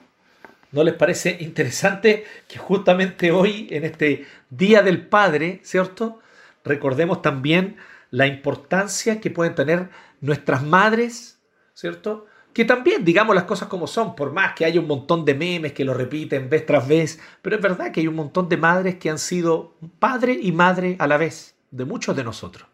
¿No 0.73 0.85
les 0.85 0.95
parece 0.95 1.37
interesante 1.41 2.25
que 2.49 2.59
justamente 2.59 3.33
hoy, 3.33 3.67
en 3.71 3.85
este 3.85 4.27
Día 4.51 4.83
del 4.83 5.07
Padre, 5.07 5.61
¿cierto? 5.65 6.21
Recordemos 6.65 7.23
también 7.23 7.77
la 8.11 8.27
importancia 8.27 9.21
que 9.21 9.31
pueden 9.31 9.55
tener 9.55 9.89
nuestras 10.21 10.63
madres, 10.63 11.41
¿cierto? 11.75 12.27
Que 12.53 12.65
también, 12.65 13.05
digamos 13.05 13.35
las 13.35 13.45
cosas 13.45 13.69
como 13.69 13.87
son, 13.87 14.15
por 14.15 14.33
más 14.33 14.55
que 14.55 14.65
haya 14.65 14.81
un 14.81 14.87
montón 14.87 15.25
de 15.25 15.35
memes 15.35 15.73
que 15.73 15.85
lo 15.85 15.93
repiten 15.93 16.49
vez 16.49 16.65
tras 16.65 16.87
vez, 16.87 17.21
pero 17.43 17.57
es 17.57 17.63
verdad 17.63 17.91
que 17.91 18.01
hay 18.01 18.09
un 18.09 18.15
montón 18.15 18.49
de 18.49 18.57
madres 18.57 18.95
que 18.97 19.11
han 19.11 19.19
sido 19.19 19.75
padre 19.99 20.39
y 20.41 20.53
madre 20.53 20.97
a 20.99 21.07
la 21.07 21.17
vez, 21.17 21.57
de 21.71 21.85
muchos 21.85 22.17
de 22.17 22.25
nosotros. 22.25 22.69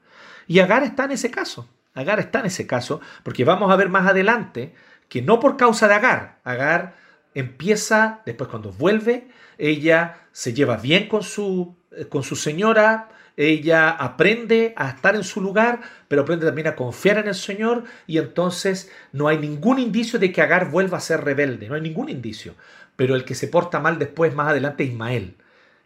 Y 0.47 0.59
Agar 0.59 0.82
está 0.82 1.07
en 1.07 1.12
ese 1.12 1.30
caso, 1.30 1.66
Agar 1.95 2.20
está 2.20 2.40
en 2.40 2.47
ese 2.47 2.66
caso, 2.66 3.01
porque 3.22 3.45
vamos 3.45 3.70
a 3.70 3.76
ver 3.76 3.88
más 3.88 4.07
adelante 4.07 4.74
que 5.09 5.22
no 5.22 5.40
por 5.40 5.57
causa 5.57 5.88
de 5.88 5.95
Agar, 5.95 6.40
Agar 6.45 6.97
empieza, 7.34 8.22
después 8.24 8.49
cuando 8.49 8.72
vuelve, 8.72 9.28
ella 9.59 10.26
se 10.32 10.55
lleva 10.55 10.76
bien 10.76 11.09
con 11.09 11.22
su, 11.22 11.76
eh, 11.90 12.07
con 12.07 12.22
su 12.22 12.36
señora, 12.36 13.09
ella 13.36 13.90
aprende 13.90 14.74
a 14.76 14.90
estar 14.90 15.14
en 15.14 15.24
su 15.24 15.40
lugar, 15.40 15.80
pero 16.09 16.22
aprende 16.22 16.47
también 16.47 16.66
a 16.66 16.76
confiar 16.76 17.18
en 17.18 17.28
el 17.28 17.34
Señor 17.34 17.84
y 18.07 18.18
entonces 18.18 18.90
no 19.12 19.28
hay 19.28 19.38
ningún 19.38 19.78
indicio 19.78 20.18
de 20.18 20.32
que 20.32 20.43
Agar 20.43 20.70
vuelva 20.70 20.99
a 20.99 21.01
ser 21.01 21.24
rebelde, 21.24 21.68
no 21.68 21.74
hay 21.74 21.80
ningún 21.80 22.09
indicio. 22.09 22.55
Pero 22.97 23.14
el 23.14 23.24
que 23.24 23.34
se 23.34 23.49
porta 23.49 23.80
mal 23.80 23.99
después, 23.99 24.34
más 24.34 24.49
adelante, 24.49 24.84
es 24.84 24.90
Ismael. 24.90 25.36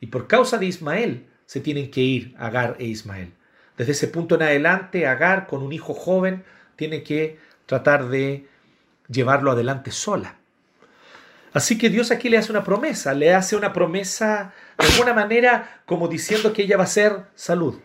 Y 0.00 0.06
por 0.06 0.26
causa 0.26 0.58
de 0.58 0.66
Ismael 0.66 1.26
se 1.46 1.60
tienen 1.60 1.90
que 1.90 2.00
ir 2.00 2.34
Agar 2.38 2.76
e 2.80 2.84
Ismael. 2.84 3.32
Desde 3.76 3.92
ese 3.92 4.08
punto 4.08 4.34
en 4.34 4.42
adelante, 4.42 5.06
Agar 5.06 5.46
con 5.46 5.62
un 5.62 5.72
hijo 5.72 5.94
joven 5.94 6.44
tiene 6.76 7.02
que 7.02 7.38
tratar 7.66 8.08
de 8.08 8.46
llevarlo 9.08 9.50
adelante 9.50 9.90
sola. 9.90 10.36
Así 11.52 11.78
que 11.78 11.88
Dios 11.88 12.10
aquí 12.10 12.28
le 12.28 12.36
hace 12.36 12.52
una 12.52 12.64
promesa, 12.64 13.14
le 13.14 13.34
hace 13.34 13.56
una 13.56 13.72
promesa 13.72 14.52
de 14.78 14.86
alguna 14.86 15.14
manera 15.14 15.80
como 15.86 16.06
diciendo 16.06 16.52
que 16.52 16.62
ella 16.62 16.76
va 16.76 16.84
a 16.84 16.88
ser 16.88 17.22
salud, 17.34 17.80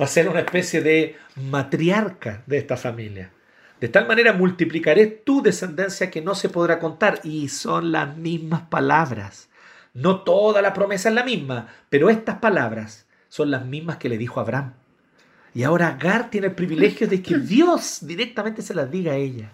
va 0.00 0.04
a 0.04 0.08
ser 0.08 0.28
una 0.28 0.40
especie 0.40 0.80
de 0.80 1.16
matriarca 1.36 2.42
de 2.46 2.58
esta 2.58 2.76
familia. 2.76 3.30
De 3.82 3.88
tal 3.88 4.06
manera 4.06 4.32
multiplicaré 4.32 5.08
tu 5.08 5.42
descendencia 5.42 6.08
que 6.08 6.22
no 6.22 6.36
se 6.36 6.48
podrá 6.48 6.78
contar. 6.78 7.18
Y 7.24 7.48
son 7.48 7.90
las 7.90 8.16
mismas 8.16 8.62
palabras. 8.62 9.48
No 9.92 10.20
toda 10.20 10.62
la 10.62 10.72
promesa 10.72 11.08
es 11.08 11.14
la 11.16 11.24
misma, 11.24 11.66
pero 11.90 12.08
estas 12.08 12.36
palabras 12.36 13.06
son 13.28 13.50
las 13.50 13.66
mismas 13.66 13.96
que 13.96 14.08
le 14.08 14.18
dijo 14.18 14.38
Abraham. 14.38 14.74
Y 15.54 15.62
ahora 15.64 15.88
Agar 15.88 16.30
tiene 16.30 16.48
el 16.48 16.54
privilegio 16.54 17.06
de 17.06 17.22
que 17.22 17.38
Dios 17.38 17.98
directamente 18.02 18.62
se 18.62 18.74
las 18.74 18.90
diga 18.90 19.12
a 19.12 19.16
ella. 19.16 19.50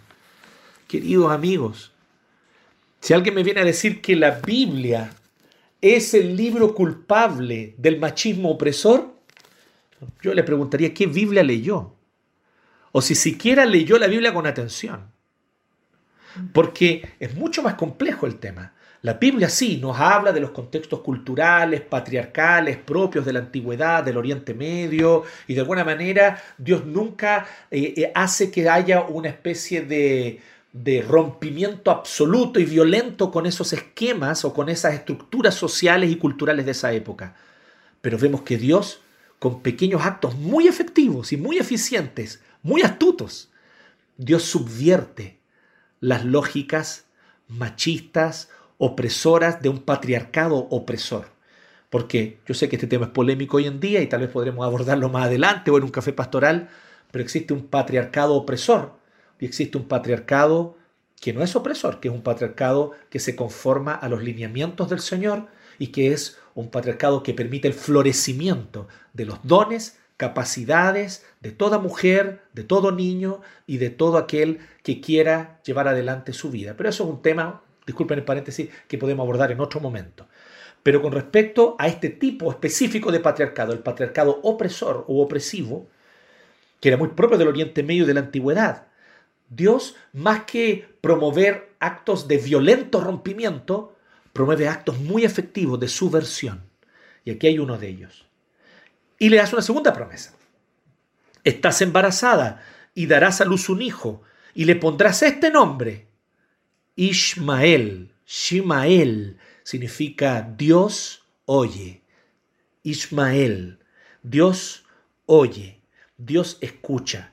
Queridos 0.86 1.30
amigos, 1.30 1.92
si 3.00 3.14
alguien 3.14 3.34
me 3.34 3.42
viene 3.42 3.60
a 3.60 3.64
decir 3.64 4.00
que 4.00 4.16
la 4.16 4.30
Biblia 4.30 5.12
es 5.80 6.14
el 6.14 6.36
libro 6.36 6.74
culpable 6.74 7.74
del 7.78 7.98
machismo 7.98 8.50
opresor, 8.50 9.14
yo 10.22 10.34
le 10.34 10.42
preguntaría 10.44 10.94
qué 10.94 11.06
Biblia 11.06 11.42
leyó. 11.42 11.94
O 12.92 13.02
si 13.02 13.14
siquiera 13.14 13.66
leyó 13.66 13.98
la 13.98 14.06
Biblia 14.06 14.32
con 14.32 14.46
atención. 14.46 15.12
Porque 16.52 17.14
es 17.20 17.34
mucho 17.34 17.62
más 17.62 17.74
complejo 17.74 18.26
el 18.26 18.36
tema. 18.36 18.72
La 19.02 19.14
Biblia 19.14 19.48
sí 19.48 19.76
nos 19.76 19.98
habla 20.00 20.32
de 20.32 20.40
los 20.40 20.50
contextos 20.50 21.00
culturales, 21.00 21.82
patriarcales, 21.82 22.78
propios 22.78 23.24
de 23.24 23.32
la 23.32 23.38
antigüedad, 23.38 24.02
del 24.02 24.16
Oriente 24.16 24.54
Medio, 24.54 25.22
y 25.46 25.54
de 25.54 25.60
alguna 25.60 25.84
manera 25.84 26.42
Dios 26.58 26.84
nunca 26.84 27.46
eh, 27.70 27.94
eh, 27.96 28.12
hace 28.14 28.50
que 28.50 28.68
haya 28.68 29.02
una 29.02 29.28
especie 29.28 29.82
de, 29.82 30.40
de 30.72 31.02
rompimiento 31.02 31.92
absoluto 31.92 32.58
y 32.58 32.64
violento 32.64 33.30
con 33.30 33.46
esos 33.46 33.72
esquemas 33.72 34.44
o 34.44 34.52
con 34.52 34.68
esas 34.68 34.94
estructuras 34.94 35.54
sociales 35.54 36.10
y 36.10 36.16
culturales 36.16 36.66
de 36.66 36.72
esa 36.72 36.92
época. 36.92 37.36
Pero 38.00 38.18
vemos 38.18 38.42
que 38.42 38.58
Dios, 38.58 39.00
con 39.38 39.62
pequeños 39.62 40.02
actos 40.04 40.36
muy 40.36 40.66
efectivos 40.66 41.32
y 41.32 41.36
muy 41.36 41.58
eficientes, 41.58 42.40
muy 42.62 42.82
astutos, 42.82 43.50
Dios 44.16 44.42
subvierte 44.42 45.38
las 46.00 46.24
lógicas 46.24 47.06
machistas, 47.48 48.50
opresoras 48.78 49.60
de 49.60 49.68
un 49.68 49.80
patriarcado 49.80 50.56
opresor. 50.70 51.26
Porque 51.90 52.38
yo 52.46 52.54
sé 52.54 52.68
que 52.68 52.76
este 52.76 52.86
tema 52.86 53.06
es 53.06 53.12
polémico 53.12 53.58
hoy 53.58 53.66
en 53.66 53.80
día 53.80 54.00
y 54.00 54.06
tal 54.06 54.20
vez 54.20 54.30
podremos 54.30 54.64
abordarlo 54.64 55.08
más 55.08 55.26
adelante 55.26 55.70
o 55.70 55.78
en 55.78 55.84
un 55.84 55.90
café 55.90 56.12
pastoral, 56.12 56.68
pero 57.10 57.22
existe 57.22 57.54
un 57.54 57.66
patriarcado 57.66 58.34
opresor 58.34 58.98
y 59.40 59.46
existe 59.46 59.78
un 59.78 59.84
patriarcado 59.88 60.76
que 61.20 61.32
no 61.32 61.42
es 61.42 61.56
opresor, 61.56 62.00
que 62.00 62.08
es 62.08 62.14
un 62.14 62.22
patriarcado 62.22 62.92
que 63.10 63.18
se 63.18 63.34
conforma 63.34 63.94
a 63.94 64.08
los 64.08 64.22
lineamientos 64.22 64.88
del 64.90 65.00
Señor 65.00 65.46
y 65.78 65.88
que 65.88 66.12
es 66.12 66.38
un 66.54 66.70
patriarcado 66.70 67.22
que 67.22 67.34
permite 67.34 67.68
el 67.68 67.74
florecimiento 67.74 68.88
de 69.12 69.24
los 69.24 69.40
dones, 69.42 69.98
capacidades 70.16 71.24
de 71.40 71.52
toda 71.52 71.78
mujer, 71.78 72.42
de 72.52 72.64
todo 72.64 72.92
niño 72.92 73.40
y 73.66 73.78
de 73.78 73.90
todo 73.90 74.18
aquel 74.18 74.58
que 74.82 75.00
quiera 75.00 75.60
llevar 75.64 75.88
adelante 75.88 76.32
su 76.32 76.50
vida. 76.50 76.74
Pero 76.76 76.88
eso 76.88 77.04
es 77.04 77.10
un 77.10 77.22
tema, 77.22 77.62
disculpen 77.88 78.18
el 78.18 78.24
paréntesis, 78.24 78.68
que 78.86 78.98
podemos 78.98 79.24
abordar 79.24 79.50
en 79.50 79.60
otro 79.60 79.80
momento. 79.80 80.28
Pero 80.82 81.02
con 81.02 81.12
respecto 81.12 81.76
a 81.78 81.88
este 81.88 82.10
tipo 82.10 82.50
específico 82.50 83.10
de 83.10 83.20
patriarcado, 83.20 83.72
el 83.72 83.80
patriarcado 83.80 84.40
opresor 84.42 85.04
o 85.08 85.22
opresivo, 85.22 85.88
que 86.80 86.88
era 86.88 86.96
muy 86.96 87.08
propio 87.08 87.36
del 87.36 87.48
Oriente 87.48 87.82
Medio 87.82 88.04
y 88.04 88.06
de 88.06 88.14
la 88.14 88.20
Antigüedad, 88.20 88.86
Dios, 89.48 89.96
más 90.12 90.44
que 90.44 90.86
promover 91.00 91.74
actos 91.80 92.28
de 92.28 92.38
violento 92.38 93.00
rompimiento, 93.00 93.96
promueve 94.32 94.68
actos 94.68 94.98
muy 94.98 95.24
efectivos 95.24 95.80
de 95.80 95.88
subversión. 95.88 96.62
Y 97.24 97.30
aquí 97.30 97.46
hay 97.46 97.58
uno 97.58 97.78
de 97.78 97.88
ellos. 97.88 98.26
Y 99.18 99.30
le 99.30 99.40
hace 99.40 99.54
una 99.54 99.62
segunda 99.62 99.92
promesa. 99.92 100.34
Estás 101.44 101.80
embarazada 101.82 102.62
y 102.94 103.06
darás 103.06 103.40
a 103.40 103.44
luz 103.44 103.68
un 103.68 103.80
hijo 103.80 104.22
y 104.54 104.64
le 104.64 104.76
pondrás 104.76 105.22
este 105.22 105.50
nombre. 105.50 106.07
Ishmael. 106.98 108.10
Shimael 108.26 109.36
significa 109.62 110.42
Dios 110.42 111.22
oye. 111.46 112.02
Ismael. 112.82 113.78
Dios 114.24 114.84
oye. 115.26 115.80
Dios 116.16 116.58
escucha. 116.60 117.32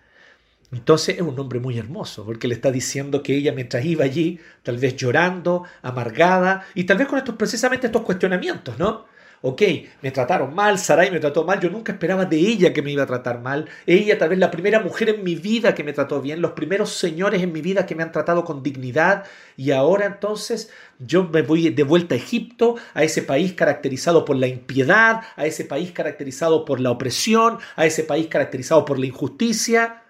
Entonces 0.72 1.16
es 1.16 1.22
un 1.22 1.40
hombre 1.40 1.60
muy 1.60 1.80
hermoso, 1.80 2.24
porque 2.26 2.48
le 2.48 2.54
está 2.54 2.72
diciendo 2.72 3.24
que 3.24 3.36
ella 3.36 3.54
mientras 3.54 3.84
iba 3.86 4.06
allí, 4.06 4.40
tal 4.62 4.78
vez 4.78 4.96
llorando, 4.96 5.64
amargada, 5.82 6.68
y 6.76 6.84
tal 6.84 6.98
vez 7.00 7.08
con 7.08 7.18
estos 7.18 7.36
precisamente 7.36 7.88
estos 7.88 8.04
cuestionamientos, 8.04 8.78
¿no? 8.78 9.05
Ok, 9.48 9.62
me 10.02 10.10
trataron 10.10 10.56
mal, 10.56 10.80
Sarai 10.80 11.12
me 11.12 11.20
trató 11.20 11.44
mal, 11.44 11.60
yo 11.60 11.70
nunca 11.70 11.92
esperaba 11.92 12.26
de 12.26 12.36
ella 12.36 12.74
que 12.74 12.82
me 12.82 12.92
iba 12.92 13.04
a 13.04 13.06
tratar 13.06 13.42
mal. 13.42 13.70
Ella 13.86 14.18
tal 14.18 14.30
vez 14.30 14.40
la 14.40 14.50
primera 14.50 14.80
mujer 14.80 15.10
en 15.10 15.24
mi 15.24 15.36
vida 15.36 15.76
que 15.76 15.84
me 15.84 15.94
trató 15.94 16.20
bien, 16.20 16.42
los 16.42 16.54
primeros 16.54 16.94
señores 16.94 17.44
en 17.44 17.54
mi 17.54 17.62
vida 17.62 17.86
que 17.86 17.94
me 17.94 18.02
han 18.02 18.12
tratado 18.12 18.44
con 18.44 18.64
dignidad, 18.64 19.26
y 19.56 19.70
ahora 19.70 20.08
entonces 20.08 20.72
yo 20.98 21.26
me 21.26 21.44
voy 21.44 21.70
de 21.70 21.84
vuelta 21.84 22.16
a 22.16 22.18
Egipto, 22.18 22.78
a 22.96 23.04
ese 23.04 23.22
país 23.22 23.54
caracterizado 23.54 24.26
por 24.26 24.36
la 24.36 24.48
impiedad, 24.48 25.22
a 25.36 25.46
ese 25.46 25.64
país 25.64 25.92
caracterizado 25.92 26.66
por 26.66 26.80
la 26.80 26.90
opresión, 26.90 27.60
a 27.76 27.86
ese 27.86 28.04
país 28.04 28.26
caracterizado 28.26 28.84
por 28.84 28.98
la 28.98 29.06
injusticia. 29.06 30.02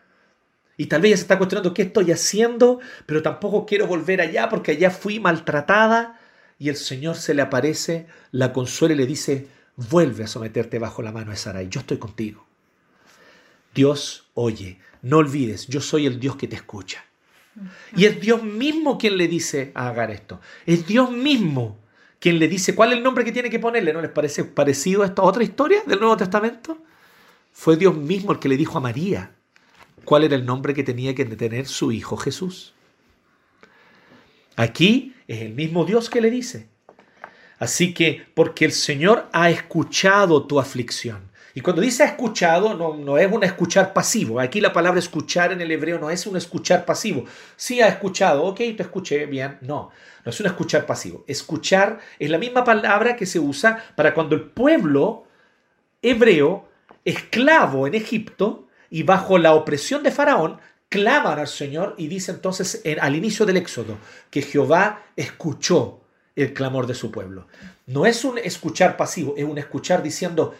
Y 0.77 0.85
tal 0.85 1.01
vez 1.01 1.09
ella 1.09 1.17
se 1.17 1.23
está 1.23 1.37
cuestionando 1.37 1.73
qué 1.73 1.81
estoy 1.81 2.09
haciendo, 2.13 2.79
pero 3.05 3.21
tampoco 3.21 3.65
quiero 3.65 3.85
volver 3.85 4.21
allá 4.21 4.47
porque 4.47 4.71
allá 4.71 4.91
fui 4.91 5.19
maltratada. 5.19 6.21
Y 6.57 6.69
el 6.69 6.75
Señor 6.75 7.15
se 7.15 7.33
le 7.33 7.41
aparece, 7.41 8.07
la 8.31 8.53
consuela 8.53 8.93
y 8.93 8.97
le 8.97 9.05
dice, 9.05 9.47
vuelve 9.75 10.23
a 10.23 10.27
someterte 10.27 10.79
bajo 10.79 11.01
la 11.01 11.11
mano 11.11 11.31
de 11.31 11.37
Sarai, 11.37 11.67
yo 11.69 11.81
estoy 11.81 11.97
contigo. 11.97 12.45
Dios 13.73 14.29
oye, 14.33 14.79
no 15.01 15.17
olvides, 15.17 15.67
yo 15.67 15.81
soy 15.81 16.05
el 16.05 16.19
Dios 16.19 16.35
que 16.37 16.47
te 16.47 16.55
escucha. 16.55 17.03
Y 17.95 18.05
es 18.05 18.19
Dios 18.19 18.43
mismo 18.43 18.97
quien 18.97 19.17
le 19.17 19.27
dice 19.27 19.71
a 19.75 19.89
Agar 19.89 20.11
esto. 20.11 20.41
Es 20.65 20.85
Dios 20.85 21.11
mismo 21.11 21.77
quien 22.19 22.39
le 22.39 22.47
dice 22.47 22.75
cuál 22.75 22.91
es 22.91 22.97
el 22.97 23.03
nombre 23.03 23.23
que 23.23 23.31
tiene 23.31 23.49
que 23.49 23.59
ponerle. 23.59 23.93
¿No 23.93 24.01
les 24.01 24.11
parece 24.11 24.43
parecido 24.43 25.03
a 25.03 25.05
esta 25.05 25.21
otra 25.21 25.43
historia 25.43 25.83
del 25.85 25.99
Nuevo 25.99 26.17
Testamento? 26.17 26.77
Fue 27.53 27.77
Dios 27.77 27.95
mismo 27.95 28.33
el 28.33 28.39
que 28.39 28.49
le 28.49 28.57
dijo 28.57 28.77
a 28.77 28.81
María, 28.81 29.31
cuál 30.03 30.25
era 30.25 30.35
el 30.35 30.45
nombre 30.45 30.73
que 30.73 30.83
tenía 30.83 31.15
que 31.15 31.25
tener 31.25 31.67
su 31.67 31.91
hijo 31.91 32.17
Jesús. 32.17 32.73
Aquí 34.57 35.14
es 35.27 35.41
el 35.41 35.53
mismo 35.53 35.85
Dios 35.85 36.09
que 36.09 36.21
le 36.21 36.29
dice. 36.29 36.67
Así 37.57 37.93
que, 37.93 38.25
porque 38.33 38.65
el 38.65 38.71
Señor 38.71 39.27
ha 39.31 39.49
escuchado 39.49 40.45
tu 40.45 40.59
aflicción. 40.59 41.31
Y 41.53 41.61
cuando 41.61 41.81
dice 41.81 42.03
escuchado, 42.03 42.73
no, 42.73 42.95
no, 42.97 43.17
es 43.17 43.31
un 43.31 43.43
escuchar 43.45 43.93
pasivo. 43.93 44.41
Aquí 44.41 44.59
la 44.59 44.73
palabra 44.73 44.99
escuchar 44.99 45.53
en 45.53 45.61
el 45.61 45.71
hebreo 45.71 45.97
no 45.97 46.09
es 46.09 46.27
un 46.27 46.35
escuchar 46.35 46.83
pasivo. 46.83 47.23
Sí 47.55 47.79
ha 47.79 47.87
escuchado, 47.87 48.43
ok, 48.43 48.57
te 48.57 48.83
escuché 48.83 49.25
bien. 49.25 49.57
No, 49.61 49.89
no 50.25 50.29
es 50.29 50.39
un 50.41 50.47
escuchar 50.47 50.85
pasivo. 50.85 51.23
Escuchar 51.27 51.99
es 52.19 52.29
la 52.29 52.37
misma 52.37 52.65
palabra 52.65 53.15
que 53.15 53.25
se 53.25 53.39
usa 53.39 53.81
para 53.95 54.13
cuando 54.13 54.35
el 54.35 54.41
pueblo 54.41 55.27
hebreo, 56.01 56.67
esclavo 57.05 57.87
en 57.87 57.95
Egipto, 57.95 58.67
y 58.89 59.03
bajo 59.03 59.37
la 59.37 59.53
opresión 59.53 60.03
de 60.03 60.11
Faraón 60.11 60.59
claman 60.95 61.39
al 61.39 61.47
Señor 61.47 61.95
y 61.97 62.07
dice 62.07 62.31
entonces 62.31 62.81
al 62.99 63.15
inicio 63.15 63.45
del 63.45 63.57
Éxodo 63.57 63.97
que 64.29 64.41
Jehová 64.41 65.03
escuchó 65.15 66.01
el 66.35 66.53
clamor 66.53 66.87
de 66.87 66.95
su 66.95 67.11
pueblo. 67.11 67.47
No 67.85 68.05
es 68.05 68.25
un 68.25 68.37
escuchar 68.37 68.97
pasivo, 68.97 69.35
es 69.37 69.45
un 69.45 69.57
escuchar 69.57 70.03
diciendo, 70.03 70.55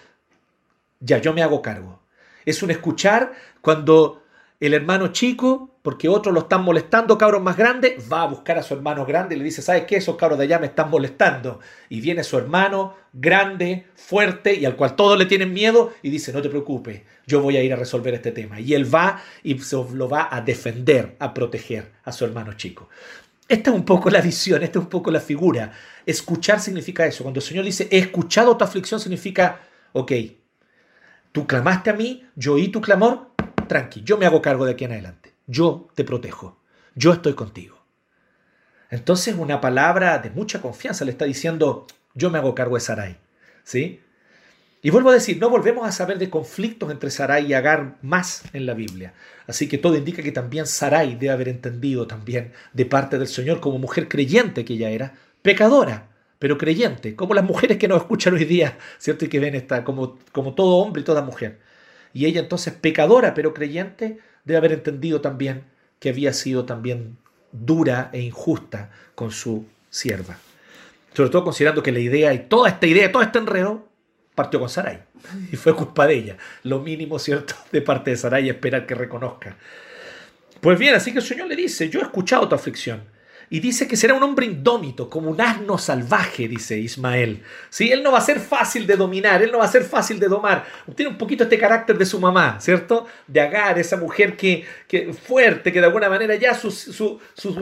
ya 1.00 1.18
yo 1.18 1.34
me 1.34 1.44
hago 1.44 1.62
cargo. 1.62 2.00
Es 2.46 2.64
un 2.64 2.72
escuchar 2.72 3.34
cuando 3.62 4.24
el 4.60 4.74
hermano 4.74 5.10
chico, 5.10 5.75
porque 5.86 6.10
otros 6.10 6.34
lo 6.34 6.42
están 6.42 6.64
molestando, 6.64 7.16
cabros 7.16 7.44
más 7.44 7.56
grandes, 7.56 8.12
va 8.12 8.24
a 8.24 8.26
buscar 8.26 8.58
a 8.58 8.64
su 8.64 8.74
hermano 8.74 9.06
grande 9.06 9.36
y 9.36 9.38
le 9.38 9.44
dice, 9.44 9.62
¿sabes 9.62 9.84
qué? 9.84 9.98
Esos 9.98 10.16
cabros 10.16 10.40
de 10.40 10.46
allá 10.46 10.58
me 10.58 10.66
están 10.66 10.90
molestando. 10.90 11.60
Y 11.90 12.02
viene 12.02 12.24
su 12.24 12.40
hermano 12.40 12.96
grande, 13.14 13.86
fuerte 13.94 14.56
y 14.56 14.66
al 14.66 14.76
cual 14.76 14.96
todos 14.96 15.16
le 15.16 15.28
tienen 15.28 15.54
miedo 15.54 15.94
y 16.02 16.10
dice, 16.10 16.34
no 16.34 16.42
te 16.42 16.50
preocupes, 16.50 17.04
yo 17.28 17.40
voy 17.40 17.58
a 17.58 17.62
ir 17.62 17.72
a 17.72 17.76
resolver 17.76 18.16
este 18.16 18.32
tema. 18.32 18.60
Y 18.60 18.74
él 18.74 18.92
va 18.92 19.22
y 19.44 19.60
lo 19.94 20.10
va 20.10 20.28
a 20.32 20.42
defender, 20.42 21.18
a 21.20 21.36
proteger 21.36 21.92
a 22.04 22.12
su 22.12 22.26
hermano 22.26 22.54
chico. 22.54 22.90
Esta 23.48 23.70
es 23.70 23.76
un 23.76 23.86
poco 23.86 24.10
la 24.10 24.22
visión, 24.22 24.64
esta 24.64 24.80
es 24.80 24.86
un 24.86 24.90
poco 24.90 25.12
la 25.12 25.20
figura. 25.20 25.72
Escuchar 26.04 26.60
significa 26.60 27.06
eso. 27.06 27.24
Cuando 27.24 27.42
el 27.42 27.46
Señor 27.46 27.64
dice, 27.64 27.88
he 27.92 28.00
escuchado 28.00 28.58
tu 28.58 28.64
aflicción, 28.64 29.00
significa, 29.00 29.60
ok, 29.94 30.14
tú 31.32 31.46
clamaste 31.46 31.92
a 31.92 31.94
mí, 31.94 32.26
yo 32.36 32.56
oí 32.56 32.70
tu 32.70 32.82
clamor, 32.82 33.30
tranqui, 33.68 34.02
yo 34.02 34.18
me 34.18 34.26
hago 34.26 34.42
cargo 34.42 34.66
de 34.66 34.72
aquí 34.72 34.86
en 34.86 34.94
adelante. 34.94 35.35
Yo 35.48 35.88
te 35.96 36.04
protejo. 36.04 36.58
Yo 36.96 37.14
estoy 37.14 37.34
contigo. 37.34 37.78
Entonces 38.90 39.36
una 39.36 39.62
palabra 39.62 40.20
de 40.20 40.30
mucha 40.30 40.62
confianza 40.62 41.06
le 41.06 41.12
está 41.12 41.26
diciendo, 41.26 41.88
yo 42.14 42.30
me 42.30 42.38
hago 42.38 42.56
cargo 42.56 42.76
de 42.76 42.82
Sarai. 42.82 43.18
¿Sí? 43.64 44.02
Y 44.82 44.92
vuelvo 44.92 45.10
a 45.10 45.14
decir, 45.14 45.40
no 45.40 45.50
volvemos 45.50 45.88
a 45.88 45.92
saber 45.92 46.20
de 46.20 46.30
conflictos 46.30 46.92
entre 46.92 47.10
Sarai 47.10 47.48
y 47.48 47.54
Agar 47.54 47.98
más 48.04 48.44
en 48.54 48.68
la 48.68 48.76
Biblia. 48.76 49.14
Así 49.48 49.68
que 49.68 49.80
todo 49.80 49.98
indica 49.98 50.22
que 50.22 50.32
también 50.32 50.68
Sarai 50.68 51.16
debe 51.16 51.32
haber 51.32 51.50
entendido 51.50 52.06
también 52.06 52.54
de 52.72 52.86
parte 52.86 53.18
del 53.18 53.28
Señor 53.28 53.60
como 53.60 53.80
mujer 53.80 54.08
creyente 54.08 54.64
que 54.64 54.74
ella 54.74 54.92
era, 54.92 55.16
pecadora, 55.42 56.10
pero 56.38 56.60
creyente, 56.60 57.16
como 57.16 57.34
las 57.34 57.44
mujeres 57.44 57.78
que 57.78 57.88
nos 57.88 58.04
escuchan 58.04 58.36
hoy 58.36 58.46
día, 58.46 58.78
¿cierto? 59.00 59.26
Y 59.26 59.28
que 59.28 59.40
ven 59.40 59.56
esta, 59.56 59.84
como, 59.84 60.20
como 60.32 60.54
todo 60.54 60.78
hombre 60.78 61.02
y 61.02 61.06
toda 61.06 61.24
mujer. 61.24 61.60
Y 62.14 62.26
ella 62.28 62.42
entonces, 62.42 62.74
pecadora 62.74 63.34
pero 63.34 63.56
creyente, 63.56 64.20
debe 64.46 64.58
haber 64.58 64.72
entendido 64.72 65.22
también 65.22 65.66
que 66.00 66.10
había 66.10 66.34
sido 66.34 66.66
también 66.66 67.18
dura 67.52 68.10
e 68.14 68.22
injusta 68.22 68.92
con 69.16 69.32
su 69.32 69.66
sierva. 69.90 70.38
Sobre 71.14 71.30
todo 71.30 71.44
considerando 71.44 71.82
que 71.82 71.92
la 71.92 72.00
idea 72.00 72.34
y 72.34 72.40
toda 72.48 72.70
esta 72.70 72.86
idea, 72.88 73.12
todo 73.12 73.24
este 73.24 73.40
enredo, 73.40 73.88
partió 74.36 74.60
con 74.60 74.70
Sarai. 74.70 75.02
Y 75.52 75.56
fue 75.56 75.76
culpa 75.76 76.06
de 76.08 76.16
ella. 76.16 76.38
Lo 76.64 76.80
mínimo, 76.80 77.20
¿cierto?, 77.20 77.56
de 77.72 77.82
parte 77.82 78.12
de 78.12 78.18
Sarai 78.18 78.50
esperar 78.50 78.86
que 78.86 78.96
reconozca. 78.96 79.58
Pues 80.62 80.80
bien, 80.80 80.96
así 80.96 81.12
que 81.12 81.20
el 81.20 81.26
Señor 81.26 81.48
le 81.48 81.56
dice, 81.56 81.90
yo 81.90 82.00
he 82.00 82.04
escuchado 82.04 82.48
tu 82.48 82.56
aflicción 82.56 83.15
y 83.50 83.60
dice 83.60 83.88
que 83.88 83.96
será 83.96 84.14
un 84.14 84.24
hombre 84.24 84.46
indómito, 84.46 85.10
como 85.10 85.30
un 85.30 85.40
asno 85.40 85.78
salvaje, 85.78 86.48
dice 86.48 86.78
Ismael. 86.80 87.44
¿Sí? 87.70 87.92
Él 87.92 88.02
no 88.04 88.12
va 88.12 88.18
a 88.18 88.22
ser 88.22 88.40
fácil 88.40 88.88
de 88.88 88.96
dominar, 88.96 89.42
él 89.42 89.52
no 89.52 89.60
va 89.60 89.66
a 89.66 89.72
ser 89.72 89.84
fácil 89.84 90.20
de 90.20 90.28
domar. 90.28 90.66
Tiene 90.96 91.12
un 91.12 91.18
poquito 91.18 91.44
este 91.44 91.58
carácter 91.58 91.98
de 91.98 92.06
su 92.06 92.20
mamá, 92.20 92.60
¿cierto? 92.60 93.06
De 93.28 93.40
Agar, 93.40 93.78
esa 93.78 93.98
mujer 93.98 94.36
que, 94.36 94.66
que 94.88 95.14
fuerte, 95.14 95.72
que 95.72 95.80
de 95.80 95.86
alguna 95.86 96.10
manera 96.10 96.36
ya 96.36 96.56
su, 96.56 96.72
su, 96.72 97.20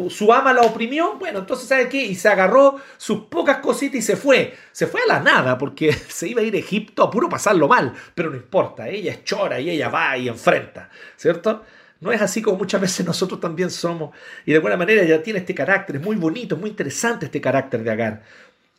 su, 0.09 0.33
ama 0.33 0.53
la 0.53 0.61
oprimió. 0.61 1.15
Bueno, 1.15 1.39
entonces, 1.39 1.67
¿sabe 1.67 1.89
qué? 1.89 2.03
Y 2.03 2.15
se 2.15 2.29
agarró 2.29 2.79
sus 2.97 3.25
pocas 3.25 3.57
cositas 3.57 3.95
y 3.95 4.01
se 4.01 4.15
fue. 4.15 4.55
Se 4.71 4.87
fue 4.87 5.01
a 5.01 5.07
la 5.07 5.19
nada, 5.19 5.57
porque 5.57 5.93
se 6.07 6.27
iba 6.27 6.41
a 6.41 6.45
ir 6.45 6.55
a 6.55 6.59
Egipto 6.59 7.03
a 7.03 7.11
puro 7.11 7.27
pasarlo 7.29 7.67
mal. 7.67 7.93
Pero 8.15 8.29
no 8.29 8.37
importa, 8.37 8.87
ella 8.87 9.11
es 9.11 9.23
chora 9.23 9.59
y 9.59 9.69
ella 9.69 9.89
va 9.89 10.17
y 10.17 10.29
enfrenta, 10.29 10.89
¿cierto? 11.17 11.63
No 12.03 12.11
es 12.11 12.21
así 12.21 12.41
como 12.41 12.57
muchas 12.57 12.81
veces 12.81 13.05
nosotros 13.05 13.39
también 13.39 13.71
somos. 13.71 14.15
Y 14.45 14.51
de 14.51 14.57
alguna 14.57 14.77
manera 14.77 15.03
ya 15.03 15.23
tiene 15.23 15.39
este 15.39 15.55
carácter. 15.55 15.95
Es 15.95 16.01
muy 16.01 16.17
bonito, 16.17 16.55
es 16.55 16.61
muy 16.61 16.69
interesante 16.69 17.25
este 17.25 17.39
carácter 17.41 17.83
de 17.83 17.91
Agar. 17.91 18.23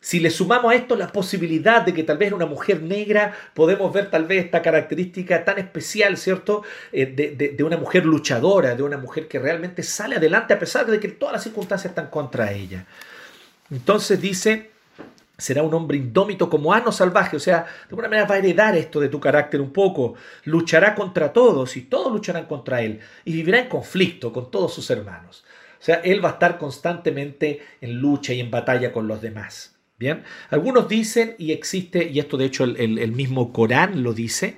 Si 0.05 0.21
le 0.21 0.29
sumamos 0.29 0.71
a 0.71 0.75
esto 0.75 0.97
la 0.97 1.11
posibilidad 1.11 1.81
de 1.81 1.95
que 1.95 2.03
tal 2.03 2.19
vez 2.19 2.31
una 2.31 2.45
mujer 2.45 2.83
negra 2.83 3.35
podemos 3.55 3.91
ver 3.91 4.11
tal 4.11 4.27
vez 4.27 4.45
esta 4.45 4.61
característica 4.61 5.43
tan 5.47 5.59
especial, 5.59 6.19
¿cierto? 6.19 6.63
Eh, 6.93 7.07
de, 7.57 7.65
una 7.65 7.79
mujer 7.79 8.05
luchadora, 8.05 8.75
de 8.75 8.83
una 8.83 8.99
mujer 8.99 9.29
que 9.29 9.39
realmente 9.39 9.83
sale 9.83 10.17
adelante 10.17 10.53
a 10.53 10.59
pesar 10.59 10.85
de 10.85 11.01
que 11.01 11.09
todas 11.09 11.33
las 11.33 11.43
circunstancias 11.43 11.93
están 11.93 12.09
contra 12.09 12.53
ella. 12.53 12.85
Entonces 13.71 14.21
dice, 14.21 14.73
será 15.37 15.63
un 15.63 15.75
hombre 15.75 15.97
indómito 15.97 16.49
como 16.49 16.73
ano 16.73 16.93
salvaje, 16.93 17.37
o 17.37 17.41
sea, 17.41 17.65
de 17.65 17.91
alguna 17.91 18.09
manera 18.09 18.27
va 18.27 18.37
a 18.37 18.39
heredar 18.39 18.77
esto 18.77 19.01
de 19.01 19.09
tu 19.09 19.21
carácter 19.21 19.61
un 19.61 19.73
poco, 19.73 20.15
luchará 20.45 20.95
contra 20.95 21.33
todos 21.33 21.77
y 21.77 21.83
todos 21.83 22.13
lucharán 22.13 22.47
contra 22.47 22.83
él 22.83 23.01
y 23.25 23.33
vivirá 23.33 23.59
en 23.59 23.69
conflicto 23.69 24.33
con 24.33 24.51
todos 24.51 24.73
sus 24.73 24.91
hermanos. 24.91 25.45
O 25.81 25.85
sea, 25.85 25.97
él 25.97 26.25
va 26.25 26.31
a 26.31 26.33
estar 26.33 26.57
constantemente 26.59 27.61
en 27.81 27.99
lucha 27.99 28.33
y 28.33 28.41
en 28.41 28.51
batalla 28.51 28.93
con 28.93 29.07
los 29.07 29.21
demás. 29.21 29.77
Bien, 29.99 30.25
algunos 30.51 30.89
dicen, 30.89 31.37
y 31.39 31.53
existe, 31.53 32.09
y 32.09 32.19
esto 32.19 32.37
de 32.37 32.47
hecho 32.47 32.65
el, 32.65 32.99
el 32.99 33.13
mismo 33.13 33.53
Corán 33.53 34.03
lo 34.03 34.13
dice, 34.13 34.57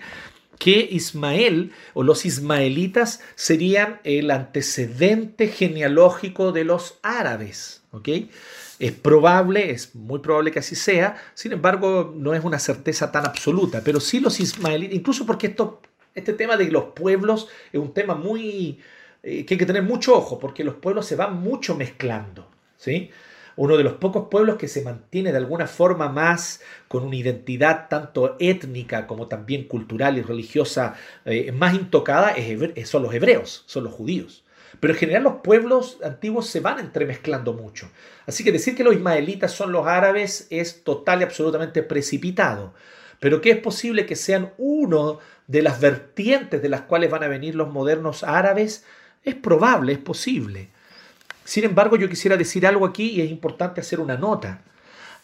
que 0.59 0.89
Ismael 0.91 1.73
o 1.95 2.03
los 2.03 2.25
ismaelitas 2.25 3.21
serían 3.35 4.01
el 4.05 4.31
antecedente 4.31 5.49
genealógico 5.49 6.53
de 6.53 6.65
los 6.65 6.99
árabes. 7.03 7.83
¿ok? 7.97 8.09
Es 8.79 8.93
probable, 8.93 9.71
es 9.71 9.95
muy 9.95 10.19
probable 10.19 10.51
que 10.51 10.59
así 10.59 10.75
sea, 10.75 11.17
sin 11.35 11.53
embargo 11.53 12.13
no 12.15 12.35
es 12.35 12.45
una 12.45 12.59
certeza 12.59 13.11
tan 13.11 13.25
absoluta, 13.25 13.81
pero 13.83 14.01
sí 14.01 14.21
los 14.21 14.39
ismaelitas, 14.39 14.95
incluso 14.95 15.25
porque 15.25 15.55
este 16.15 16.33
tema 16.35 16.57
de 16.59 16.71
los 16.71 16.85
pueblos 16.95 17.49
es 17.73 17.81
un 17.81 17.95
tema 17.95 18.15
muy 18.15 18.79
eh, 19.23 19.45
que 19.45 19.55
hay 19.55 19.59
que 19.59 19.67
tener 19.67 19.83
mucho 19.83 20.17
ojo, 20.17 20.39
porque 20.39 20.63
los 20.63 20.77
pueblos 20.77 21.07
se 21.07 21.17
van 21.17 21.41
mucho 21.41 21.75
mezclando, 21.75 22.47
¿sí? 22.77 23.11
Uno 23.57 23.77
de 23.77 23.83
los 23.83 23.95
pocos 23.95 24.29
pueblos 24.31 24.57
que 24.57 24.69
se 24.69 24.83
mantiene 24.83 25.33
de 25.33 25.39
alguna 25.39 25.67
forma 25.67 26.09
más 26.09 26.61
con 26.87 27.03
una 27.03 27.17
identidad 27.17 27.89
tanto 27.89 28.37
étnica 28.39 29.09
como 29.09 29.27
también 29.27 29.65
cultural 29.65 30.19
y 30.19 30.23
religiosa 30.23 30.95
eh, 31.25 31.51
más 31.51 31.75
intocada 31.75 32.33
es, 32.33 32.89
son 32.89 33.03
los 33.03 33.15
hebreos, 33.15 33.65
son 33.67 33.83
los 33.85 33.95
judíos. 33.95 34.45
Pero 34.81 34.93
en 34.93 34.99
general 34.99 35.23
los 35.23 35.37
pueblos 35.43 35.99
antiguos 36.05 36.49
se 36.49 36.61
van 36.61 36.79
entremezclando 36.79 37.53
mucho. 37.55 37.91
Así 38.27 38.45
que 38.45 38.53
decir 38.53 38.75
que 38.77 38.85
los 38.85 38.95
ismaelitas 38.95 39.53
son 39.53 39.73
los 39.73 39.87
árabes 39.87 40.47
es 40.51 40.85
total 40.85 41.21
y 41.21 41.25
absolutamente 41.25 41.83
precipitado. 41.83 42.75
Pero 43.21 43.41
que 43.41 43.51
es 43.51 43.59
posible 43.59 44.07
que 44.07 44.17
sean 44.17 44.53
uno 44.59 45.19
de 45.47 45.63
las 45.63 45.81
vertientes 45.81 46.61
de 46.61 46.69
las 46.69 46.83
cuales 46.83 47.11
van 47.11 47.23
a 47.23 47.29
venir 47.29 47.55
los 47.55 47.73
modernos 47.73 48.25
árabes, 48.25 48.85
es 49.23 49.35
probable, 49.35 49.93
es 49.93 49.99
posible. 49.99 50.71
Sin 51.45 51.65
embargo, 51.65 51.97
yo 51.97 52.09
quisiera 52.09 52.37
decir 52.37 52.67
algo 52.67 52.85
aquí 52.85 53.11
y 53.11 53.21
es 53.21 53.31
importante 53.31 53.81
hacer 53.81 54.01
una 54.01 54.17
nota. 54.17 54.63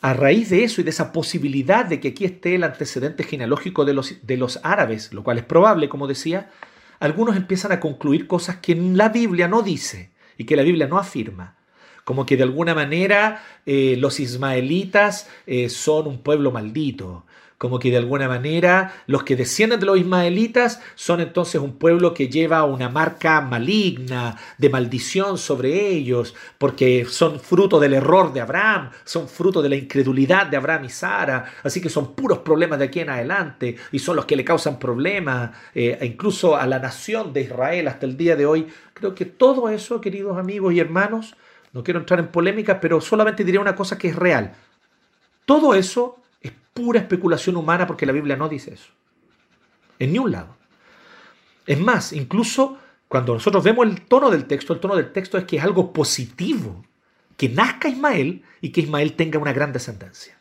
A 0.01 0.15
raíz 0.15 0.51
de 0.51 0.65
eso 0.65 0.81
y 0.81 0.85
de 0.85 0.91
esa 0.91 1.13
posibilidad 1.13 1.85
de 1.85 2.01
que 2.01 2.09
aquí 2.09 2.25
esté 2.25 2.55
el 2.55 2.65
antecedente 2.65 3.23
genealógico 3.25 3.85
de 3.85 3.95
los, 3.95 4.15
de 4.27 4.37
los 4.37 4.59
árabes, 4.63 5.13
lo 5.13 5.23
cual 5.23 5.39
es 5.39 5.45
probable, 5.45 5.89
como 5.89 6.07
decía, 6.07 6.51
algunos 7.03 7.35
empiezan 7.35 7.73
a 7.73 7.81
concluir 7.81 8.29
cosas 8.29 8.59
que 8.59 8.77
la 8.77 9.09
Biblia 9.09 9.49
no 9.49 9.63
dice 9.63 10.13
y 10.39 10.45
que 10.45 10.55
la 10.55 10.63
Biblia 10.63 10.87
no 10.87 10.99
afirma. 10.99 11.57
Como 12.05 12.27
que 12.27 12.37
de 12.37 12.45
alguna 12.45 12.77
manera 12.77 13.43
eh, 13.67 13.97
los 13.99 14.21
ismaelitas 14.21 15.29
eh, 15.49 15.69
son 15.69 16.07
un 16.07 16.23
pueblo 16.23 16.53
maldito, 16.53 17.27
como 17.63 17.79
que 17.79 17.93
de 17.93 17.97
alguna 17.97 18.27
manera 18.27 18.93
los 19.07 19.23
que 19.23 19.37
descienden 19.37 19.79
de 19.79 19.87
los 19.87 19.97
ismaelitas 19.97 20.81
son 20.97 21.21
entonces 21.21 21.61
un 21.61 21.79
pueblo 21.79 22.13
que 22.13 22.27
lleva 22.27 22.65
una 22.65 22.89
marca 22.89 23.41
maligna 23.41 24.37
de 24.59 24.69
maldición 24.69 25.39
sobre 25.39 25.87
ellos, 25.91 26.35
porque 26.59 27.05
son 27.09 27.39
fruto 27.39 27.79
del 27.79 27.95
error 27.95 28.33
de 28.33 28.41
Abraham, 28.41 28.91
son 29.05 29.29
fruto 29.29 29.63
de 29.63 29.69
la 29.69 29.77
incredulidad 29.77 30.49
de 30.49 30.57
Abraham 30.57 30.87
y 30.87 30.89
Sara, 30.89 31.53
así 31.63 31.81
que 31.81 31.89
son 31.89 32.17
puros 32.17 32.39
problemas 32.39 32.81
de 32.81 32.87
aquí 32.87 32.99
en 32.99 33.11
adelante 33.11 33.77
y 33.93 34.01
son 34.01 34.17
los 34.17 34.25
que 34.25 34.35
le 34.35 34.45
causan 34.45 34.81
problemas 34.81 35.53
eh, 35.73 35.97
e 36.01 36.07
incluso 36.07 36.57
a 36.57 36.67
la 36.67 36.81
nación 36.81 37.33
de 37.33 37.43
Israel 37.43 37.87
hasta 37.87 38.07
el 38.07 38.17
día 38.17 38.35
de 38.35 38.45
hoy. 38.45 38.67
Creo 38.93 39.15
que 39.15 39.25
todo 39.25 39.69
eso, 39.69 40.01
queridos 40.01 40.37
amigos 40.37 40.75
y 40.75 40.81
hermanos, 40.81 41.37
no 41.73 41.85
quiero 41.85 42.01
entrar 42.01 42.19
en 42.19 42.27
polémica, 42.27 42.81
pero 42.81 43.01
solamente 43.01 43.45
diré 43.45 43.59
una 43.61 43.77
cosa 43.77 43.97
que 43.97 44.09
es 44.09 44.17
real. 44.17 44.53
Todo 45.45 45.75
eso 45.75 46.22
pura 46.75 47.01
especulación 47.01 47.57
humana 47.57 47.87
porque 47.87 48.07
la 48.07 48.13
Biblia 48.13 48.37
no 48.37 48.49
dice 48.49 48.75
eso. 48.75 48.91
En 49.99 50.13
ni 50.13 50.19
un 50.19 50.33
lado. 50.33 50.57
Es 51.67 51.79
más, 51.79 52.13
incluso 52.13 52.79
cuando 53.09 53.35
nosotros 53.35 53.63
vemos 53.63 53.87
el 53.87 54.03
tono 54.03 54.31
del 54.31 54.47
texto, 54.47 54.73
el 54.73 54.81
tono 54.81 54.97
del 54.97 55.13
texto 55.13 55.39
es 55.39 55.45
que 55.45 55.59
es 55.59 55.63
algo 55.63 55.93
positivo, 55.93 56.85
que 57.37 57.49
nazca 57.49 57.89
Ismael 57.89 58.43
y 58.61 58.71
que 58.71 58.81
Ismael 58.81 59.15
tenga 59.15 59.39
una 59.39 59.53
gran 59.53 59.73
descendencia. 59.73 60.37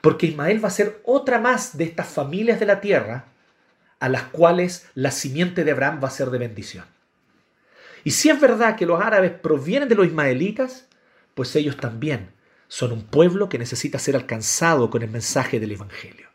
Porque 0.00 0.26
Ismael 0.26 0.62
va 0.62 0.68
a 0.68 0.72
ser 0.72 1.00
otra 1.04 1.38
más 1.38 1.78
de 1.78 1.84
estas 1.84 2.08
familias 2.08 2.60
de 2.60 2.66
la 2.66 2.80
tierra 2.80 3.26
a 4.00 4.08
las 4.08 4.24
cuales 4.24 4.90
la 4.94 5.10
simiente 5.10 5.64
de 5.64 5.70
Abraham 5.70 6.00
va 6.02 6.08
a 6.08 6.10
ser 6.10 6.30
de 6.30 6.38
bendición. 6.38 6.84
Y 8.04 8.10
si 8.10 8.28
es 8.28 8.38
verdad 8.38 8.76
que 8.76 8.84
los 8.84 9.00
árabes 9.00 9.30
provienen 9.30 9.88
de 9.88 9.94
los 9.94 10.06
ismaelitas, 10.06 10.88
pues 11.34 11.56
ellos 11.56 11.78
también 11.78 12.33
son 12.74 12.90
un 12.90 13.04
pueblo 13.04 13.48
que 13.48 13.56
necesita 13.56 14.00
ser 14.00 14.16
alcanzado 14.16 14.90
con 14.90 15.04
el 15.04 15.08
mensaje 15.08 15.60
del 15.60 15.70
Evangelio. 15.70 16.26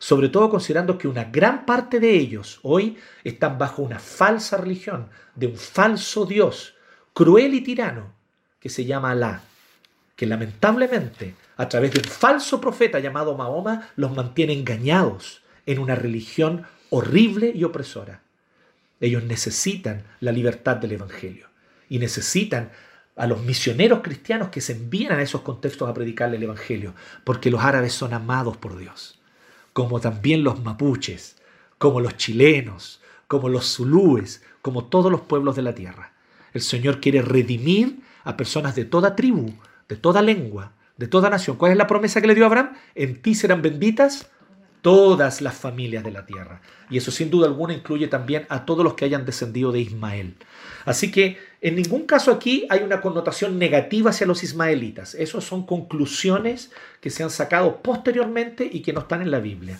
sobre 0.00 0.30
todo 0.30 0.48
considerando 0.48 0.96
que 0.96 1.06
una 1.06 1.24
gran 1.24 1.66
parte 1.66 2.00
de 2.00 2.10
ellos 2.10 2.58
hoy 2.62 2.96
están 3.22 3.58
bajo 3.58 3.82
una 3.82 3.98
falsa 3.98 4.56
religión, 4.56 5.10
de 5.36 5.46
un 5.46 5.56
falso 5.56 6.24
Dios, 6.24 6.74
cruel 7.12 7.52
y 7.54 7.60
tirano, 7.60 8.14
que 8.58 8.70
se 8.70 8.86
llama 8.86 9.10
Alá, 9.10 9.42
que 10.16 10.26
lamentablemente 10.26 11.36
a 11.56 11.68
través 11.68 11.92
de 11.92 11.98
un 11.98 12.06
falso 12.06 12.60
profeta 12.60 12.98
llamado 12.98 13.36
Mahoma 13.36 13.90
los 13.94 14.16
mantiene 14.16 14.54
engañados 14.54 15.42
en 15.66 15.78
una 15.78 15.94
religión 15.94 16.64
horrible 16.88 17.52
y 17.54 17.62
opresora. 17.62 18.22
Ellos 19.00 19.22
necesitan 19.22 20.02
la 20.18 20.32
libertad 20.32 20.78
del 20.78 20.92
Evangelio 20.92 21.46
y 21.90 21.98
necesitan 21.98 22.70
a 23.16 23.26
los 23.26 23.42
misioneros 23.42 24.00
cristianos 24.00 24.48
que 24.48 24.60
se 24.60 24.72
envían 24.72 25.18
a 25.18 25.22
esos 25.22 25.42
contextos 25.42 25.88
a 25.88 25.94
predicarle 25.94 26.36
el 26.36 26.44
Evangelio, 26.44 26.94
porque 27.24 27.50
los 27.50 27.62
árabes 27.62 27.92
son 27.92 28.14
amados 28.14 28.56
por 28.56 28.76
Dios, 28.76 29.20
como 29.72 30.00
también 30.00 30.44
los 30.44 30.62
mapuches, 30.62 31.36
como 31.78 32.00
los 32.00 32.16
chilenos, 32.16 33.00
como 33.26 33.48
los 33.48 33.74
zulúes, 33.74 34.42
como 34.62 34.84
todos 34.84 35.10
los 35.10 35.22
pueblos 35.22 35.56
de 35.56 35.62
la 35.62 35.74
tierra. 35.74 36.12
El 36.52 36.62
Señor 36.62 37.00
quiere 37.00 37.22
redimir 37.22 38.00
a 38.24 38.36
personas 38.36 38.74
de 38.74 38.84
toda 38.84 39.16
tribu, 39.16 39.54
de 39.88 39.96
toda 39.96 40.22
lengua, 40.22 40.72
de 40.96 41.06
toda 41.06 41.30
nación. 41.30 41.56
¿Cuál 41.56 41.72
es 41.72 41.78
la 41.78 41.86
promesa 41.86 42.20
que 42.20 42.26
le 42.26 42.34
dio 42.34 42.46
Abraham? 42.46 42.74
En 42.94 43.22
ti 43.22 43.34
serán 43.34 43.62
benditas 43.62 44.30
todas 44.82 45.40
las 45.40 45.54
familias 45.54 46.04
de 46.04 46.10
la 46.10 46.26
tierra. 46.26 46.60
Y 46.88 46.98
eso 46.98 47.10
sin 47.10 47.30
duda 47.30 47.46
alguna 47.46 47.74
incluye 47.74 48.08
también 48.08 48.46
a 48.48 48.64
todos 48.64 48.84
los 48.84 48.94
que 48.94 49.04
hayan 49.04 49.24
descendido 49.24 49.72
de 49.72 49.80
Ismael. 49.80 50.34
Así 50.84 51.10
que 51.10 51.38
en 51.60 51.76
ningún 51.76 52.06
caso 52.06 52.32
aquí 52.32 52.66
hay 52.70 52.80
una 52.80 53.00
connotación 53.00 53.58
negativa 53.58 54.10
hacia 54.10 54.26
los 54.26 54.42
ismaelitas. 54.42 55.14
Esas 55.14 55.44
son 55.44 55.66
conclusiones 55.66 56.70
que 57.00 57.10
se 57.10 57.22
han 57.22 57.30
sacado 57.30 57.82
posteriormente 57.82 58.68
y 58.70 58.80
que 58.80 58.92
no 58.92 59.00
están 59.00 59.22
en 59.22 59.30
la 59.30 59.40
Biblia. 59.40 59.78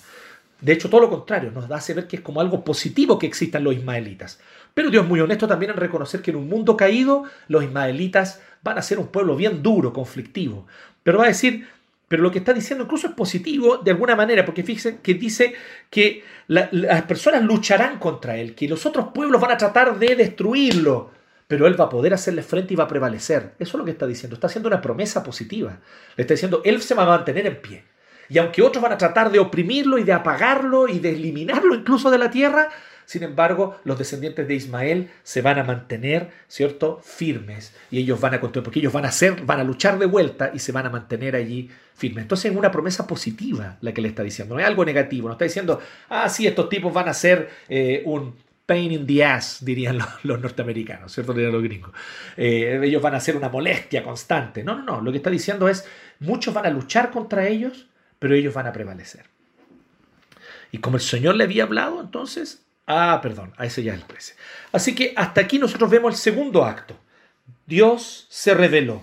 De 0.61 0.73
hecho, 0.73 0.91
todo 0.91 1.01
lo 1.01 1.11
contrario, 1.11 1.51
nos 1.51 1.69
da 1.69 1.79
a 1.79 1.95
ver 1.95 2.07
que 2.07 2.17
es 2.17 2.23
como 2.23 2.41
algo 2.41 2.63
positivo 2.65 3.19
que 3.19 3.27
existan 3.27 3.65
los 3.65 3.75
ismaelitas. 3.75 4.41
Pero 4.75 4.91
Dios 4.91 5.05
es 5.05 5.09
muy 5.09 5.21
honesto 5.21 5.49
también 5.49 5.71
en 5.71 5.79
reconocer 5.79 6.21
que 6.21 6.33
en 6.33 6.37
un 6.37 6.49
mundo 6.49 6.77
caído 6.77 7.25
los 7.49 7.65
ismaelitas 7.65 8.41
van 8.63 8.77
a 8.77 8.83
ser 8.83 8.99
un 8.99 9.07
pueblo 9.09 9.37
bien 9.37 9.63
duro, 9.63 9.93
conflictivo. 9.93 10.67
Pero 11.03 11.19
va 11.19 11.25
a 11.25 11.29
decir, 11.29 11.67
pero 12.11 12.25
lo 12.25 12.33
que 12.33 12.41
está 12.41 12.53
diciendo 12.53 12.83
incluso 12.83 13.07
es 13.07 13.15
positivo 13.15 13.77
de 13.77 13.93
alguna 13.93 14.17
manera, 14.17 14.45
porque 14.45 14.65
fíjense 14.65 14.99
que 14.99 15.15
dice 15.15 15.55
que 15.89 16.25
las 16.49 17.03
personas 17.03 17.45
lucharán 17.45 18.01
contra 18.01 18.37
él, 18.37 18.57
que 18.57 18.69
los 18.69 18.85
otros 18.85 19.11
pueblos 19.15 19.41
van 19.41 19.53
a 19.53 19.57
tratar 19.57 19.97
de 19.97 20.17
destruirlo, 20.17 21.13
pero 21.47 21.69
él 21.69 21.81
va 21.81 21.85
a 21.85 21.89
poder 21.89 22.13
hacerle 22.13 22.43
frente 22.43 22.75
y 22.75 22.77
va 22.77 22.83
a 22.83 22.89
prevalecer. 22.89 23.53
Eso 23.61 23.77
es 23.77 23.79
lo 23.79 23.85
que 23.85 23.93
está 23.93 24.09
diciendo, 24.09 24.35
está 24.35 24.49
haciendo 24.49 24.69
una 24.69 24.83
promesa 24.83 25.23
positiva. 25.23 25.79
Le 26.17 26.23
está 26.23 26.35
diciendo, 26.35 26.63
él 26.65 26.83
se 26.83 26.97
va 26.97 27.05
a 27.05 27.17
mantener 27.17 27.47
en 27.47 27.63
pie. 27.63 27.85
Y 28.29 28.39
aunque 28.39 28.61
otros 28.61 28.83
van 28.83 28.93
a 28.93 28.99
tratar 28.99 29.31
de 29.31 29.39
oprimirlo 29.39 29.97
y 29.97 30.03
de 30.03 30.13
apagarlo 30.13 30.89
y 30.89 30.99
de 30.99 31.11
eliminarlo 31.11 31.77
incluso 31.77 32.11
de 32.11 32.19
la 32.19 32.29
tierra, 32.29 32.71
sin 33.11 33.25
embargo, 33.25 33.77
los 33.83 33.99
descendientes 33.99 34.47
de 34.47 34.55
Ismael 34.55 35.11
se 35.25 35.43
van 35.43 35.59
a 35.59 35.65
mantener, 35.65 36.31
¿cierto?, 36.47 37.01
firmes 37.03 37.75
y 37.91 37.99
ellos 37.99 38.21
van 38.21 38.35
a 38.35 38.41
continuar, 38.41 38.63
porque 38.63 38.79
ellos 38.79 38.93
van 38.93 39.05
a 39.05 39.09
hacer, 39.09 39.45
van 39.45 39.59
a 39.59 39.65
luchar 39.65 39.99
de 39.99 40.07
vuelta 40.07 40.53
y 40.55 40.61
se 40.61 40.71
van 40.71 40.87
a 40.87 40.91
mantener 40.91 41.35
allí 41.35 41.71
firmes. 42.01 42.23
Entonces 42.23 42.51
es 42.51 42.57
una 42.57 42.71
promesa 42.71 43.07
positiva 43.07 43.77
la 43.81 43.93
que 43.93 44.01
le 44.01 44.09
está 44.09 44.23
diciendo, 44.23 44.55
no 44.55 44.61
es 44.61 44.67
algo 44.67 44.85
negativo, 44.85 45.29
no 45.29 45.33
está 45.35 45.45
diciendo, 45.45 45.81
ah, 46.09 46.29
sí, 46.29 46.47
estos 46.47 46.69
tipos 46.69 46.93
van 46.93 47.09
a 47.09 47.15
ser 47.15 47.49
eh, 47.69 48.03
un 48.05 48.35
pain 48.67 48.91
in 48.91 49.07
the 49.07 49.25
ass, 49.25 49.65
dirían 49.65 49.99
los, 50.23 50.41
norteamericanos, 50.41 51.13
¿cierto? 51.13 51.33
Dirían 51.33 51.53
los 51.53 51.63
gringos. 51.63 51.93
Eh, 52.37 52.81
ellos 52.83 53.03
van 53.03 53.15
a 53.15 53.21
ser 53.21 53.37
una 53.37 53.49
molestia 53.49 54.03
constante. 54.03 54.65
No, 54.65 54.77
no, 54.77 54.83
no. 54.83 55.01
Lo 55.01 55.11
que 55.11 55.19
está 55.19 55.31
diciendo 55.31 55.69
es, 55.69 55.85
muchos 56.19 56.55
van 56.55 56.67
a 56.67 56.71
luchar 56.71 57.11
contra 57.11 57.47
ellos, 57.47 57.87
pero 58.19 58.35
ellos 58.35 58.55
van 58.55 58.67
a 58.67 58.73
prevalecer. 58.73 59.27
Y 60.73 60.79
como 60.79 60.97
el 60.97 61.03
Señor 61.03 61.35
le 61.35 61.45
había 61.45 61.65
hablado, 61.65 62.01
entonces 62.01 62.65
Ah, 62.93 63.21
perdón, 63.23 63.53
a 63.57 63.67
ese 63.67 63.85
ya 63.85 63.95
es 63.95 64.01
el 64.01 64.05
13. 64.05 64.35
Así 64.73 64.97
que 64.97 65.13
hasta 65.17 65.41
aquí 65.41 65.61
nosotros 65.61 65.89
vemos 65.89 66.13
el 66.13 66.19
segundo 66.19 66.65
acto. 66.65 66.97
Dios 67.65 68.27
se 68.29 68.53
reveló. 68.53 69.03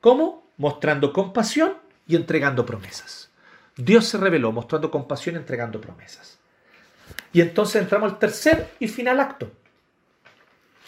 ¿Cómo? 0.00 0.50
Mostrando 0.56 1.12
compasión 1.12 1.74
y 2.12 2.16
entregando 2.16 2.66
promesas. 2.66 3.30
Dios 3.76 4.06
se 4.06 4.18
reveló 4.18 4.52
mostrando 4.52 4.90
compasión 4.90 5.34
y 5.34 5.38
entregando 5.38 5.80
promesas. 5.80 6.38
Y 7.32 7.40
entonces 7.40 7.80
entramos 7.80 8.12
al 8.12 8.18
tercer 8.18 8.74
y 8.78 8.88
final 8.88 9.18
acto 9.20 9.50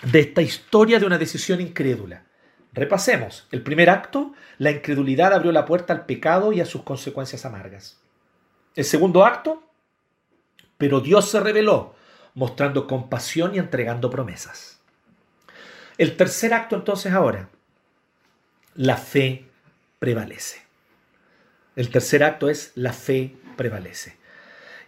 de 0.03 0.20
esta 0.20 0.43
historia 0.43 0.99
de 0.99 1.07
una 1.07 1.18
decisión 1.18 1.61
incrédula. 1.61 2.25
Repasemos. 2.72 3.47
El 3.51 3.62
primer 3.62 3.89
acto, 3.89 4.35
la 4.59 4.70
incredulidad 4.70 5.33
abrió 5.33 5.53
la 5.53 5.64
puerta 5.64 5.93
al 5.93 6.05
pecado 6.05 6.53
y 6.53 6.61
a 6.61 6.66
sus 6.66 6.83
consecuencias 6.83 7.47
amargas. 7.47 7.99
El 8.75 8.85
segundo 8.85 9.25
acto, 9.25 9.62
pero 10.77 11.01
Dios 11.01 11.31
se 11.31 11.41
reveló 11.41 11.95
mostrando 12.35 12.87
compasión 12.87 13.55
y 13.55 13.59
entregando 13.59 14.11
promesas. 14.11 14.81
El 15.97 16.16
tercer 16.16 16.53
acto 16.53 16.75
entonces 16.77 17.12
ahora, 17.12 17.49
la 18.75 18.97
fe 18.97 19.47
prevalece. 20.01 20.64
El 21.77 21.91
tercer 21.91 22.22
acto 22.22 22.49
es 22.49 22.72
la 22.75 22.93
fe 22.93 23.35
prevalece. 23.57 24.16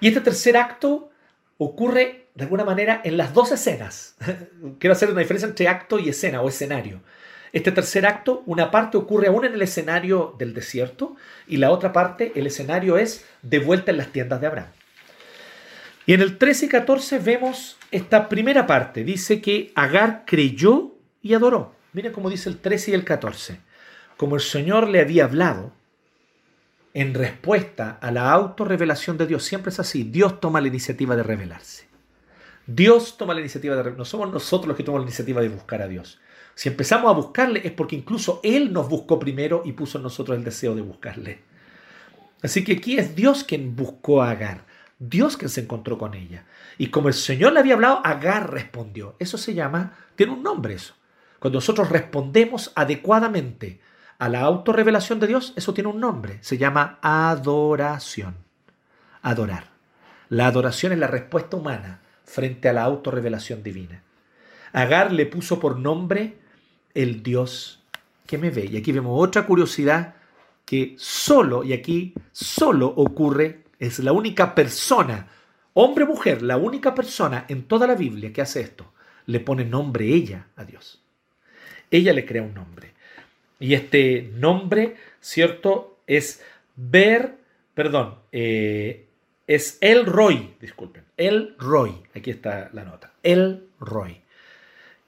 Y 0.00 0.08
este 0.08 0.20
tercer 0.20 0.56
acto 0.56 1.10
ocurre 1.58 2.26
de 2.34 2.44
alguna 2.44 2.64
manera 2.64 3.00
en 3.04 3.16
las 3.16 3.32
dos 3.32 3.50
escenas. 3.52 4.16
Quiero 4.78 4.92
hacer 4.92 5.10
una 5.10 5.20
diferencia 5.20 5.48
entre 5.48 5.68
acto 5.68 5.98
y 5.98 6.08
escena 6.08 6.42
o 6.42 6.48
escenario. 6.48 7.00
Este 7.52 7.72
tercer 7.72 8.04
acto, 8.04 8.42
una 8.44 8.70
parte 8.70 8.98
ocurre 8.98 9.28
aún 9.28 9.44
en 9.46 9.54
el 9.54 9.62
escenario 9.62 10.34
del 10.38 10.52
desierto 10.52 11.16
y 11.46 11.56
la 11.56 11.70
otra 11.70 11.92
parte, 11.92 12.32
el 12.34 12.46
escenario 12.46 12.98
es 12.98 13.24
de 13.42 13.58
vuelta 13.58 13.90
en 13.90 13.96
las 13.96 14.08
tiendas 14.08 14.40
de 14.40 14.46
Abraham. 14.46 14.68
Y 16.04 16.12
en 16.12 16.20
el 16.20 16.38
13 16.38 16.66
y 16.66 16.68
14 16.68 17.18
vemos 17.18 17.78
esta 17.90 18.28
primera 18.28 18.66
parte. 18.66 19.02
Dice 19.02 19.40
que 19.40 19.72
Agar 19.74 20.24
creyó 20.26 20.94
y 21.22 21.34
adoró. 21.34 21.74
Miren 21.92 22.12
cómo 22.12 22.30
dice 22.30 22.48
el 22.48 22.58
13 22.58 22.90
y 22.90 22.94
el 22.94 23.04
14. 23.04 23.58
Como 24.16 24.36
el 24.36 24.42
Señor 24.42 24.88
le 24.88 25.00
había 25.00 25.24
hablado, 25.24 25.72
en 26.96 27.12
respuesta 27.12 27.98
a 28.00 28.10
la 28.10 28.32
autorrevelación 28.32 29.18
de 29.18 29.26
Dios, 29.26 29.44
siempre 29.44 29.68
es 29.68 29.78
así, 29.78 30.02
Dios 30.02 30.40
toma 30.40 30.62
la 30.62 30.68
iniciativa 30.68 31.14
de 31.14 31.22
revelarse. 31.22 31.86
Dios 32.66 33.18
toma 33.18 33.34
la 33.34 33.40
iniciativa 33.40 33.76
de 33.76 33.92
No 33.92 34.06
somos 34.06 34.32
nosotros 34.32 34.68
los 34.68 34.78
que 34.78 34.82
tomamos 34.82 35.04
la 35.04 35.10
iniciativa 35.10 35.42
de 35.42 35.50
buscar 35.50 35.82
a 35.82 35.88
Dios. 35.88 36.18
Si 36.54 36.70
empezamos 36.70 37.10
a 37.10 37.14
buscarle 37.14 37.60
es 37.64 37.72
porque 37.72 37.96
incluso 37.96 38.40
Él 38.42 38.72
nos 38.72 38.88
buscó 38.88 39.18
primero 39.18 39.60
y 39.66 39.72
puso 39.72 39.98
en 39.98 40.04
nosotros 40.04 40.38
el 40.38 40.44
deseo 40.44 40.74
de 40.74 40.80
buscarle. 40.80 41.40
Así 42.42 42.64
que 42.64 42.72
aquí 42.72 42.98
es 42.98 43.14
Dios 43.14 43.44
quien 43.44 43.76
buscó 43.76 44.22
a 44.22 44.30
Agar. 44.30 44.64
Dios 44.98 45.36
que 45.36 45.50
se 45.50 45.60
encontró 45.60 45.98
con 45.98 46.14
ella. 46.14 46.46
Y 46.78 46.86
como 46.86 47.08
el 47.08 47.14
Señor 47.14 47.52
le 47.52 47.60
había 47.60 47.74
hablado, 47.74 48.00
Agar 48.04 48.50
respondió. 48.50 49.16
Eso 49.18 49.36
se 49.36 49.52
llama, 49.52 49.98
tiene 50.14 50.32
un 50.32 50.42
nombre 50.42 50.72
eso. 50.72 50.94
Cuando 51.40 51.58
nosotros 51.58 51.90
respondemos 51.90 52.72
adecuadamente 52.74 53.80
a 54.18 54.28
la 54.28 54.40
autorrevelación 54.40 55.20
de 55.20 55.26
Dios, 55.26 55.52
eso 55.56 55.74
tiene 55.74 55.90
un 55.90 56.00
nombre. 56.00 56.38
Se 56.40 56.58
llama 56.58 56.98
adoración. 57.02 58.36
Adorar. 59.22 59.68
La 60.28 60.46
adoración 60.46 60.92
es 60.92 60.98
la 60.98 61.06
respuesta 61.06 61.56
humana 61.56 62.00
frente 62.24 62.68
a 62.68 62.72
la 62.72 62.82
autorrevelación 62.82 63.62
divina. 63.62 64.02
Agar 64.72 65.12
le 65.12 65.26
puso 65.26 65.60
por 65.60 65.78
nombre 65.78 66.38
el 66.94 67.22
Dios 67.22 67.82
que 68.26 68.38
me 68.38 68.50
ve. 68.50 68.66
Y 68.66 68.76
aquí 68.76 68.92
vemos 68.92 69.22
otra 69.22 69.46
curiosidad 69.46 70.14
que 70.64 70.96
solo, 70.98 71.62
y 71.62 71.72
aquí 71.72 72.14
solo 72.32 72.88
ocurre 72.88 73.64
es 73.78 73.98
la 74.00 74.12
única 74.12 74.54
persona, 74.54 75.28
hombre 75.74 76.04
o 76.04 76.08
mujer, 76.08 76.42
la 76.42 76.56
única 76.56 76.94
persona 76.94 77.44
en 77.48 77.64
toda 77.64 77.86
la 77.86 77.94
Biblia 77.94 78.32
que 78.32 78.42
hace 78.42 78.60
esto. 78.60 78.92
Le 79.26 79.40
pone 79.40 79.64
nombre 79.64 80.06
ella 80.06 80.48
a 80.56 80.64
Dios. 80.64 81.02
Ella 81.90 82.12
le 82.12 82.26
crea 82.26 82.42
un 82.42 82.54
nombre. 82.54 82.94
Y 83.58 83.74
este 83.74 84.30
nombre, 84.34 84.96
¿cierto? 85.20 85.98
Es 86.06 86.42
ver, 86.76 87.36
perdón, 87.74 88.16
eh, 88.32 89.06
es 89.46 89.78
El 89.80 90.06
Roy, 90.06 90.54
disculpen, 90.60 91.04
El 91.16 91.54
Roy, 91.58 91.92
aquí 92.14 92.30
está 92.30 92.70
la 92.72 92.84
nota, 92.84 93.12
El 93.22 93.68
Roy. 93.80 94.20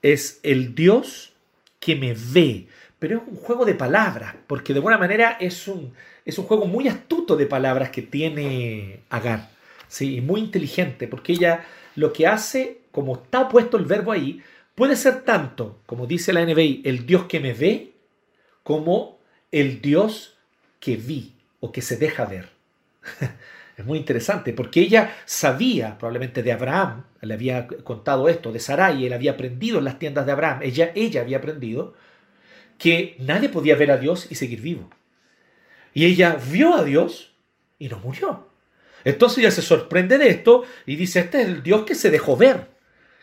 Es 0.01 0.39
el 0.43 0.73
Dios 0.75 1.33
que 1.79 1.95
me 1.95 2.13
ve, 2.13 2.67
pero 2.97 3.17
es 3.17 3.23
un 3.27 3.35
juego 3.35 3.65
de 3.65 3.75
palabras, 3.75 4.35
porque 4.47 4.73
de 4.73 4.79
alguna 4.79 4.97
manera 4.97 5.37
es 5.39 5.67
un, 5.67 5.93
es 6.25 6.37
un 6.37 6.45
juego 6.45 6.65
muy 6.65 6.87
astuto 6.87 7.35
de 7.35 7.45
palabras 7.45 7.89
que 7.89 8.01
tiene 8.01 9.01
Agar, 9.09 9.49
¿sí? 9.87 10.21
muy 10.21 10.41
inteligente, 10.41 11.07
porque 11.07 11.33
ella 11.33 11.65
lo 11.95 12.13
que 12.13 12.27
hace, 12.27 12.79
como 12.91 13.15
está 13.15 13.49
puesto 13.49 13.77
el 13.77 13.85
verbo 13.85 14.11
ahí, 14.11 14.41
puede 14.73 14.95
ser 14.95 15.23
tanto, 15.23 15.79
como 15.85 16.07
dice 16.07 16.31
la 16.31 16.45
NBI, 16.45 16.81
el 16.85 17.05
Dios 17.05 17.25
que 17.25 17.41
me 17.41 17.53
ve, 17.53 17.91
como 18.63 19.19
el 19.51 19.81
Dios 19.81 20.37
que 20.79 20.95
vi 20.95 21.35
o 21.59 21.71
que 21.71 21.81
se 21.81 21.97
deja 21.97 22.25
ver. 22.25 22.49
es 23.77 23.85
muy 23.85 23.97
interesante, 23.97 24.53
porque 24.53 24.81
ella 24.81 25.15
sabía 25.25 25.97
probablemente 25.97 26.43
de 26.43 26.51
Abraham, 26.51 27.05
le 27.21 27.33
había 27.33 27.67
contado 27.67 28.27
esto, 28.29 28.51
de 28.51 28.59
Sarai, 28.59 29.05
él 29.05 29.13
había 29.13 29.31
aprendido 29.31 29.79
en 29.79 29.85
las 29.85 29.99
tiendas 29.99 30.25
de 30.25 30.31
Abraham, 30.31 30.59
ella, 30.63 30.91
ella 30.95 31.21
había 31.21 31.37
aprendido 31.37 31.93
que 32.77 33.15
nadie 33.19 33.49
podía 33.49 33.75
ver 33.75 33.91
a 33.91 33.97
Dios 33.97 34.27
y 34.29 34.35
seguir 34.35 34.61
vivo. 34.61 34.89
Y 35.93 36.05
ella 36.05 36.37
vio 36.51 36.75
a 36.75 36.83
Dios 36.83 37.33
y 37.77 37.89
no 37.89 37.99
murió. 37.99 38.49
Entonces 39.03 39.39
ella 39.39 39.51
se 39.51 39.61
sorprende 39.61 40.17
de 40.17 40.29
esto 40.29 40.65
y 40.85 40.95
dice, 40.95 41.21
este 41.21 41.41
es 41.41 41.47
el 41.47 41.63
Dios 41.63 41.83
que 41.85 41.95
se 41.95 42.09
dejó 42.09 42.35
ver, 42.35 42.67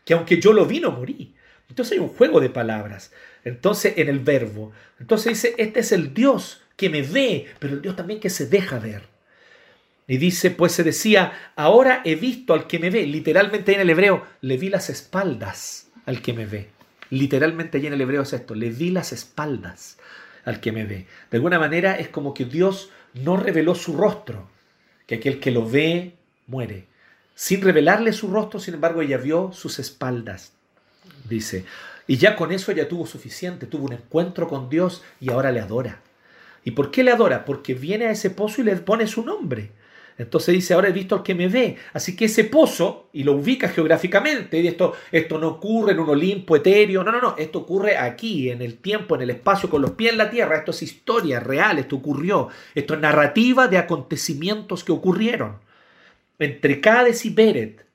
que 0.05 0.14
aunque 0.14 0.41
yo 0.41 0.53
lo 0.53 0.66
vi 0.66 0.80
no 0.80 0.91
morí. 0.91 1.34
Entonces 1.68 1.93
hay 1.93 1.99
un 1.99 2.09
juego 2.09 2.41
de 2.41 2.51
palabras. 2.51 3.12
Entonces 3.47 3.95
en 3.97 4.09
el 4.09 4.19
verbo. 4.19 4.73
Entonces 4.99 5.35
dice, 5.35 5.55
este 5.57 5.79
es 5.79 5.93
el 5.93 6.13
Dios 6.13 6.63
que 6.75 6.91
me 6.91 7.03
ve, 7.03 7.47
pero 7.61 7.75
el 7.75 7.81
Dios 7.81 7.95
también 7.95 8.19
que 8.19 8.29
se 8.29 8.49
deja 8.49 8.81
ver. 8.81 9.05
Y 10.09 10.17
dice, 10.17 10.51
pues 10.51 10.73
se 10.73 10.83
decía, 10.83 11.53
ahora 11.55 12.03
he 12.05 12.17
visto 12.17 12.55
al 12.55 12.67
que 12.67 12.81
me 12.81 12.91
ve. 12.91 13.07
Literalmente 13.07 13.73
en 13.73 13.81
el 13.81 13.91
hebreo, 13.91 14.25
le 14.41 14.57
vi 14.57 14.69
las 14.69 14.91
espaldas 14.91 15.89
al 16.07 16.23
que 16.23 16.33
me 16.33 16.45
ve. 16.45 16.71
Literalmente 17.11 17.79
allí 17.79 17.87
en 17.87 17.93
el 17.93 18.01
hebreo 18.01 18.23
es 18.23 18.33
esto, 18.33 18.57
le 18.57 18.71
vi 18.71 18.91
las 18.91 19.13
espaldas 19.13 19.97
al 20.45 20.59
que 20.59 20.73
me 20.73 20.85
ve. 20.85 21.07
De 21.31 21.37
alguna 21.37 21.61
manera 21.61 21.97
es 21.97 22.09
como 22.09 22.35
que 22.35 22.47
Dios 22.47 22.91
no 23.15 23.37
reveló 23.37 23.77
su 23.77 23.97
rostro, 23.97 24.51
que 25.07 25.15
aquel 25.15 25.39
que 25.39 25.53
lo 25.53 25.71
ve 25.71 26.15
muere. 26.49 26.87
Sin 27.37 27.63
revelarle 27.63 28.13
su 28.13 28.27
rostro, 28.27 28.59
sin 28.59 28.75
embargo, 28.75 29.03
ella 29.03 29.19
vio 29.19 29.53
sus 29.53 29.79
espaldas, 29.79 30.53
dice. 31.29 31.65
Y 32.07 32.17
ya 32.17 32.37
con 32.37 32.53
eso 32.53 32.73
ella 32.73 32.89
tuvo 32.89 33.07
suficiente, 33.07 33.67
tuvo 33.67 33.87
un 33.87 33.93
encuentro 33.93 34.49
con 34.49 34.69
Dios 34.69 35.03
y 35.21 35.31
ahora 35.31 35.51
le 35.51 35.61
adora. 35.61 36.01
¿Y 36.65 36.73
por 36.73 36.91
qué 36.91 37.05
le 37.05 37.13
adora? 37.13 37.45
Porque 37.45 37.75
viene 37.75 38.07
a 38.07 38.11
ese 38.11 38.31
pozo 38.31 38.61
y 38.61 38.65
le 38.65 38.77
pone 38.77 39.07
su 39.07 39.25
nombre. 39.25 39.71
Entonces 40.19 40.55
dice, 40.55 40.73
ahora 40.73 40.89
he 40.89 40.93
visto 40.93 41.15
al 41.15 41.23
que 41.23 41.35
me 41.35 41.49
ve. 41.49 41.77
Así 41.93 42.17
que 42.17 42.25
ese 42.25 42.45
pozo, 42.45 43.09
y 43.13 43.23
lo 43.23 43.33
ubica 43.33 43.69
geográficamente, 43.69 44.59
y 44.59 44.67
esto, 44.67 44.95
esto 45.13 45.39
no 45.39 45.49
ocurre 45.49 45.93
en 45.93 46.01
un 46.01 46.09
Olimpo 46.09 46.57
etéreo, 46.57 47.05
no, 47.05 47.13
no, 47.13 47.21
no, 47.21 47.35
esto 47.37 47.61
ocurre 47.61 47.99
aquí, 47.99 48.51
en 48.51 48.63
el 48.63 48.79
tiempo, 48.79 49.15
en 49.15 49.23
el 49.23 49.31
espacio, 49.31 49.69
con 49.69 49.83
los 49.83 49.91
pies 49.93 50.13
en 50.13 50.19
la 50.19 50.31
tierra, 50.31 50.57
esto 50.57 50.71
es 50.71 50.83
historia 50.83 51.39
real, 51.39 51.79
esto 51.79 51.97
ocurrió, 51.97 52.49
esto 52.75 52.95
es 52.95 53.01
narrativa 53.01 53.69
de 53.69 53.79
acontecimientos 53.79 54.85
que 54.85 54.93
ocurrieron. 54.93 55.59
Entre 56.39 56.81
Cádiz 56.81 57.25
y 57.27 57.31
Beret 57.31 57.86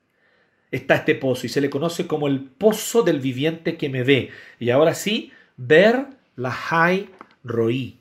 está 0.72 0.96
este 0.96 1.14
pozo, 1.14 1.46
y 1.46 1.50
se 1.50 1.60
le 1.60 1.70
conoce 1.70 2.06
como 2.06 2.26
el 2.26 2.40
pozo 2.40 3.02
del 3.02 3.20
viviente 3.20 3.76
que 3.76 3.88
me 3.88 4.02
ve. 4.02 4.30
Y 4.58 4.70
ahora 4.70 4.94
sí, 4.94 5.30
ver 5.56 6.06
la 6.34 6.50
Jai 6.50 7.10
Roí. 7.44 7.98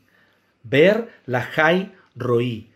Ver 0.64 1.10
la 1.26 1.42
Jai 1.42 1.92
Roí. 2.16 2.70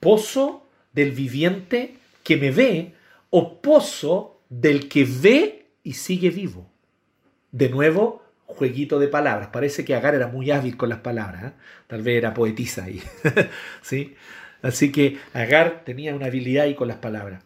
Pozo 0.00 0.66
del 0.92 1.12
viviente 1.12 1.94
que 2.24 2.36
me 2.36 2.50
ve 2.50 2.94
o 3.30 3.60
pozo 3.60 4.40
del 4.48 4.88
que 4.88 5.04
ve 5.04 5.66
y 5.84 5.92
sigue 5.92 6.30
vivo. 6.30 6.70
De 7.50 7.68
nuevo, 7.68 8.22
jueguito 8.46 8.98
de 8.98 9.08
palabras. 9.08 9.48
Parece 9.48 9.84
que 9.84 9.94
Agar 9.94 10.14
era 10.14 10.28
muy 10.28 10.50
hábil 10.50 10.76
con 10.76 10.88
las 10.88 11.00
palabras. 11.00 11.44
¿eh? 11.44 11.52
Tal 11.86 12.02
vez 12.02 12.16
era 12.16 12.34
poetisa 12.34 12.84
ahí. 12.84 13.02
¿Sí? 13.82 14.14
Así 14.62 14.92
que 14.92 15.18
Agar 15.34 15.82
tenía 15.84 16.14
una 16.14 16.26
habilidad 16.26 16.64
ahí 16.64 16.74
con 16.74 16.88
las 16.88 16.98
palabras. 16.98 17.42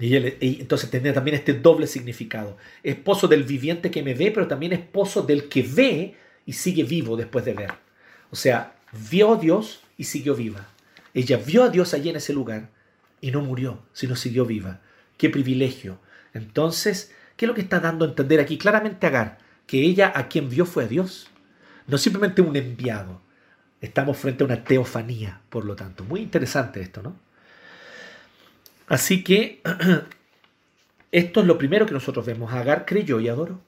Y, 0.00 0.16
entonces 0.60 0.90
tenía 0.90 1.12
también 1.12 1.36
este 1.36 1.54
doble 1.54 1.86
significado. 1.86 2.56
Esposo 2.82 3.26
del 3.28 3.44
viviente 3.44 3.90
que 3.90 4.02
me 4.02 4.14
ve, 4.14 4.30
pero 4.30 4.46
también 4.46 4.72
esposo 4.72 5.22
del 5.22 5.48
que 5.48 5.62
ve 5.62 6.14
y 6.46 6.52
sigue 6.52 6.84
vivo 6.84 7.16
después 7.16 7.44
de 7.44 7.54
ver. 7.54 7.72
O 8.30 8.36
sea, 8.36 8.76
vio 9.10 9.34
a 9.34 9.36
Dios 9.36 9.80
y 9.96 10.04
siguió 10.04 10.34
viva. 10.34 10.68
Ella 11.14 11.38
vio 11.38 11.64
a 11.64 11.68
Dios 11.68 11.94
allí 11.94 12.10
en 12.10 12.16
ese 12.16 12.32
lugar 12.32 12.70
y 13.20 13.30
no 13.30 13.40
murió, 13.40 13.80
sino 13.92 14.14
siguió 14.14 14.44
viva. 14.44 14.80
Qué 15.16 15.30
privilegio. 15.30 15.98
Entonces, 16.32 17.12
¿qué 17.36 17.44
es 17.44 17.48
lo 17.48 17.54
que 17.54 17.60
está 17.60 17.80
dando 17.80 18.04
a 18.04 18.08
entender 18.08 18.40
aquí 18.40 18.56
claramente 18.58 19.06
Agar? 19.06 19.38
Que 19.66 19.82
ella 19.82 20.12
a 20.14 20.28
quien 20.28 20.48
vio 20.48 20.64
fue 20.64 20.84
a 20.84 20.88
Dios, 20.88 21.28
no 21.86 21.98
simplemente 21.98 22.40
un 22.40 22.56
enviado. 22.56 23.20
Estamos 23.80 24.16
frente 24.16 24.42
a 24.42 24.46
una 24.46 24.64
teofanía, 24.64 25.40
por 25.50 25.64
lo 25.64 25.76
tanto. 25.76 26.04
Muy 26.04 26.20
interesante 26.20 26.80
esto, 26.80 27.02
¿no? 27.02 27.16
Así 28.88 29.22
que 29.22 29.60
esto 31.12 31.40
es 31.40 31.46
lo 31.46 31.58
primero 31.58 31.86
que 31.86 31.94
nosotros 31.94 32.26
vemos. 32.26 32.52
Agar 32.52 32.84
creyó 32.86 33.20
y 33.20 33.28
adoró. 33.28 33.60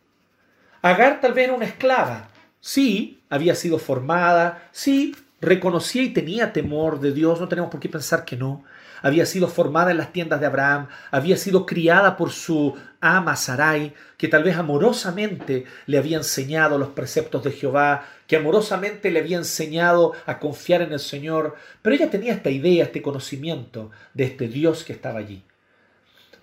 Agar 0.82 1.20
tal 1.20 1.34
vez 1.34 1.44
era 1.44 1.54
una 1.54 1.66
esclava. 1.66 2.28
Sí, 2.60 3.20
había 3.28 3.54
sido 3.54 3.78
formada. 3.78 4.68
Sí, 4.72 5.14
reconocía 5.40 6.02
y 6.02 6.10
tenía 6.10 6.52
temor 6.52 7.00
de 7.00 7.12
Dios, 7.12 7.40
no 7.40 7.48
tenemos 7.48 7.70
por 7.70 7.80
qué 7.80 7.88
pensar 7.88 8.24
que 8.24 8.36
no. 8.36 8.64
Había 9.02 9.26
sido 9.26 9.48
formada 9.48 9.90
en 9.90 9.98
las 9.98 10.12
tiendas 10.12 10.40
de 10.40 10.46
Abraham, 10.46 10.88
había 11.10 11.36
sido 11.36 11.66
criada 11.66 12.16
por 12.16 12.30
su 12.30 12.76
ama 13.00 13.36
Sarai, 13.36 13.94
que 14.16 14.28
tal 14.28 14.44
vez 14.44 14.56
amorosamente 14.56 15.64
le 15.86 15.98
había 15.98 16.18
enseñado 16.18 16.78
los 16.78 16.90
preceptos 16.90 17.42
de 17.44 17.52
Jehová, 17.52 18.06
que 18.26 18.36
amorosamente 18.36 19.10
le 19.10 19.20
había 19.20 19.38
enseñado 19.38 20.12
a 20.26 20.38
confiar 20.38 20.82
en 20.82 20.92
el 20.92 21.00
Señor, 21.00 21.56
pero 21.82 21.96
ella 21.96 22.10
tenía 22.10 22.34
esta 22.34 22.50
idea, 22.50 22.84
este 22.84 23.02
conocimiento 23.02 23.90
de 24.14 24.24
este 24.24 24.48
Dios 24.48 24.84
que 24.84 24.92
estaba 24.92 25.18
allí. 25.18 25.42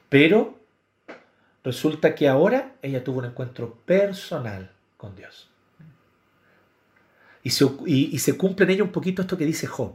Pero 0.09 0.59
resulta 1.63 2.15
que 2.15 2.27
ahora 2.27 2.75
ella 2.81 3.03
tuvo 3.03 3.19
un 3.19 3.25
encuentro 3.25 3.75
personal 3.85 4.71
con 4.97 5.15
Dios. 5.15 5.49
Y 7.47 8.19
se, 8.19 8.35
cumple 8.35 8.65
en 8.65 8.71
ella 8.71 8.83
un 8.83 8.91
poquito 8.91 9.21
esto 9.21 9.37
que 9.37 9.45
dice 9.45 9.67
Job. 9.67 9.93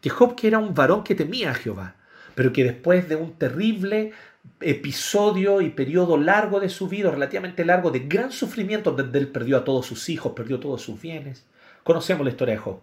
Que 0.00 0.08
Job 0.08 0.34
que 0.34 0.46
era 0.46 0.58
un 0.58 0.72
varón 0.72 1.04
que 1.04 1.14
temía 1.14 1.50
a 1.50 1.54
Jehová, 1.54 1.95
pero 2.36 2.52
que 2.52 2.62
después 2.62 3.08
de 3.08 3.16
un 3.16 3.32
terrible 3.32 4.12
episodio 4.60 5.62
y 5.62 5.70
periodo 5.70 6.18
largo 6.18 6.60
de 6.60 6.68
su 6.68 6.86
vida, 6.86 7.10
relativamente 7.10 7.64
largo, 7.64 7.90
de 7.90 8.00
gran 8.00 8.30
sufrimiento, 8.30 8.92
donde 8.92 9.18
él 9.18 9.28
perdió 9.28 9.56
a 9.56 9.64
todos 9.64 9.86
sus 9.86 10.08
hijos, 10.10 10.34
perdió 10.36 10.60
todos 10.60 10.82
sus 10.82 11.00
bienes. 11.00 11.46
Conocemos 11.82 12.24
la 12.24 12.30
historia 12.30 12.54
de 12.54 12.60
Job. 12.60 12.82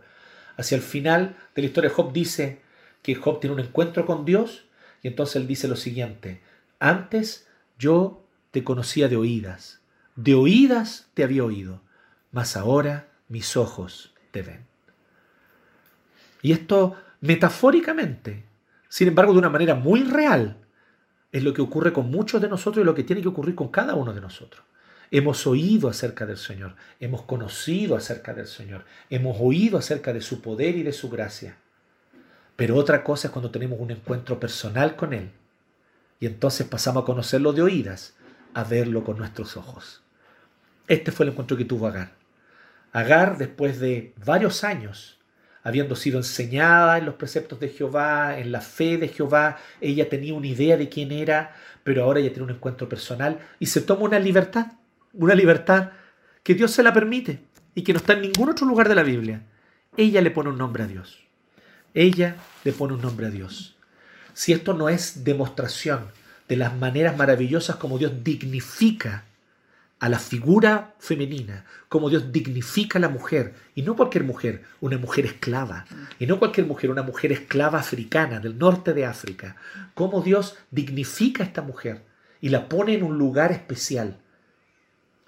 Hacia 0.58 0.76
el 0.76 0.82
final 0.82 1.38
de 1.56 1.62
la 1.62 1.68
historia 1.68 1.92
Job 1.92 2.12
dice 2.12 2.62
que 3.04 3.14
Job 3.14 3.40
tiene 3.40 3.54
un 3.54 3.60
encuentro 3.60 4.08
con 4.08 4.26
Dios 4.26 4.66
y 5.04 5.08
entonces 5.08 5.36
él 5.36 5.48
dice 5.48 5.68
lo 5.68 5.76
siguiente, 5.76 6.42
antes 6.80 7.48
yo 7.78 8.26
te 8.50 8.64
conocía 8.64 9.08
de 9.08 9.18
oídas, 9.18 9.82
de 10.16 10.34
oídas 10.34 11.10
te 11.14 11.24
había 11.24 11.44
oído, 11.44 11.82
mas 12.32 12.58
ahora 12.58 13.08
mis 13.28 13.56
ojos 13.56 14.16
te 14.32 14.42
ven. 14.42 14.66
Y 16.42 16.54
esto 16.54 16.98
metafóricamente, 17.22 18.44
sin 18.94 19.08
embargo 19.08 19.34
de 19.34 19.40
una 19.40 19.50
manera 19.50 19.74
muy 19.74 20.04
real, 20.04 20.56
es 21.32 21.42
lo 21.42 21.52
que 21.52 21.64
ocurre 21.64 21.92
con 21.92 22.12
muchos 22.12 22.40
de 22.40 22.48
nosotros 22.48 22.84
y 22.84 22.86
lo 22.86 22.94
que 22.94 23.04
tiene 23.04 23.24
que 23.24 23.28
ocurrir 23.28 23.56
con 23.56 23.70
cada 23.70 23.96
uno 23.96 24.14
de 24.14 24.22
nosotros. 24.22 24.64
Hemos 25.10 25.48
oído 25.48 25.90
acerca 25.90 26.28
del 26.28 26.38
Señor, 26.38 26.76
hemos 27.00 27.24
conocido 27.24 27.96
acerca 27.96 28.36
del 28.36 28.46
Señor, 28.46 28.86
hemos 29.10 29.38
oído 29.40 29.80
acerca 29.80 30.14
de 30.14 30.22
su 30.22 30.44
poder 30.44 30.76
y 30.76 30.84
de 30.84 30.94
su 30.94 31.10
gracia. 31.10 31.58
Pero 32.56 32.76
otra 32.76 33.04
cosa 33.04 33.30
es 33.30 33.32
cuando 33.32 33.50
tenemos 33.50 33.80
un 33.80 33.90
encuentro 33.90 34.40
personal 34.40 34.96
con 34.96 35.14
Él. 35.14 35.32
Y 36.20 36.28
entonces 36.28 36.68
pasamos 36.68 37.02
a 37.02 37.06
conocerlo 37.08 37.52
de 37.52 37.64
oídas, 37.64 38.14
a 38.54 38.64
verlo 38.64 39.04
con 39.04 39.18
nuestros 39.18 39.58
ojos. 39.58 40.04
Este 40.88 41.12
fue 41.12 41.26
el 41.26 41.32
encuentro 41.32 41.58
que 41.58 41.66
tuvo 41.66 41.88
Agar. 41.88 42.12
Agar, 42.92 43.40
después 43.40 43.80
de 43.80 44.14
varios 44.24 44.64
años, 44.64 45.18
habiendo 45.64 45.96
sido 45.96 46.18
enseñada 46.18 46.98
en 46.98 47.06
los 47.06 47.16
preceptos 47.16 47.60
de 47.60 47.70
Jehová, 47.70 48.38
en 48.38 48.52
la 48.52 48.62
fe 48.62 48.98
de 48.98 49.08
Jehová, 49.08 49.58
ella 49.80 50.10
tenía 50.10 50.34
una 50.34 50.48
idea 50.48 50.78
de 50.78 50.90
quién 50.90 51.12
era, 51.12 51.56
pero 51.84 52.04
ahora 52.04 52.20
ella 52.20 52.30
tiene 52.30 52.44
un 52.44 52.56
encuentro 52.56 52.90
personal 52.90 53.40
y 53.60 53.68
se 53.68 53.82
toma 53.82 54.04
una 54.04 54.20
libertad, 54.20 54.74
una 55.14 55.36
libertad 55.36 55.92
que 56.44 56.54
Dios 56.54 56.72
se 56.72 56.84
la 56.84 56.94
permite 56.94 57.40
y 57.76 57.84
que 57.84 57.94
no 57.94 58.00
está 58.00 58.14
en 58.14 58.22
ningún 58.22 58.50
otro 58.50 58.68
lugar 58.68 58.90
de 58.90 58.96
la 58.96 59.04
Biblia. 59.04 59.42
Ella 59.96 60.22
le 60.22 60.32
pone 60.32 60.50
un 60.50 60.58
nombre 60.58 60.84
a 60.84 60.88
Dios. 60.88 61.24
Ella 61.94 62.36
le 62.64 62.74
pone 62.74 62.94
un 62.94 63.02
nombre 63.02 63.28
a 63.28 63.30
Dios. 63.30 63.76
Si 64.34 64.52
esto 64.52 64.74
no 64.74 64.90
es 64.90 65.24
demostración 65.24 66.08
de 66.50 66.58
las 66.58 66.76
maneras 66.76 67.16
maravillosas 67.16 67.78
como 67.78 67.98
Dios 67.98 68.24
dignifica 68.24 69.26
a 70.04 70.10
la 70.10 70.20
figura 70.20 70.96
femenina, 71.00 71.64
como 71.88 72.10
Dios 72.10 72.34
dignifica 72.34 73.00
a 73.00 73.02
la 73.02 73.08
mujer, 73.08 73.54
y 73.74 73.84
no 73.84 73.96
cualquier 73.96 74.26
mujer, 74.26 74.64
una 74.82 74.98
mujer 74.98 75.26
esclava, 75.26 75.86
y 76.20 76.28
no 76.28 76.40
cualquier 76.40 76.68
mujer, 76.68 76.92
una 76.92 77.04
mujer 77.04 77.32
esclava 77.32 77.80
africana 77.80 78.42
del 78.42 78.58
norte 78.58 78.92
de 78.92 79.06
África, 79.06 79.56
cómo 79.94 80.20
Dios 80.20 80.58
dignifica 80.72 81.42
a 81.42 81.46
esta 81.46 81.62
mujer 81.62 82.02
y 82.42 82.50
la 82.50 82.68
pone 82.68 82.96
en 82.96 83.04
un 83.04 83.18
lugar 83.18 83.54
especial, 83.54 84.18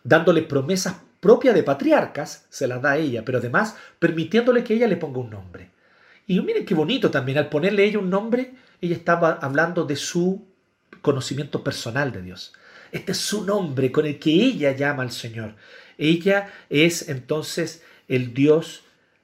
dándole 0.04 0.42
promesas 0.42 0.98
propias 1.22 1.56
de 1.56 1.64
patriarcas, 1.64 2.46
se 2.50 2.68
las 2.68 2.82
da 2.82 2.92
a 2.92 2.98
ella, 2.98 3.24
pero 3.24 3.38
además 3.38 3.78
permitiéndole 3.98 4.66
que 4.66 4.74
ella 4.74 4.88
le 4.88 4.98
ponga 4.98 5.20
un 5.20 5.30
nombre. 5.30 5.70
Y 6.28 6.42
miren 6.42 6.66
qué 6.66 6.76
bonito 6.76 7.10
también, 7.10 7.38
al 7.38 7.48
ponerle 7.48 7.86
ella 7.86 8.00
un 8.00 8.10
nombre, 8.10 8.56
ella 8.82 8.98
estaba 8.98 9.40
hablando 9.42 9.86
de 9.86 9.96
su 9.96 10.46
conocimiento 11.02 11.64
personal 11.64 12.12
de 12.12 12.24
Dios 12.24 12.52
este 12.96 13.12
es 13.12 13.18
su 13.18 13.44
nombre 13.44 13.92
con 13.92 14.06
el 14.06 14.20
que 14.20 14.32
ella 14.32 14.72
llama 14.72 15.04
al 15.04 15.12
Señor. 15.12 15.56
Ella 15.98 16.54
es 16.70 17.10
entonces 17.10 17.84
el 18.08 18.34
Dios 18.34 18.84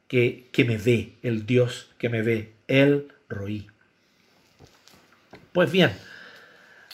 que, 0.09 0.49
que 0.51 0.65
me 0.65 0.77
ve, 0.77 1.13
el 1.23 1.45
Dios 1.45 1.89
que 1.97 2.09
me 2.09 2.21
ve, 2.21 2.51
el 2.67 3.07
Roí. 3.29 3.67
Pues 5.53 5.71
bien, 5.71 5.91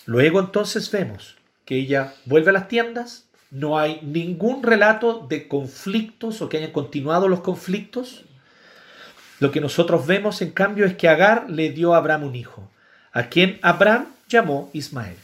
luego 0.05 0.39
entonces 0.39 0.91
vemos 0.91 1.35
que 1.65 1.77
ella 1.77 2.13
vuelve 2.25 2.51
a 2.51 2.53
las 2.53 2.67
tiendas, 2.67 3.25
no 3.49 3.79
hay 3.79 3.99
ningún 4.03 4.61
relato 4.61 5.25
de 5.27 5.47
conflictos 5.47 6.43
o 6.43 6.49
que 6.49 6.57
hayan 6.57 6.71
continuado 6.71 7.27
los 7.27 7.41
conflictos. 7.41 8.23
Lo 9.39 9.51
que 9.51 9.61
nosotros 9.61 10.05
vemos 10.05 10.43
en 10.43 10.51
cambio 10.51 10.85
es 10.85 10.95
que 10.95 11.07
Agar 11.07 11.49
le 11.49 11.71
dio 11.71 11.95
a 11.95 11.97
Abraham 11.97 12.23
un 12.25 12.35
hijo. 12.35 12.69
a 13.13 13.29
quien 13.29 13.57
Abraham 13.63 14.05
llamó 14.29 14.69
Ismael. 14.73 15.17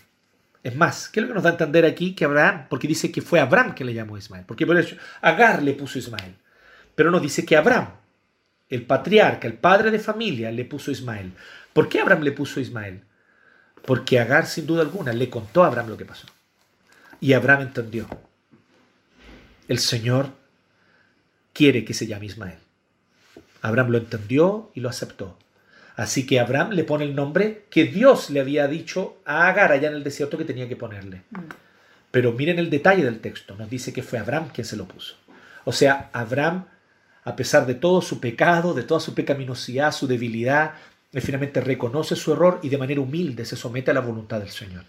Es 0.64 0.76
más, 0.76 1.10
¿qué 1.10 1.20
es 1.20 1.24
lo 1.24 1.28
que 1.28 1.34
nos 1.36 1.44
da 1.44 1.50
a 1.50 1.54
entender 1.54 1.84
aquí? 1.86 2.16
Que 2.16 2.24
Abraham, 2.24 2.68
porque 2.70 2.88
dice 2.88 3.12
que 3.12 3.22
fue 3.22 3.42
Abraham 3.42 3.76
que 3.76 3.84
le 3.84 3.94
llamó 3.94 4.18
Ismael, 4.18 4.46
porque 4.46 4.66
por 4.66 4.78
eso 4.78 4.96
Agar 5.22 5.62
le 5.62 5.74
puso 5.74 6.00
Ismael, 6.00 6.36
pero 6.96 7.12
no 7.12 7.20
dice 7.20 7.46
que 7.46 7.58
Abraham, 7.58 7.90
el 8.70 8.86
patriarca, 8.86 9.46
el 9.46 9.56
padre 9.56 9.92
de 9.92 10.00
familia, 10.00 10.52
le 10.52 10.64
puso 10.64 10.90
Ismael. 10.90 11.34
¿Por 11.74 11.90
qué 11.90 12.00
Abraham 12.00 12.24
le 12.24 12.32
puso 12.32 12.62
Ismael? 12.62 13.04
Porque 13.86 14.20
Agar, 14.20 14.48
sin 14.48 14.66
duda 14.66 14.82
alguna, 14.82 15.12
le 15.12 15.30
contó 15.30 15.64
a 15.64 15.68
Abraham 15.68 15.90
lo 15.90 15.98
que 15.98 16.06
pasó. 16.06 16.28
Y 17.20 17.34
Abraham 17.34 17.64
entendió. 17.64 18.08
El 19.68 19.80
Señor 19.80 20.30
quiere 21.52 21.84
que 21.84 21.94
se 21.94 22.08
llame 22.08 22.28
Ismael. 22.28 22.58
Abraham 23.62 23.90
lo 23.90 23.98
entendió 23.98 24.72
y 24.74 24.80
lo 24.80 24.90
aceptó. 24.90 25.38
Así 25.96 26.26
que 26.26 26.40
Abraham 26.40 26.72
le 26.72 26.84
pone 26.84 27.04
el 27.04 27.16
nombre 27.16 27.66
que 27.70 27.86
Dios 27.86 28.30
le 28.30 28.40
había 28.40 28.68
dicho 28.68 29.18
a 29.26 29.48
Agar 29.48 29.72
allá 29.72 29.90
en 29.90 29.96
el 29.96 30.04
desierto 30.04 30.38
que 30.38 30.46
tenía 30.46 30.68
que 30.68 30.76
ponerle. 30.76 31.22
Mm. 31.32 31.40
Pero 32.12 32.32
miren 32.32 32.60
el 32.60 32.70
detalle 32.70 33.04
del 33.04 33.20
texto, 33.20 33.56
nos 33.56 33.70
dice 33.70 33.92
que 33.94 34.04
fue 34.04 34.20
Abraham 34.20 34.50
quien 34.54 34.66
se 34.66 34.78
lo 34.78 34.88
puso. 34.88 35.16
O 35.66 35.72
sea, 35.72 36.10
Abraham, 36.14 36.66
a 37.24 37.36
pesar 37.36 37.66
de 37.66 37.76
todo 37.76 38.02
su 38.02 38.20
pecado, 38.20 38.74
de 38.74 38.84
toda 38.84 39.00
su 39.00 39.14
pecaminosidad, 39.14 39.92
su 39.92 40.08
debilidad, 40.08 40.74
él 41.12 41.22
finalmente 41.22 41.62
reconoce 41.62 42.16
su 42.16 42.34
error 42.34 42.60
y 42.64 42.70
de 42.70 42.78
manera 42.78 43.02
humilde 43.02 43.46
se 43.46 43.56
somete 43.56 43.92
a 43.92 43.94
la 43.94 44.02
voluntad 44.02 44.40
del 44.40 44.50
Señor. 44.50 44.84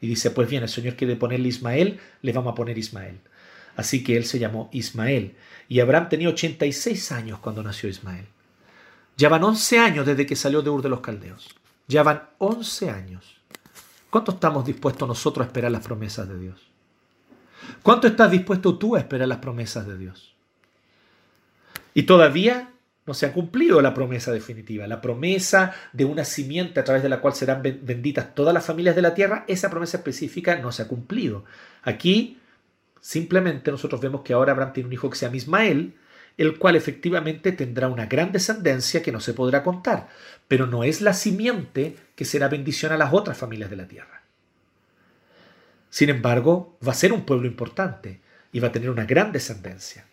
Y 0.00 0.08
dice, 0.08 0.30
pues 0.30 0.48
bien, 0.48 0.62
el 0.62 0.68
Señor 0.68 0.96
quiere 0.96 1.16
ponerle 1.16 1.48
Ismael, 1.48 2.00
le 2.22 2.32
vamos 2.32 2.52
a 2.52 2.54
poner 2.54 2.78
Ismael. 2.78 3.20
Así 3.76 4.02
que 4.02 4.16
él 4.16 4.24
se 4.24 4.38
llamó 4.38 4.68
Ismael. 4.72 5.36
Y 5.68 5.80
Abraham 5.80 6.08
tenía 6.08 6.28
86 6.28 7.12
años 7.12 7.38
cuando 7.38 7.62
nació 7.62 7.88
Ismael. 7.88 8.26
Ya 9.20 9.28
van 9.28 9.44
11 9.44 9.78
años 9.78 10.06
desde 10.06 10.24
que 10.24 10.34
salió 10.34 10.62
de 10.62 10.70
Ur 10.70 10.80
de 10.80 10.88
los 10.88 11.00
Caldeos. 11.00 11.54
Ya 11.86 12.02
van 12.02 12.30
11 12.38 12.88
años. 12.88 13.36
¿Cuánto 14.08 14.32
estamos 14.32 14.64
dispuestos 14.64 15.06
nosotros 15.06 15.44
a 15.44 15.48
esperar 15.48 15.70
las 15.70 15.86
promesas 15.86 16.26
de 16.26 16.38
Dios? 16.38 16.70
¿Cuánto 17.82 18.06
estás 18.06 18.30
dispuesto 18.30 18.78
tú 18.78 18.96
a 18.96 19.00
esperar 19.00 19.28
las 19.28 19.36
promesas 19.36 19.86
de 19.86 19.98
Dios? 19.98 20.34
Y 21.92 22.04
todavía 22.04 22.70
no 23.04 23.12
se 23.12 23.26
ha 23.26 23.34
cumplido 23.34 23.82
la 23.82 23.92
promesa 23.92 24.32
definitiva, 24.32 24.86
la 24.86 25.02
promesa 25.02 25.74
de 25.92 26.06
una 26.06 26.24
simiente 26.24 26.80
a 26.80 26.84
través 26.84 27.02
de 27.02 27.10
la 27.10 27.20
cual 27.20 27.34
serán 27.34 27.60
benditas 27.62 28.34
todas 28.34 28.54
las 28.54 28.64
familias 28.64 28.96
de 28.96 29.02
la 29.02 29.12
tierra, 29.12 29.44
esa 29.48 29.68
promesa 29.68 29.98
específica 29.98 30.56
no 30.56 30.72
se 30.72 30.80
ha 30.80 30.88
cumplido. 30.88 31.44
Aquí 31.82 32.38
simplemente 33.02 33.70
nosotros 33.70 34.00
vemos 34.00 34.22
que 34.22 34.32
ahora 34.32 34.52
Abraham 34.52 34.72
tiene 34.72 34.86
un 34.86 34.94
hijo 34.94 35.10
que 35.10 35.18
se 35.18 35.26
llama 35.26 35.36
Ismael, 35.36 35.94
el 36.40 36.56
cual 36.56 36.74
efectivamente 36.74 37.52
tendrá 37.52 37.88
una 37.88 38.06
gran 38.06 38.32
descendencia 38.32 39.02
que 39.02 39.12
no 39.12 39.20
se 39.20 39.34
podrá 39.34 39.62
contar, 39.62 40.08
pero 40.48 40.66
no 40.66 40.84
es 40.84 41.02
la 41.02 41.12
simiente 41.12 41.98
que 42.16 42.24
será 42.24 42.48
bendición 42.48 42.92
a 42.92 42.96
las 42.96 43.12
otras 43.12 43.36
familias 43.36 43.68
de 43.68 43.76
la 43.76 43.86
tierra. 43.86 44.22
Sin 45.90 46.08
embargo, 46.08 46.78
va 46.86 46.92
a 46.92 46.94
ser 46.94 47.12
un 47.12 47.26
pueblo 47.26 47.46
importante 47.46 48.22
y 48.52 48.60
va 48.60 48.68
a 48.68 48.72
tener 48.72 48.88
una 48.88 49.04
gran 49.04 49.32
descendencia. 49.32 50.06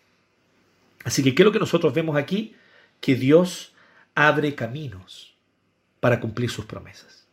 Así 1.05 1.23
que, 1.23 1.33
¿qué 1.33 1.43
es 1.43 1.45
lo 1.45 1.53
que 1.53 1.59
nosotros 1.59 1.93
vemos 1.93 2.17
aquí? 2.17 2.57
Que 2.99 3.15
Dios 3.15 3.73
abre 4.13 4.53
caminos 4.53 5.33
para 6.01 6.19
cumplir 6.19 6.49
sus 6.49 6.65
promesas. 6.65 7.25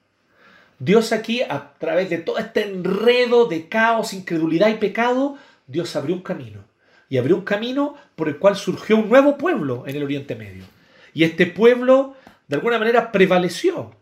Dios 0.79 1.11
aquí, 1.11 1.43
a 1.43 1.75
través 1.81 2.11
de 2.11 2.19
todo 2.19 2.39
este 2.39 2.63
enredo 2.63 3.47
de 3.47 3.69
caos, 3.69 4.13
incredulidad 4.13 4.69
y 4.69 4.75
pecado, 4.75 5.37
Dios 5.67 5.97
abrió 5.97 6.15
un 6.15 6.23
camino 6.23 6.74
y 7.15 7.17
abrió 7.17 7.37
un 7.37 7.45
camino 7.45 7.95
por 8.17 8.27
el 8.27 8.39
cual 8.39 8.57
surgió 8.57 8.97
un 8.97 9.09
nuevo 9.09 9.39
pueblo 9.39 9.85
en 9.87 9.95
el 9.95 10.03
Oriente 10.03 10.35
Medio. 10.35 10.65
Y 11.13 11.23
este 11.23 11.47
pueblo 11.47 12.17
de 12.49 12.57
alguna 12.57 12.77
manera 12.77 13.13
prevaleció. 13.13 13.95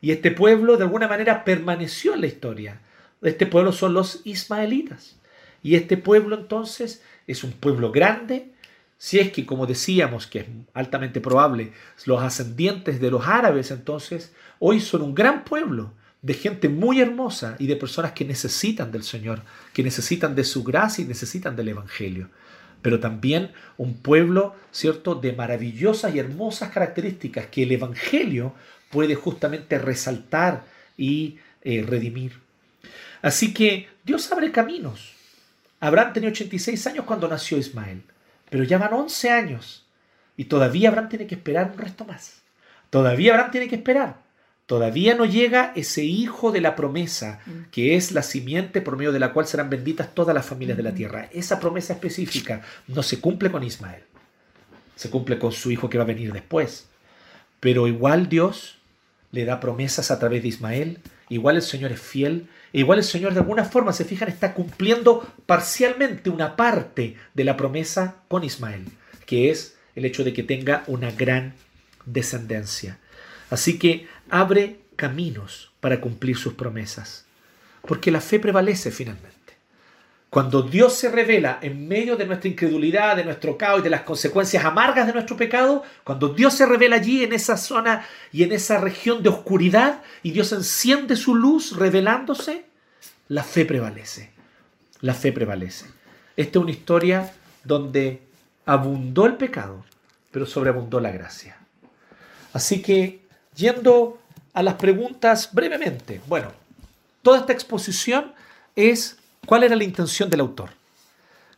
Y 0.00 0.10
este 0.10 0.32
pueblo 0.32 0.76
de 0.76 0.82
alguna 0.82 1.06
manera 1.06 1.44
permaneció 1.44 2.12
en 2.14 2.22
la 2.22 2.26
historia. 2.26 2.80
Este 3.22 3.46
pueblo 3.46 3.70
son 3.70 3.94
los 3.94 4.22
ismaelitas. 4.24 5.14
Y 5.62 5.76
este 5.76 5.96
pueblo 5.96 6.36
entonces 6.36 7.04
es 7.28 7.44
un 7.44 7.52
pueblo 7.52 7.92
grande. 7.92 8.50
Si 8.98 9.20
es 9.20 9.30
que, 9.30 9.46
como 9.46 9.68
decíamos, 9.68 10.26
que 10.26 10.40
es 10.40 10.46
altamente 10.74 11.20
probable, 11.20 11.72
los 12.04 12.20
ascendientes 12.20 13.00
de 13.00 13.12
los 13.12 13.28
árabes 13.28 13.70
entonces 13.70 14.34
hoy 14.58 14.80
son 14.80 15.02
un 15.02 15.14
gran 15.14 15.44
pueblo 15.44 15.92
de 16.22 16.34
gente 16.34 16.68
muy 16.68 17.00
hermosa 17.00 17.56
y 17.58 17.66
de 17.66 17.76
personas 17.76 18.12
que 18.12 18.24
necesitan 18.24 18.92
del 18.92 19.02
Señor, 19.02 19.42
que 19.72 19.82
necesitan 19.82 20.34
de 20.34 20.44
su 20.44 20.62
gracia 20.62 21.04
y 21.04 21.08
necesitan 21.08 21.56
del 21.56 21.68
Evangelio. 21.68 22.28
Pero 22.82 23.00
también 23.00 23.52
un 23.76 23.94
pueblo, 23.94 24.54
¿cierto?, 24.70 25.14
de 25.14 25.32
maravillosas 25.32 26.14
y 26.14 26.18
hermosas 26.18 26.70
características 26.70 27.46
que 27.46 27.62
el 27.62 27.72
Evangelio 27.72 28.54
puede 28.90 29.14
justamente 29.14 29.78
resaltar 29.78 30.64
y 30.96 31.38
eh, 31.62 31.84
redimir. 31.86 32.32
Así 33.22 33.52
que 33.52 33.88
Dios 34.04 34.30
abre 34.32 34.50
caminos. 34.50 35.14
Abraham 35.78 36.12
tenía 36.12 36.30
86 36.30 36.86
años 36.88 37.04
cuando 37.04 37.28
nació 37.28 37.58
Ismael, 37.58 38.02
pero 38.50 38.64
ya 38.64 38.78
van 38.78 38.92
11 38.92 39.30
años 39.30 39.86
y 40.36 40.44
todavía 40.44 40.88
Abraham 40.88 41.08
tiene 41.08 41.26
que 41.26 41.34
esperar 41.34 41.70
un 41.72 41.78
resto 41.78 42.04
más. 42.04 42.42
Todavía 42.90 43.32
Abraham 43.32 43.50
tiene 43.50 43.68
que 43.68 43.76
esperar. 43.76 44.29
Todavía 44.70 45.16
no 45.16 45.24
llega 45.24 45.72
ese 45.74 46.04
hijo 46.04 46.52
de 46.52 46.60
la 46.60 46.76
promesa, 46.76 47.40
mm. 47.44 47.70
que 47.72 47.96
es 47.96 48.12
la 48.12 48.22
simiente 48.22 48.80
por 48.80 48.96
medio 48.96 49.10
de 49.10 49.18
la 49.18 49.32
cual 49.32 49.48
serán 49.48 49.68
benditas 49.68 50.14
todas 50.14 50.32
las 50.32 50.46
familias 50.46 50.76
de 50.76 50.84
la 50.84 50.92
mm. 50.92 50.94
tierra. 50.94 51.28
Esa 51.32 51.58
promesa 51.58 51.94
específica 51.94 52.62
no 52.86 53.02
se 53.02 53.18
cumple 53.18 53.50
con 53.50 53.64
Ismael. 53.64 54.04
Se 54.94 55.10
cumple 55.10 55.40
con 55.40 55.50
su 55.50 55.72
hijo 55.72 55.90
que 55.90 55.98
va 55.98 56.04
a 56.04 56.06
venir 56.06 56.32
después. 56.32 56.86
Pero 57.58 57.88
igual 57.88 58.28
Dios 58.28 58.78
le 59.32 59.44
da 59.44 59.58
promesas 59.58 60.12
a 60.12 60.20
través 60.20 60.42
de 60.42 60.50
Ismael. 60.50 61.00
Igual 61.28 61.56
el 61.56 61.62
Señor 61.62 61.90
es 61.90 62.00
fiel. 62.00 62.46
E 62.72 62.78
igual 62.78 63.00
el 63.00 63.04
Señor 63.04 63.34
de 63.34 63.40
alguna 63.40 63.64
forma, 63.64 63.92
se 63.92 64.04
fijan, 64.04 64.28
está 64.28 64.54
cumpliendo 64.54 65.28
parcialmente 65.46 66.30
una 66.30 66.54
parte 66.54 67.16
de 67.34 67.42
la 67.42 67.56
promesa 67.56 68.22
con 68.28 68.44
Ismael, 68.44 68.84
que 69.26 69.50
es 69.50 69.74
el 69.96 70.04
hecho 70.04 70.22
de 70.22 70.32
que 70.32 70.44
tenga 70.44 70.84
una 70.86 71.10
gran 71.10 71.54
descendencia. 72.06 73.00
Así 73.50 73.80
que 73.80 74.06
abre 74.30 74.80
caminos 74.96 75.72
para 75.80 76.00
cumplir 76.00 76.36
sus 76.36 76.54
promesas, 76.54 77.26
porque 77.82 78.10
la 78.10 78.20
fe 78.20 78.38
prevalece 78.38 78.90
finalmente. 78.90 79.38
Cuando 80.28 80.62
Dios 80.62 80.94
se 80.94 81.10
revela 81.10 81.58
en 81.60 81.88
medio 81.88 82.16
de 82.16 82.24
nuestra 82.24 82.48
incredulidad, 82.48 83.16
de 83.16 83.24
nuestro 83.24 83.58
caos 83.58 83.80
y 83.80 83.82
de 83.82 83.90
las 83.90 84.02
consecuencias 84.02 84.64
amargas 84.64 85.08
de 85.08 85.12
nuestro 85.12 85.36
pecado, 85.36 85.82
cuando 86.04 86.28
Dios 86.28 86.54
se 86.54 86.66
revela 86.66 86.96
allí 86.96 87.24
en 87.24 87.32
esa 87.32 87.56
zona 87.56 88.06
y 88.30 88.44
en 88.44 88.52
esa 88.52 88.78
región 88.78 89.24
de 89.24 89.28
oscuridad 89.28 90.02
y 90.22 90.30
Dios 90.30 90.52
enciende 90.52 91.16
su 91.16 91.34
luz 91.34 91.76
revelándose, 91.76 92.64
la 93.26 93.42
fe 93.42 93.64
prevalece. 93.64 94.30
La 95.00 95.14
fe 95.14 95.32
prevalece. 95.32 95.86
Esta 96.36 96.58
es 96.58 96.62
una 96.62 96.70
historia 96.70 97.32
donde 97.64 98.22
abundó 98.66 99.26
el 99.26 99.34
pecado, 99.34 99.84
pero 100.30 100.46
sobreabundó 100.46 101.00
la 101.00 101.10
gracia. 101.10 101.56
Así 102.52 102.82
que 102.82 103.20
Yendo 103.56 104.19
a 104.52 104.62
las 104.62 104.74
preguntas 104.74 105.50
brevemente. 105.52 106.20
Bueno, 106.26 106.52
toda 107.22 107.38
esta 107.38 107.52
exposición 107.52 108.32
es 108.76 109.18
cuál 109.46 109.64
era 109.64 109.76
la 109.76 109.84
intención 109.84 110.28
del 110.30 110.40
autor. 110.40 110.70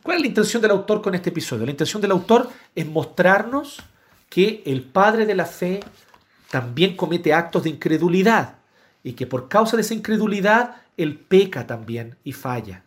¿Cuál 0.01 0.17
es 0.17 0.21
la 0.21 0.27
intención 0.27 0.61
del 0.61 0.71
autor 0.71 1.01
con 1.01 1.15
este 1.15 1.29
episodio? 1.29 1.65
La 1.65 1.71
intención 1.71 2.01
del 2.01 2.11
autor 2.11 2.49
es 2.75 2.85
mostrarnos 2.85 3.81
que 4.29 4.61
el 4.65 4.83
padre 4.83 5.25
de 5.25 5.35
la 5.35 5.45
fe 5.45 5.79
también 6.49 6.95
comete 6.95 7.33
actos 7.33 7.63
de 7.63 7.69
incredulidad 7.69 8.55
y 9.03 9.13
que 9.13 9.27
por 9.27 9.47
causa 9.47 9.75
de 9.77 9.81
esa 9.81 9.93
incredulidad 9.93 10.77
él 10.97 11.17
peca 11.17 11.65
también 11.65 12.17
y 12.23 12.33
falla. 12.33 12.83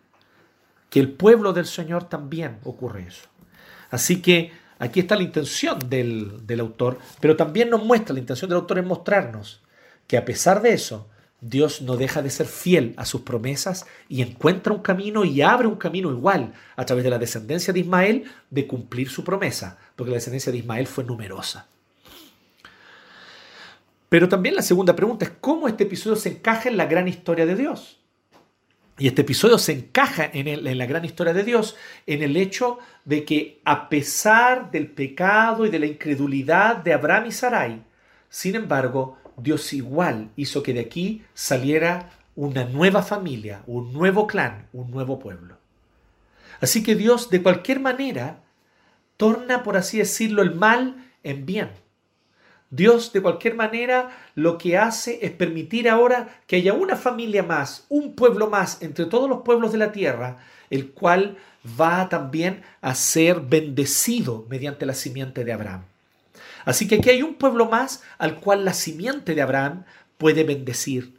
Que 0.90 1.00
el 1.00 1.11
pueblo 1.11 1.52
del 1.52 1.66
Señor 1.66 2.09
también 2.09 2.59
ocurre 2.64 3.07
eso. 3.09 3.28
Así 3.90 4.20
que 4.20 4.52
Aquí 4.78 5.00
está 5.00 5.16
la 5.16 5.22
intención 5.22 5.78
del, 5.88 6.61
autor, 6.61 6.98
pero 7.20 7.36
también 7.36 7.70
nos 7.70 7.82
muestra, 7.82 8.12
la 8.12 8.20
intención 8.20 8.48
del 8.48 8.59
autor 8.59 8.78
es 8.78 8.84
mostrarnos 8.84 9.61
que 10.07 10.16
a 10.16 10.24
pesar 10.24 10.62
de 10.62 10.72
eso, 10.72 11.09
Dios 11.40 11.82
no 11.82 11.96
deja 11.96 12.22
de 12.22 12.30
ser 12.30 12.46
fiel 12.46 12.94
a 12.96 13.04
sus 13.04 13.20
promesas 13.22 13.86
y 14.09 14.22
encuentra 14.22 14.72
un 14.72 14.82
camino 14.82 15.24
y 15.24 15.42
abre 15.42 15.68
un 15.68 15.76
camino 15.76 16.11
igual 16.11 16.54
a 16.76 16.84
través 16.86 17.04
de 17.04 17.11
la 17.11 17.18
descendencia 17.18 17.72
de 17.72 17.80
Ismael 17.80 18.24
de 18.50 18.66
cumplir 18.66 19.09
su 19.11 19.22
promesa, 19.22 19.78
porque 19.94 20.11
la 20.11 20.16
descendencia 20.16 20.50
de 20.50 20.59
Ismael 20.59 20.86
fue 20.86 21.04
numerosa. 21.04 21.68
Pero 24.09 24.28
también 24.28 24.54
la 24.54 24.62
segunda 24.62 24.96
pregunta 24.96 25.24
es 25.24 25.32
cómo 25.40 25.68
este 25.68 25.84
episodio 25.84 26.16
se 26.16 26.30
encaja 26.30 26.68
en 26.68 26.76
la 26.76 26.86
gran 26.86 27.09
historia 27.09 27.44
de 27.44 27.57
Dios. 27.57 28.00
Y 28.98 29.09
este 29.09 29.22
episodio 29.22 29.59
se 29.59 29.72
encaja 29.72 30.30
en, 30.32 30.78
la 30.78 30.86
gran 30.86 31.04
historia 31.04 31.34
de 31.34 31.44
Dios, 31.44 31.76
en 32.07 32.22
el 32.22 32.36
hecho 32.36 32.78
de 33.04 33.24
que 33.24 33.61
a 33.64 33.90
pesar 33.90 34.70
del 34.70 34.90
pecado 34.90 35.66
y 35.66 35.70
de 35.70 35.78
la 35.78 35.86
incredulidad 35.86 36.76
de 36.78 36.94
Abraham 36.94 37.26
y 37.26 37.32
Sarai, 37.32 37.82
sin 38.30 38.54
embargo, 38.54 39.18
Dios 39.37 39.72
igual 39.72 40.30
hizo 40.37 40.62
que 40.62 40.72
de 40.72 40.80
aquí 40.80 41.24
saliera 41.34 42.11
una 42.34 42.64
nueva 42.64 43.03
familia, 43.03 43.62
un 43.66 43.93
nuevo 43.93 44.26
clan, 44.26 44.68
un 44.72 44.91
nuevo 44.91 45.18
pueblo. 45.18 45.57
Así 46.61 46.82
que 46.82 46.95
Dios 46.95 47.30
de 47.30 47.43
cualquier 47.43 47.80
manera 47.80 48.41
torna, 49.16 49.62
por 49.62 49.76
así 49.76 49.99
decirlo, 49.99 50.43
el 50.43 50.55
mal 50.55 51.11
en 51.22 51.47
bien. 51.47 51.70
Dios 52.70 53.12
de 53.12 53.22
cualquier 53.22 53.55
manera 53.55 54.11
lo 54.34 54.59
que 54.59 54.76
hace 54.76 55.24
es 55.24 55.30
permitir 55.30 55.89
ahora 55.89 56.41
que 56.47 56.57
haya 56.57 56.72
una 56.72 56.97
familia 56.97 57.43
más, 57.43 57.87
un 57.89 58.14
pueblo 58.14 58.49
más 58.49 58.82
entre 58.82 59.07
todos 59.07 59.28
los 59.28 59.43
pueblos 59.43 59.72
de 59.72 59.78
la 59.78 59.93
tierra, 59.93 60.39
el 60.68 60.91
cual 60.91 61.37
va 61.80 62.09
también 62.09 62.62
a 62.80 62.95
ser 62.95 63.41
bendecido 63.41 64.47
mediante 64.49 64.84
la 64.84 64.95
simiente 64.95 65.45
de 65.45 65.53
Abraham. 65.53 65.84
Así 66.67 66.87
que 66.87 66.97
aquí 66.97 67.09
hay 67.09 67.23
un 67.23 67.35
pueblo 67.35 67.67
más 67.67 68.03
al 68.19 68.41
cual 68.41 68.64
la 68.64 68.75
simiente 68.75 69.35
de 69.35 69.41
Abraham 69.41 69.85
puede 70.19 70.45
bendecir. 70.45 71.17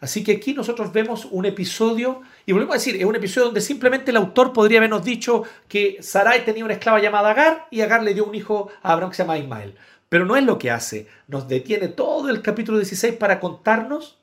Así 0.00 0.24
que 0.24 0.32
aquí 0.32 0.52
nosotros 0.52 0.92
vemos 0.92 1.26
un 1.30 1.44
episodio, 1.46 2.22
y 2.44 2.52
volvemos 2.52 2.74
a 2.74 2.78
decir, 2.78 2.96
es 2.96 3.04
un 3.04 3.14
episodio 3.14 3.46
donde 3.46 3.60
simplemente 3.60 4.10
el 4.10 4.16
autor 4.16 4.52
podría 4.52 4.78
habernos 4.78 5.04
dicho 5.04 5.44
que 5.68 5.98
Sarai 6.00 6.44
tenía 6.44 6.64
una 6.64 6.74
esclava 6.74 7.00
llamada 7.00 7.30
Agar 7.30 7.68
y 7.70 7.82
Agar 7.82 8.02
le 8.02 8.14
dio 8.14 8.24
un 8.24 8.34
hijo 8.34 8.70
a 8.82 8.92
Abraham 8.92 9.10
que 9.10 9.16
se 9.16 9.22
llama 9.22 9.38
Ismael. 9.38 9.76
Pero 10.08 10.24
no 10.24 10.36
es 10.36 10.42
lo 10.42 10.58
que 10.58 10.72
hace. 10.72 11.06
Nos 11.28 11.46
detiene 11.46 11.86
todo 11.86 12.30
el 12.30 12.42
capítulo 12.42 12.78
16 12.78 13.14
para 13.14 13.38
contarnos 13.38 14.18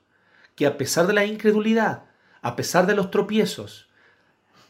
que 0.56 0.66
a 0.66 0.78
pesar 0.78 1.08
de 1.08 1.14
la 1.14 1.26
incredulidad, 1.26 2.04
a 2.42 2.56
pesar 2.58 2.88
de 2.88 2.96
los 2.96 3.10
tropiezos, 3.10 3.88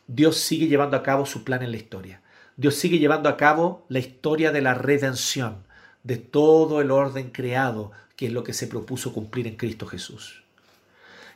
Dios 0.05 0.37
sigue 0.37 0.67
llevando 0.67 0.95
a 0.95 1.03
cabo 1.03 1.25
su 1.25 1.43
plan 1.43 1.63
en 1.63 1.71
la 1.71 1.77
historia. 1.77 2.21
Dios 2.55 2.75
sigue 2.75 2.99
llevando 2.99 3.29
a 3.29 3.37
cabo 3.37 3.85
la 3.87 3.99
historia 3.99 4.51
de 4.51 4.61
la 4.61 4.73
redención, 4.73 5.66
de 6.07 6.15
todo 6.15 6.79
el 6.79 6.89
orden 6.89 7.31
creado, 7.31 7.91
que 8.15 8.27
es 8.27 8.31
lo 8.31 8.43
que 8.43 8.53
se 8.53 8.67
propuso 8.67 9.13
cumplir 9.13 9.45
en 9.45 9.57
Cristo 9.57 9.85
Jesús. 9.85 10.41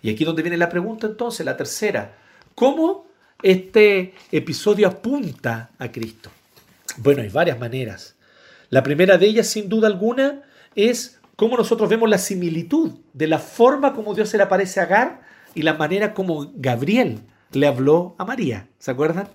Y 0.01 0.09
aquí 0.09 0.23
donde 0.23 0.41
viene 0.41 0.57
la 0.57 0.69
pregunta 0.69 1.07
entonces, 1.07 1.45
la 1.45 1.57
tercera. 1.57 2.17
¿Cómo 2.55 3.05
este 3.43 4.13
episodio 4.31 4.87
apunta 4.87 5.71
a 5.77 5.91
Cristo? 5.91 6.31
Bueno, 6.97 7.21
hay 7.21 7.27
varias 7.29 7.59
maneras. 7.59 8.15
La 8.69 8.81
primera 8.81 9.17
de 9.17 9.27
ellas, 9.27 9.47
sin 9.47 9.67
duda 9.67 9.87
alguna, 9.87 10.43
es 10.75 11.19
cómo 11.35 11.57
nosotros 11.57 11.89
vemos 11.89 12.09
la 12.09 12.17
similitud 12.17 12.93
de 13.11 13.27
la 13.27 13.39
forma 13.39 13.93
como 13.93 14.15
Dios 14.15 14.29
se 14.29 14.37
le 14.37 14.43
aparece 14.43 14.79
a 14.79 14.83
Agar 14.83 15.21
y 15.53 15.63
la 15.63 15.73
manera 15.73 16.13
como 16.13 16.49
Gabriel 16.55 17.19
le 17.51 17.67
habló 17.67 18.15
a 18.17 18.23
María. 18.23 18.69
¿Se 18.79 18.91
acuerdan? 18.91 19.27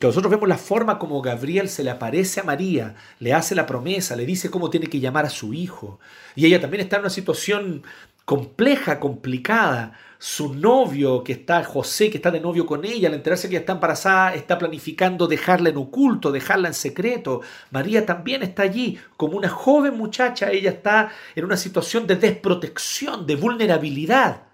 Que 0.00 0.06
nosotros 0.06 0.30
vemos 0.30 0.48
la 0.48 0.56
forma 0.56 0.98
como 0.98 1.20
Gabriel 1.20 1.68
se 1.68 1.84
le 1.84 1.90
aparece 1.90 2.40
a 2.40 2.44
María, 2.44 2.94
le 3.18 3.34
hace 3.34 3.54
la 3.54 3.66
promesa, 3.66 4.16
le 4.16 4.24
dice 4.24 4.50
cómo 4.50 4.70
tiene 4.70 4.86
que 4.86 4.98
llamar 4.98 5.26
a 5.26 5.30
su 5.30 5.52
hijo. 5.52 6.00
Y 6.34 6.46
ella 6.46 6.58
también 6.58 6.80
está 6.80 6.96
en 6.96 7.02
una 7.02 7.10
situación 7.10 7.82
compleja, 8.24 8.98
complicada. 8.98 9.92
Su 10.18 10.54
novio, 10.54 11.22
que 11.22 11.32
está 11.32 11.62
José, 11.64 12.08
que 12.08 12.16
está 12.16 12.30
de 12.30 12.40
novio 12.40 12.64
con 12.64 12.86
ella, 12.86 13.08
al 13.08 13.14
enterarse 13.14 13.46
que 13.46 13.56
ella 13.56 13.60
está 13.60 13.74
embarazada, 13.74 14.34
está 14.34 14.56
planificando 14.56 15.26
dejarla 15.26 15.68
en 15.68 15.76
oculto, 15.76 16.32
dejarla 16.32 16.68
en 16.68 16.74
secreto. 16.74 17.42
María 17.70 18.06
también 18.06 18.42
está 18.42 18.62
allí 18.62 18.98
como 19.18 19.36
una 19.36 19.50
joven 19.50 19.98
muchacha, 19.98 20.50
ella 20.50 20.70
está 20.70 21.10
en 21.34 21.44
una 21.44 21.58
situación 21.58 22.06
de 22.06 22.16
desprotección, 22.16 23.26
de 23.26 23.36
vulnerabilidad. 23.36 24.44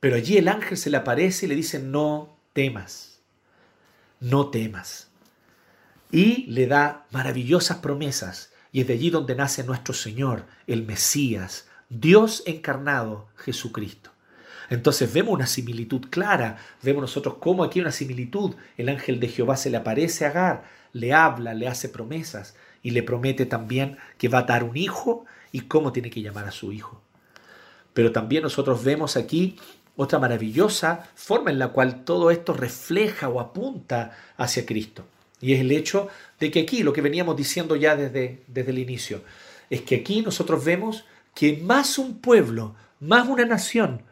Pero 0.00 0.16
allí 0.16 0.36
el 0.36 0.48
ángel 0.48 0.76
se 0.76 0.90
le 0.90 0.96
aparece 0.96 1.46
y 1.46 1.48
le 1.48 1.54
dice, 1.54 1.78
no 1.78 2.36
temas, 2.52 3.17
no 4.20 4.48
temas. 4.48 5.08
Y 6.10 6.46
le 6.46 6.66
da 6.66 7.06
maravillosas 7.10 7.78
promesas. 7.78 8.52
Y 8.72 8.80
es 8.80 8.86
de 8.86 8.94
allí 8.94 9.10
donde 9.10 9.34
nace 9.34 9.64
nuestro 9.64 9.94
Señor, 9.94 10.44
el 10.66 10.84
Mesías, 10.84 11.68
Dios 11.88 12.42
encarnado, 12.46 13.28
Jesucristo. 13.36 14.10
Entonces 14.70 15.12
vemos 15.12 15.34
una 15.34 15.46
similitud 15.46 16.08
clara, 16.10 16.58
vemos 16.82 17.00
nosotros 17.00 17.36
cómo 17.40 17.64
aquí 17.64 17.80
una 17.80 17.92
similitud. 17.92 18.54
El 18.76 18.90
ángel 18.90 19.18
de 19.20 19.28
Jehová 19.28 19.56
se 19.56 19.70
le 19.70 19.78
aparece 19.78 20.26
a 20.26 20.28
Agar, 20.28 20.64
le 20.92 21.14
habla, 21.14 21.54
le 21.54 21.68
hace 21.68 21.88
promesas 21.88 22.54
y 22.82 22.90
le 22.90 23.02
promete 23.02 23.46
también 23.46 23.96
que 24.18 24.28
va 24.28 24.40
a 24.40 24.42
dar 24.42 24.64
un 24.64 24.76
hijo 24.76 25.24
y 25.52 25.62
cómo 25.62 25.92
tiene 25.92 26.10
que 26.10 26.20
llamar 26.20 26.44
a 26.44 26.50
su 26.50 26.72
hijo. 26.72 27.02
Pero 27.94 28.12
también 28.12 28.42
nosotros 28.42 28.84
vemos 28.84 29.16
aquí 29.16 29.56
otra 30.00 30.20
maravillosa 30.20 31.10
forma 31.16 31.50
en 31.50 31.58
la 31.58 31.68
cual 31.68 32.04
todo 32.04 32.30
esto 32.30 32.52
refleja 32.52 33.28
o 33.28 33.40
apunta 33.40 34.16
hacia 34.36 34.64
Cristo. 34.64 35.04
Y 35.40 35.54
es 35.54 35.60
el 35.60 35.72
hecho 35.72 36.06
de 36.38 36.52
que 36.52 36.60
aquí, 36.60 36.84
lo 36.84 36.92
que 36.92 37.00
veníamos 37.00 37.36
diciendo 37.36 37.74
ya 37.74 37.96
desde, 37.96 38.44
desde 38.46 38.70
el 38.70 38.78
inicio, 38.78 39.22
es 39.68 39.82
que 39.82 39.96
aquí 39.96 40.22
nosotros 40.22 40.64
vemos 40.64 41.04
que 41.34 41.56
más 41.64 41.98
un 41.98 42.20
pueblo, 42.20 42.76
más 43.00 43.26
una 43.26 43.44
nación, 43.44 44.02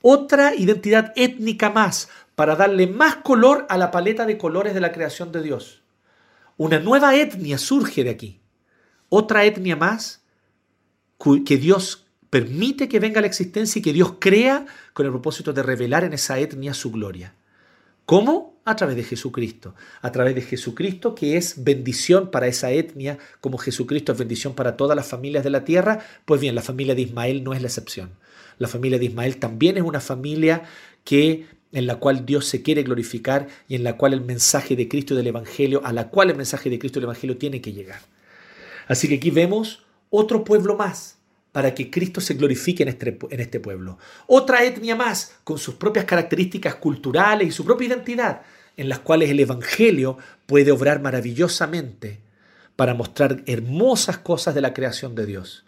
otra 0.00 0.54
identidad 0.54 1.12
étnica 1.16 1.70
más, 1.70 2.08
para 2.36 2.54
darle 2.54 2.86
más 2.86 3.16
color 3.16 3.66
a 3.68 3.76
la 3.78 3.90
paleta 3.90 4.26
de 4.26 4.38
colores 4.38 4.74
de 4.74 4.80
la 4.80 4.92
creación 4.92 5.32
de 5.32 5.42
Dios. 5.42 5.82
Una 6.56 6.78
nueva 6.78 7.16
etnia 7.16 7.58
surge 7.58 8.04
de 8.04 8.10
aquí. 8.10 8.40
Otra 9.08 9.44
etnia 9.44 9.74
más 9.74 10.24
que 11.44 11.56
Dios 11.56 12.05
permite 12.30 12.88
que 12.88 13.00
venga 13.00 13.20
la 13.20 13.26
existencia 13.26 13.78
y 13.78 13.82
que 13.82 13.92
Dios 13.92 14.14
crea 14.18 14.66
con 14.92 15.06
el 15.06 15.12
propósito 15.12 15.52
de 15.52 15.62
revelar 15.62 16.04
en 16.04 16.12
esa 16.12 16.38
etnia 16.38 16.74
su 16.74 16.90
gloria. 16.90 17.34
¿Cómo? 18.04 18.60
A 18.64 18.76
través 18.76 18.96
de 18.96 19.02
Jesucristo. 19.04 19.74
A 20.00 20.12
través 20.12 20.34
de 20.34 20.42
Jesucristo 20.42 21.14
que 21.14 21.36
es 21.36 21.64
bendición 21.64 22.30
para 22.30 22.46
esa 22.46 22.70
etnia, 22.70 23.18
como 23.40 23.58
Jesucristo 23.58 24.12
es 24.12 24.18
bendición 24.18 24.54
para 24.54 24.76
todas 24.76 24.96
las 24.96 25.06
familias 25.06 25.44
de 25.44 25.50
la 25.50 25.64
tierra. 25.64 26.00
Pues 26.24 26.40
bien, 26.40 26.54
la 26.54 26.62
familia 26.62 26.94
de 26.94 27.02
Ismael 27.02 27.42
no 27.42 27.52
es 27.52 27.62
la 27.62 27.68
excepción. 27.68 28.10
La 28.58 28.68
familia 28.68 28.98
de 28.98 29.06
Ismael 29.06 29.38
también 29.38 29.76
es 29.76 29.82
una 29.82 30.00
familia 30.00 30.62
que 31.04 31.46
en 31.72 31.86
la 31.86 31.96
cual 31.96 32.24
Dios 32.24 32.46
se 32.46 32.62
quiere 32.62 32.84
glorificar 32.84 33.48
y 33.68 33.74
en 33.74 33.84
la 33.84 33.96
cual 33.96 34.14
el 34.14 34.20
mensaje 34.20 34.76
de 34.76 34.88
Cristo 34.88 35.14
y 35.14 35.16
del 35.18 35.26
Evangelio, 35.26 35.84
a 35.84 35.92
la 35.92 36.08
cual 36.08 36.30
el 36.30 36.36
mensaje 36.36 36.70
de 36.70 36.78
Cristo 36.78 36.98
y 36.98 37.00
del 37.00 37.08
Evangelio 37.08 37.36
tiene 37.36 37.60
que 37.60 37.72
llegar. 37.72 38.00
Así 38.88 39.08
que 39.08 39.16
aquí 39.16 39.30
vemos 39.30 39.84
otro 40.10 40.44
pueblo 40.44 40.76
más, 40.76 41.15
para 41.56 41.74
que 41.74 41.90
Cristo 41.90 42.20
se 42.20 42.34
glorifique 42.34 42.82
en 42.82 42.90
este, 42.90 43.16
en 43.30 43.40
este 43.40 43.60
pueblo. 43.60 43.96
Otra 44.26 44.62
etnia 44.62 44.94
más, 44.94 45.38
con 45.42 45.56
sus 45.56 45.76
propias 45.76 46.04
características 46.04 46.74
culturales 46.74 47.48
y 47.48 47.50
su 47.50 47.64
propia 47.64 47.88
identidad, 47.88 48.42
en 48.76 48.90
las 48.90 48.98
cuales 48.98 49.30
el 49.30 49.40
Evangelio 49.40 50.18
puede 50.44 50.70
obrar 50.70 51.00
maravillosamente 51.00 52.20
para 52.76 52.92
mostrar 52.92 53.42
hermosas 53.46 54.18
cosas 54.18 54.54
de 54.54 54.60
la 54.60 54.74
creación 54.74 55.14
de 55.14 55.24
Dios. 55.24 55.64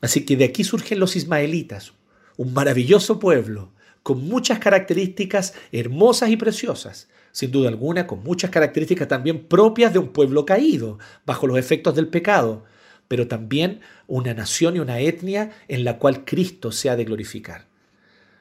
Así 0.00 0.26
que 0.26 0.36
de 0.36 0.46
aquí 0.46 0.64
surgen 0.64 0.98
los 0.98 1.14
ismaelitas, 1.14 1.92
un 2.36 2.52
maravilloso 2.52 3.20
pueblo 3.20 3.70
con 4.02 4.26
muchas 4.26 4.58
características 4.58 5.54
hermosas 5.70 6.30
y 6.30 6.36
preciosas, 6.36 7.06
sin 7.30 7.52
duda 7.52 7.68
alguna 7.68 8.08
con 8.08 8.24
muchas 8.24 8.50
características 8.50 9.06
también 9.06 9.46
propias 9.46 9.92
de 9.92 10.00
un 10.00 10.08
pueblo 10.08 10.44
caído, 10.44 10.98
bajo 11.24 11.46
los 11.46 11.58
efectos 11.58 11.94
del 11.94 12.08
pecado, 12.08 12.64
pero 13.08 13.28
también 13.28 13.80
una 14.06 14.34
nación 14.34 14.76
y 14.76 14.80
una 14.80 15.00
etnia 15.00 15.52
en 15.68 15.84
la 15.84 15.98
cual 15.98 16.24
Cristo 16.24 16.72
se 16.72 16.90
ha 16.90 16.96
de 16.96 17.04
glorificar, 17.04 17.66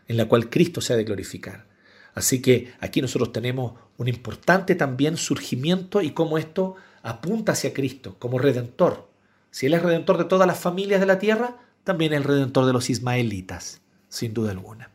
en 0.08 0.18
la 0.18 0.26
cual 0.26 0.50
Cristo 0.50 0.82
se 0.82 0.94
ha 0.94 0.98
de 0.98 1.04
glorificar. 1.04 1.66
Así 2.14 2.42
que 2.42 2.74
aquí 2.80 3.02
nosotros 3.02 3.34
tenemos 3.34 3.74
un 3.98 4.08
importante 4.08 4.76
también 4.76 5.18
surgimiento 5.18 6.02
y 6.02 6.12
cómo 6.12 6.38
esto 6.38 6.76
apunta 7.04 7.52
hacia 7.52 7.74
Cristo 7.74 8.16
como 8.20 8.40
redentor. 8.40 9.10
Si 9.52 9.66
Él 9.66 9.74
es 9.74 9.84
redentor 9.84 10.18
de 10.18 10.26
todas 10.26 10.48
las 10.48 10.60
familias 10.60 11.00
de 11.00 11.06
la 11.06 11.20
tierra, 11.20 11.58
también 11.84 12.14
es 12.14 12.18
el 12.18 12.24
redentor 12.24 12.66
de 12.66 12.74
los 12.74 12.90
ismaelitas, 12.90 13.82
sin 14.10 14.34
duda 14.34 14.52
alguna. 14.52 14.90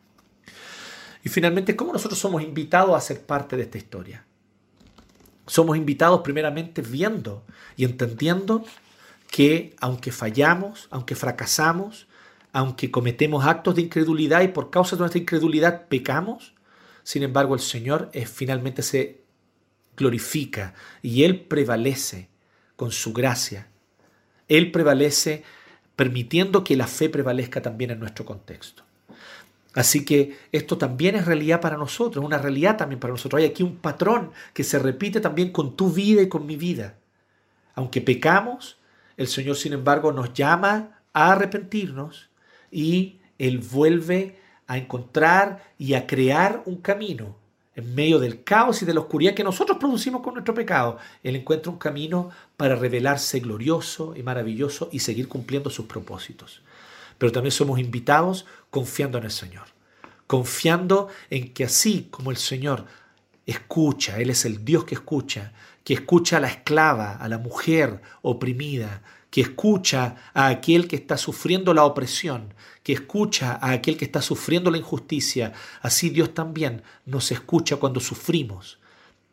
Y 1.22 1.28
finalmente, 1.28 1.76
¿cómo 1.76 1.92
nosotros 1.92 2.18
somos 2.18 2.42
invitados 2.42 2.96
a 2.96 3.00
ser 3.00 3.20
parte 3.20 3.56
de 3.56 3.62
esta 3.62 3.78
historia? 3.78 4.24
Somos 5.46 5.76
invitados 5.76 6.20
primeramente 6.22 6.82
viendo 6.82 7.44
y 7.76 7.84
entendiendo 7.84 8.64
que 9.30 9.76
aunque 9.80 10.12
fallamos, 10.12 10.88
aunque 10.90 11.14
fracasamos, 11.14 12.08
aunque 12.52 12.90
cometemos 12.90 13.46
actos 13.46 13.76
de 13.76 13.82
incredulidad 13.82 14.42
y 14.42 14.48
por 14.48 14.70
causa 14.70 14.96
de 14.96 15.00
nuestra 15.00 15.20
incredulidad 15.20 15.86
pecamos, 15.88 16.54
sin 17.04 17.22
embargo 17.22 17.54
el 17.54 17.60
Señor 17.60 18.10
es, 18.12 18.28
finalmente 18.28 18.82
se 18.82 19.20
glorifica 19.96 20.74
y 21.00 21.22
Él 21.22 21.40
prevalece 21.42 22.28
con 22.74 22.90
su 22.90 23.12
gracia. 23.12 23.68
Él 24.48 24.72
prevalece 24.72 25.44
permitiendo 25.94 26.64
que 26.64 26.76
la 26.76 26.88
fe 26.88 27.08
prevalezca 27.08 27.62
también 27.62 27.92
en 27.92 28.00
nuestro 28.00 28.24
contexto. 28.24 28.82
Así 29.74 30.04
que 30.04 30.36
esto 30.50 30.76
también 30.76 31.14
es 31.14 31.26
realidad 31.26 31.60
para 31.60 31.76
nosotros, 31.76 32.24
una 32.24 32.38
realidad 32.38 32.76
también 32.76 32.98
para 32.98 33.12
nosotros. 33.12 33.38
Hay 33.40 33.46
aquí 33.46 33.62
un 33.62 33.76
patrón 33.76 34.32
que 34.52 34.64
se 34.64 34.80
repite 34.80 35.20
también 35.20 35.52
con 35.52 35.76
tu 35.76 35.92
vida 35.92 36.22
y 36.22 36.28
con 36.28 36.46
mi 36.46 36.56
vida. 36.56 36.96
Aunque 37.74 38.00
pecamos, 38.00 38.79
el 39.20 39.28
Señor, 39.28 39.54
sin 39.54 39.74
embargo, 39.74 40.12
nos 40.12 40.32
llama 40.32 41.02
a 41.12 41.32
arrepentirnos 41.32 42.30
y 42.70 43.18
Él 43.38 43.58
vuelve 43.58 44.38
a 44.66 44.78
encontrar 44.78 45.74
y 45.76 45.92
a 45.92 46.06
crear 46.06 46.62
un 46.64 46.76
camino 46.76 47.36
en 47.74 47.94
medio 47.94 48.18
del 48.18 48.42
caos 48.42 48.80
y 48.80 48.86
de 48.86 48.94
la 48.94 49.00
oscuridad 49.00 49.34
que 49.34 49.44
nosotros 49.44 49.76
producimos 49.76 50.22
con 50.22 50.32
nuestro 50.32 50.54
pecado. 50.54 50.96
Él 51.22 51.36
encuentra 51.36 51.70
un 51.70 51.76
camino 51.76 52.30
para 52.56 52.76
revelarse 52.76 53.40
glorioso 53.40 54.14
y 54.16 54.22
maravilloso 54.22 54.88
y 54.90 55.00
seguir 55.00 55.28
cumpliendo 55.28 55.68
sus 55.68 55.84
propósitos. 55.84 56.62
Pero 57.18 57.30
también 57.30 57.52
somos 57.52 57.78
invitados 57.78 58.46
confiando 58.70 59.18
en 59.18 59.24
el 59.24 59.30
Señor, 59.30 59.66
confiando 60.26 61.08
en 61.28 61.52
que 61.52 61.64
así 61.64 62.08
como 62.10 62.30
el 62.30 62.38
Señor 62.38 62.86
escucha, 63.44 64.18
Él 64.18 64.30
es 64.30 64.46
el 64.46 64.64
Dios 64.64 64.84
que 64.84 64.94
escucha, 64.94 65.52
que 65.90 65.94
escucha 65.94 66.36
a 66.36 66.40
la 66.40 66.46
esclava, 66.46 67.16
a 67.16 67.28
la 67.28 67.38
mujer 67.38 68.00
oprimida, 68.22 69.02
que 69.28 69.40
escucha 69.40 70.14
a 70.34 70.46
aquel 70.46 70.86
que 70.86 70.94
está 70.94 71.16
sufriendo 71.16 71.74
la 71.74 71.82
opresión, 71.82 72.54
que 72.84 72.92
escucha 72.92 73.58
a 73.60 73.72
aquel 73.72 73.96
que 73.96 74.04
está 74.04 74.22
sufriendo 74.22 74.70
la 74.70 74.78
injusticia, 74.78 75.52
así 75.82 76.08
Dios 76.08 76.32
también 76.32 76.84
nos 77.06 77.32
escucha 77.32 77.78
cuando 77.78 77.98
sufrimos. 77.98 78.78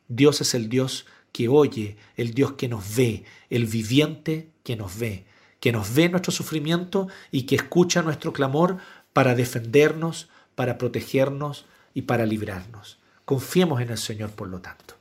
Dios 0.07 0.41
es 0.41 0.55
el 0.55 0.67
Dios 0.67 1.05
que 1.31 1.47
oye, 1.47 1.95
el 2.15 2.33
Dios 2.33 2.53
que 2.53 2.67
nos 2.67 2.95
ve, 2.95 3.23
el 3.51 3.67
viviente 3.67 4.49
que 4.63 4.75
nos 4.75 4.97
ve, 4.97 5.25
que 5.59 5.71
nos 5.71 5.93
ve 5.93 6.09
nuestro 6.09 6.31
sufrimiento 6.31 7.07
y 7.29 7.43
que 7.43 7.53
escucha 7.53 8.01
nuestro 8.01 8.33
clamor 8.33 8.77
para 9.13 9.35
defendernos, 9.35 10.27
para 10.55 10.79
protegernos 10.79 11.65
y 11.93 12.01
para 12.01 12.25
librarnos. 12.25 12.97
Confiemos 13.25 13.79
en 13.79 13.91
el 13.91 13.99
Señor, 13.99 14.31
por 14.31 14.47
lo 14.47 14.59
tanto. 14.59 14.96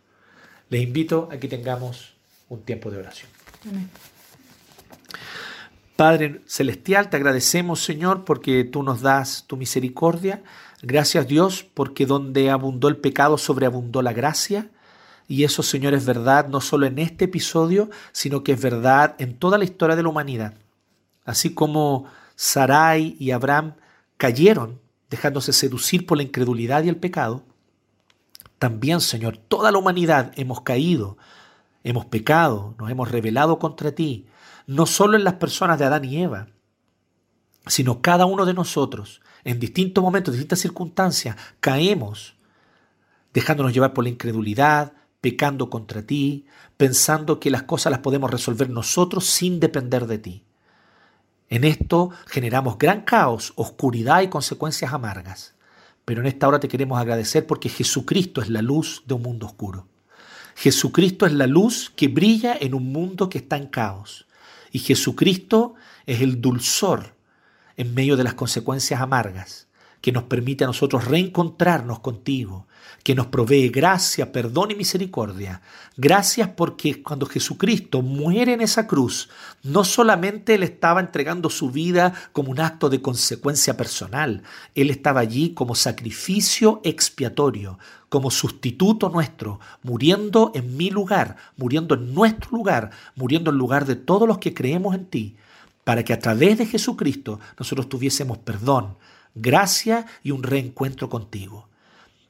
Les 0.69 0.83
invito 0.83 1.29
a 1.31 1.39
que 1.39 1.49
tengamos 1.49 2.15
un 2.49 2.63
tiempo 2.63 2.91
de 2.91 2.99
oración. 2.99 3.31
Padre 5.97 6.43
Celestial, 6.47 7.09
te 7.09 7.17
agradecemos, 7.17 7.83
Señor, 7.83 8.25
porque 8.25 8.65
tú 8.65 8.83
nos 8.83 9.01
das 9.01 9.45
tu 9.47 9.57
misericordia. 9.57 10.43
Gracias, 10.83 11.27
Dios, 11.27 11.65
porque 11.73 12.05
donde 12.05 12.51
abundó 12.51 12.89
el 12.89 12.99
pecado, 12.99 13.39
sobreabundó 13.39 14.03
la 14.03 14.13
gracia. 14.13 14.69
Y 15.29 15.45
eso, 15.45 15.63
Señor, 15.63 15.95
es 15.95 16.05
verdad 16.05 16.49
no 16.49 16.61
solo 16.61 16.87
en 16.87 16.99
este 16.99 17.25
episodio, 17.25 17.91
sino 18.13 18.45
que 18.45 18.53
es 18.53 18.61
verdad 18.61 19.15
en 19.19 19.37
toda 19.39 19.59
la 19.59 19.65
historia 19.65 19.97
de 19.97 20.03
la 20.03 20.09
humanidad. 20.09 20.55
Así 21.25 21.55
como 21.55 22.07
Sarai 22.37 23.17
y 23.19 23.31
Abraham 23.31 23.75
cayeron 24.17 24.79
dejándose 25.11 25.53
seducir 25.53 26.07
por 26.07 26.19
la 26.19 26.25
incredulidad 26.25 26.85
y 26.85 26.89
el 26.89 26.97
pecado, 26.97 27.43
también, 28.59 29.01
Señor, 29.01 29.37
toda 29.37 29.71
la 29.71 29.79
humanidad 29.79 30.33
hemos 30.37 30.63
caído, 30.63 31.19
hemos 31.85 32.07
pecado, 32.07 32.75
nos 32.79 32.91
hemos 32.91 33.11
rebelado 33.11 33.59
contra 33.59 33.93
ti, 33.93 34.27
no 34.67 34.87
solo 34.87 35.17
en 35.17 35.25
las 35.25 35.35
personas 35.35 35.79
de 35.79 35.85
Adán 35.85 36.05
y 36.05 36.23
Eva, 36.23 36.49
sino 37.67 38.01
cada 38.01 38.27
uno 38.27 38.47
de 38.47 38.55
nosotros, 38.55 39.21
en 39.45 39.61
distintos 39.61 40.03
momentos, 40.03 40.33
en 40.33 40.39
distintas 40.39 40.61
circunstancias, 40.61 41.37
caemos 41.61 42.37
dejándonos 43.33 43.75
llevar 43.75 43.93
por 43.93 44.05
la 44.05 44.11
incredulidad, 44.11 44.95
pecando 45.21 45.69
contra 45.69 46.03
ti, 46.03 46.47
pensando 46.77 47.39
que 47.39 47.51
las 47.51 47.65
cosas 47.65 47.91
las 47.91 48.01
podemos 48.01 48.31
resolver 48.31 48.71
nosotros 48.71 49.27
sin 49.27 49.61
depender 49.61 50.07
de 50.07 50.19
ti. 50.19 50.45
En 51.49 51.65
esto 51.65 52.11
generamos 52.27 52.79
gran 52.79 53.03
caos, 53.03 53.53
oscuridad 53.57 54.23
y 54.23 54.29
consecuencias 54.29 54.93
amargas. 54.93 55.56
Pero 56.07 56.23
en 56.23 56.27
esta 56.29 56.49
hora 56.49 56.61
te 56.61 56.69
queremos 56.69 56.99
agradecer 56.99 57.47
porque 57.47 57.69
Jesucristo 57.69 58.41
es 58.41 58.49
la 58.49 58.63
luz 58.63 59.03
de 59.07 59.13
un 59.13 59.23
mundo 59.23 59.45
oscuro. 59.45 59.87
Jesucristo 60.55 61.27
es 61.27 61.33
la 61.33 61.47
luz 61.47 61.93
que 61.95 62.09
brilla 62.09 62.57
en 62.59 62.73
un 62.73 62.91
mundo 62.91 63.29
que 63.29 63.39
está 63.39 63.59
en 63.59 63.67
caos. 63.67 64.27
Y 64.73 64.79
Jesucristo 64.79 65.75
es 66.07 66.23
el 66.23 66.41
dulzor 66.41 67.15
en 67.77 67.93
medio 67.93 68.17
de 68.17 68.25
las 68.25 68.35
consecuencias 68.35 69.03
amargas 69.03 69.66
que 70.07 70.13
nos 70.13 70.23
permite 70.23 70.63
a 70.63 70.69
nosotros 70.69 71.07
reencontrarnos 71.07 71.99
contigo, 71.99 72.69
que 73.03 73.17
nos 73.17 73.27
provee 73.27 73.71
gracia, 73.71 74.31
perdón 74.31 74.71
y 74.71 74.77
misericordia. 74.77 75.63
Gracias 75.97 76.49
porque 76.51 77.03
cuando 77.03 77.27
Jesucristo 77.27 78.03
muere 78.03 78.53
en 78.53 78.61
esa 78.61 78.87
cruz, 78.87 79.29
no 79.65 79.83
solamente 79.83 80.55
Él 80.55 80.63
estaba 80.63 81.01
entregando 81.01 81.51
su 81.51 81.73
vida 81.73 82.15
como 82.31 82.53
un 82.53 82.61
acto 82.61 82.89
de 82.89 83.03
consecuencia 83.03 83.77
personal, 83.77 84.45
Él 84.77 84.91
estaba 84.91 85.19
allí 85.19 85.55
como 85.55 85.75
sacrificio 85.75 86.81
expiatorio, 86.85 87.81
como 88.09 88.31
sustituto 88.31 89.09
nuestro, 89.09 89.59
muriendo 89.83 90.53
en 90.55 90.77
mi 90.77 90.89
lugar, 90.89 91.35
muriendo 91.57 91.97
en 91.97 92.15
nuestro 92.15 92.51
lugar, 92.53 92.91
muriendo 93.17 93.51
en 93.51 93.59
lugar 93.59 93.87
de 93.87 93.97
todos 93.97 94.29
los 94.29 94.39
que 94.39 94.55
creemos 94.55 94.95
en 94.95 95.07
ti, 95.07 95.37
para 95.83 96.05
que 96.05 96.13
a 96.13 96.21
través 96.21 96.59
de 96.59 96.67
Jesucristo 96.67 97.41
nosotros 97.59 97.89
tuviésemos 97.89 98.39
perdón, 98.39 98.95
gracia 99.37 100.07
y 100.23 100.33
un 100.33 100.43
reencuentro 100.43 101.09
contigo. 101.09 101.69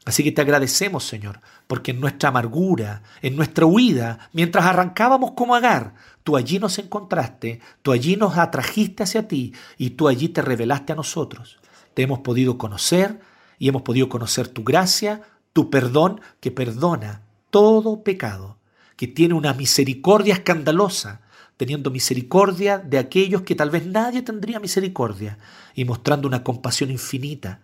Así 0.04 0.22
que 0.22 0.30
te 0.30 0.40
agradecemos, 0.40 1.04
Señor, 1.04 1.40
porque 1.66 1.90
en 1.90 2.00
nuestra 2.00 2.28
amargura, 2.28 3.02
en 3.22 3.34
nuestra 3.34 3.66
huida, 3.66 4.30
mientras 4.32 4.64
arrancábamos 4.64 5.32
como 5.32 5.56
Agar, 5.56 5.94
tú 6.22 6.36
allí 6.36 6.60
nos 6.60 6.78
encontraste, 6.78 7.60
tú 7.82 7.90
allí 7.90 8.14
nos 8.14 8.38
atrajiste 8.38 9.02
hacia 9.02 9.26
ti 9.26 9.52
y 9.76 9.90
tú 9.90 10.06
allí 10.06 10.28
te 10.28 10.42
revelaste 10.42 10.92
a 10.92 10.96
nosotros. 10.96 11.58
Te 11.94 12.02
hemos 12.02 12.20
podido 12.20 12.56
conocer 12.56 13.20
y 13.58 13.68
hemos 13.68 13.82
podido 13.82 14.08
conocer 14.08 14.46
tu 14.46 14.62
gracia, 14.62 15.22
tu 15.52 15.70
perdón 15.70 16.20
que 16.38 16.52
perdona 16.52 17.22
todo 17.50 18.04
pecado, 18.04 18.58
que 18.96 19.08
tiene 19.08 19.34
una 19.34 19.54
misericordia 19.54 20.34
escandalosa, 20.34 21.22
teniendo 21.56 21.90
misericordia 21.90 22.78
de 22.78 22.98
aquellos 22.98 23.42
que 23.42 23.54
tal 23.54 23.70
vez 23.70 23.86
nadie 23.86 24.22
tendría 24.22 24.60
misericordia 24.60 25.38
y 25.74 25.84
mostrando 25.84 26.28
una 26.28 26.44
compasión 26.44 26.90
infinita 26.90 27.60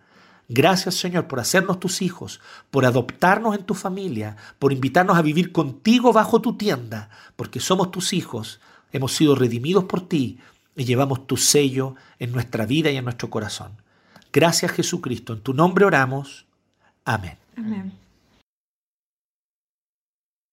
Gracias 0.49 0.95
Señor 0.95 1.27
por 1.27 1.39
hacernos 1.39 1.79
tus 1.79 2.01
hijos, 2.01 2.41
por 2.69 2.85
adoptarnos 2.85 3.55
en 3.55 3.63
tu 3.63 3.73
familia, 3.73 4.35
por 4.59 4.73
invitarnos 4.73 5.17
a 5.17 5.21
vivir 5.21 5.51
contigo 5.51 6.11
bajo 6.11 6.41
tu 6.41 6.57
tienda, 6.57 7.09
porque 7.35 7.59
somos 7.59 7.91
tus 7.91 8.13
hijos, 8.13 8.59
hemos 8.91 9.13
sido 9.13 9.35
redimidos 9.35 9.85
por 9.85 10.07
ti 10.07 10.39
y 10.75 10.83
llevamos 10.83 11.27
tu 11.27 11.37
sello 11.37 11.95
en 12.19 12.31
nuestra 12.31 12.65
vida 12.65 12.91
y 12.91 12.97
en 12.97 13.05
nuestro 13.05 13.29
corazón. 13.29 13.71
Gracias 14.33 14.71
Jesucristo, 14.71 15.33
en 15.33 15.41
tu 15.41 15.53
nombre 15.53 15.85
oramos. 15.85 16.45
Amén. 17.05 17.37
Amén. 17.55 18.02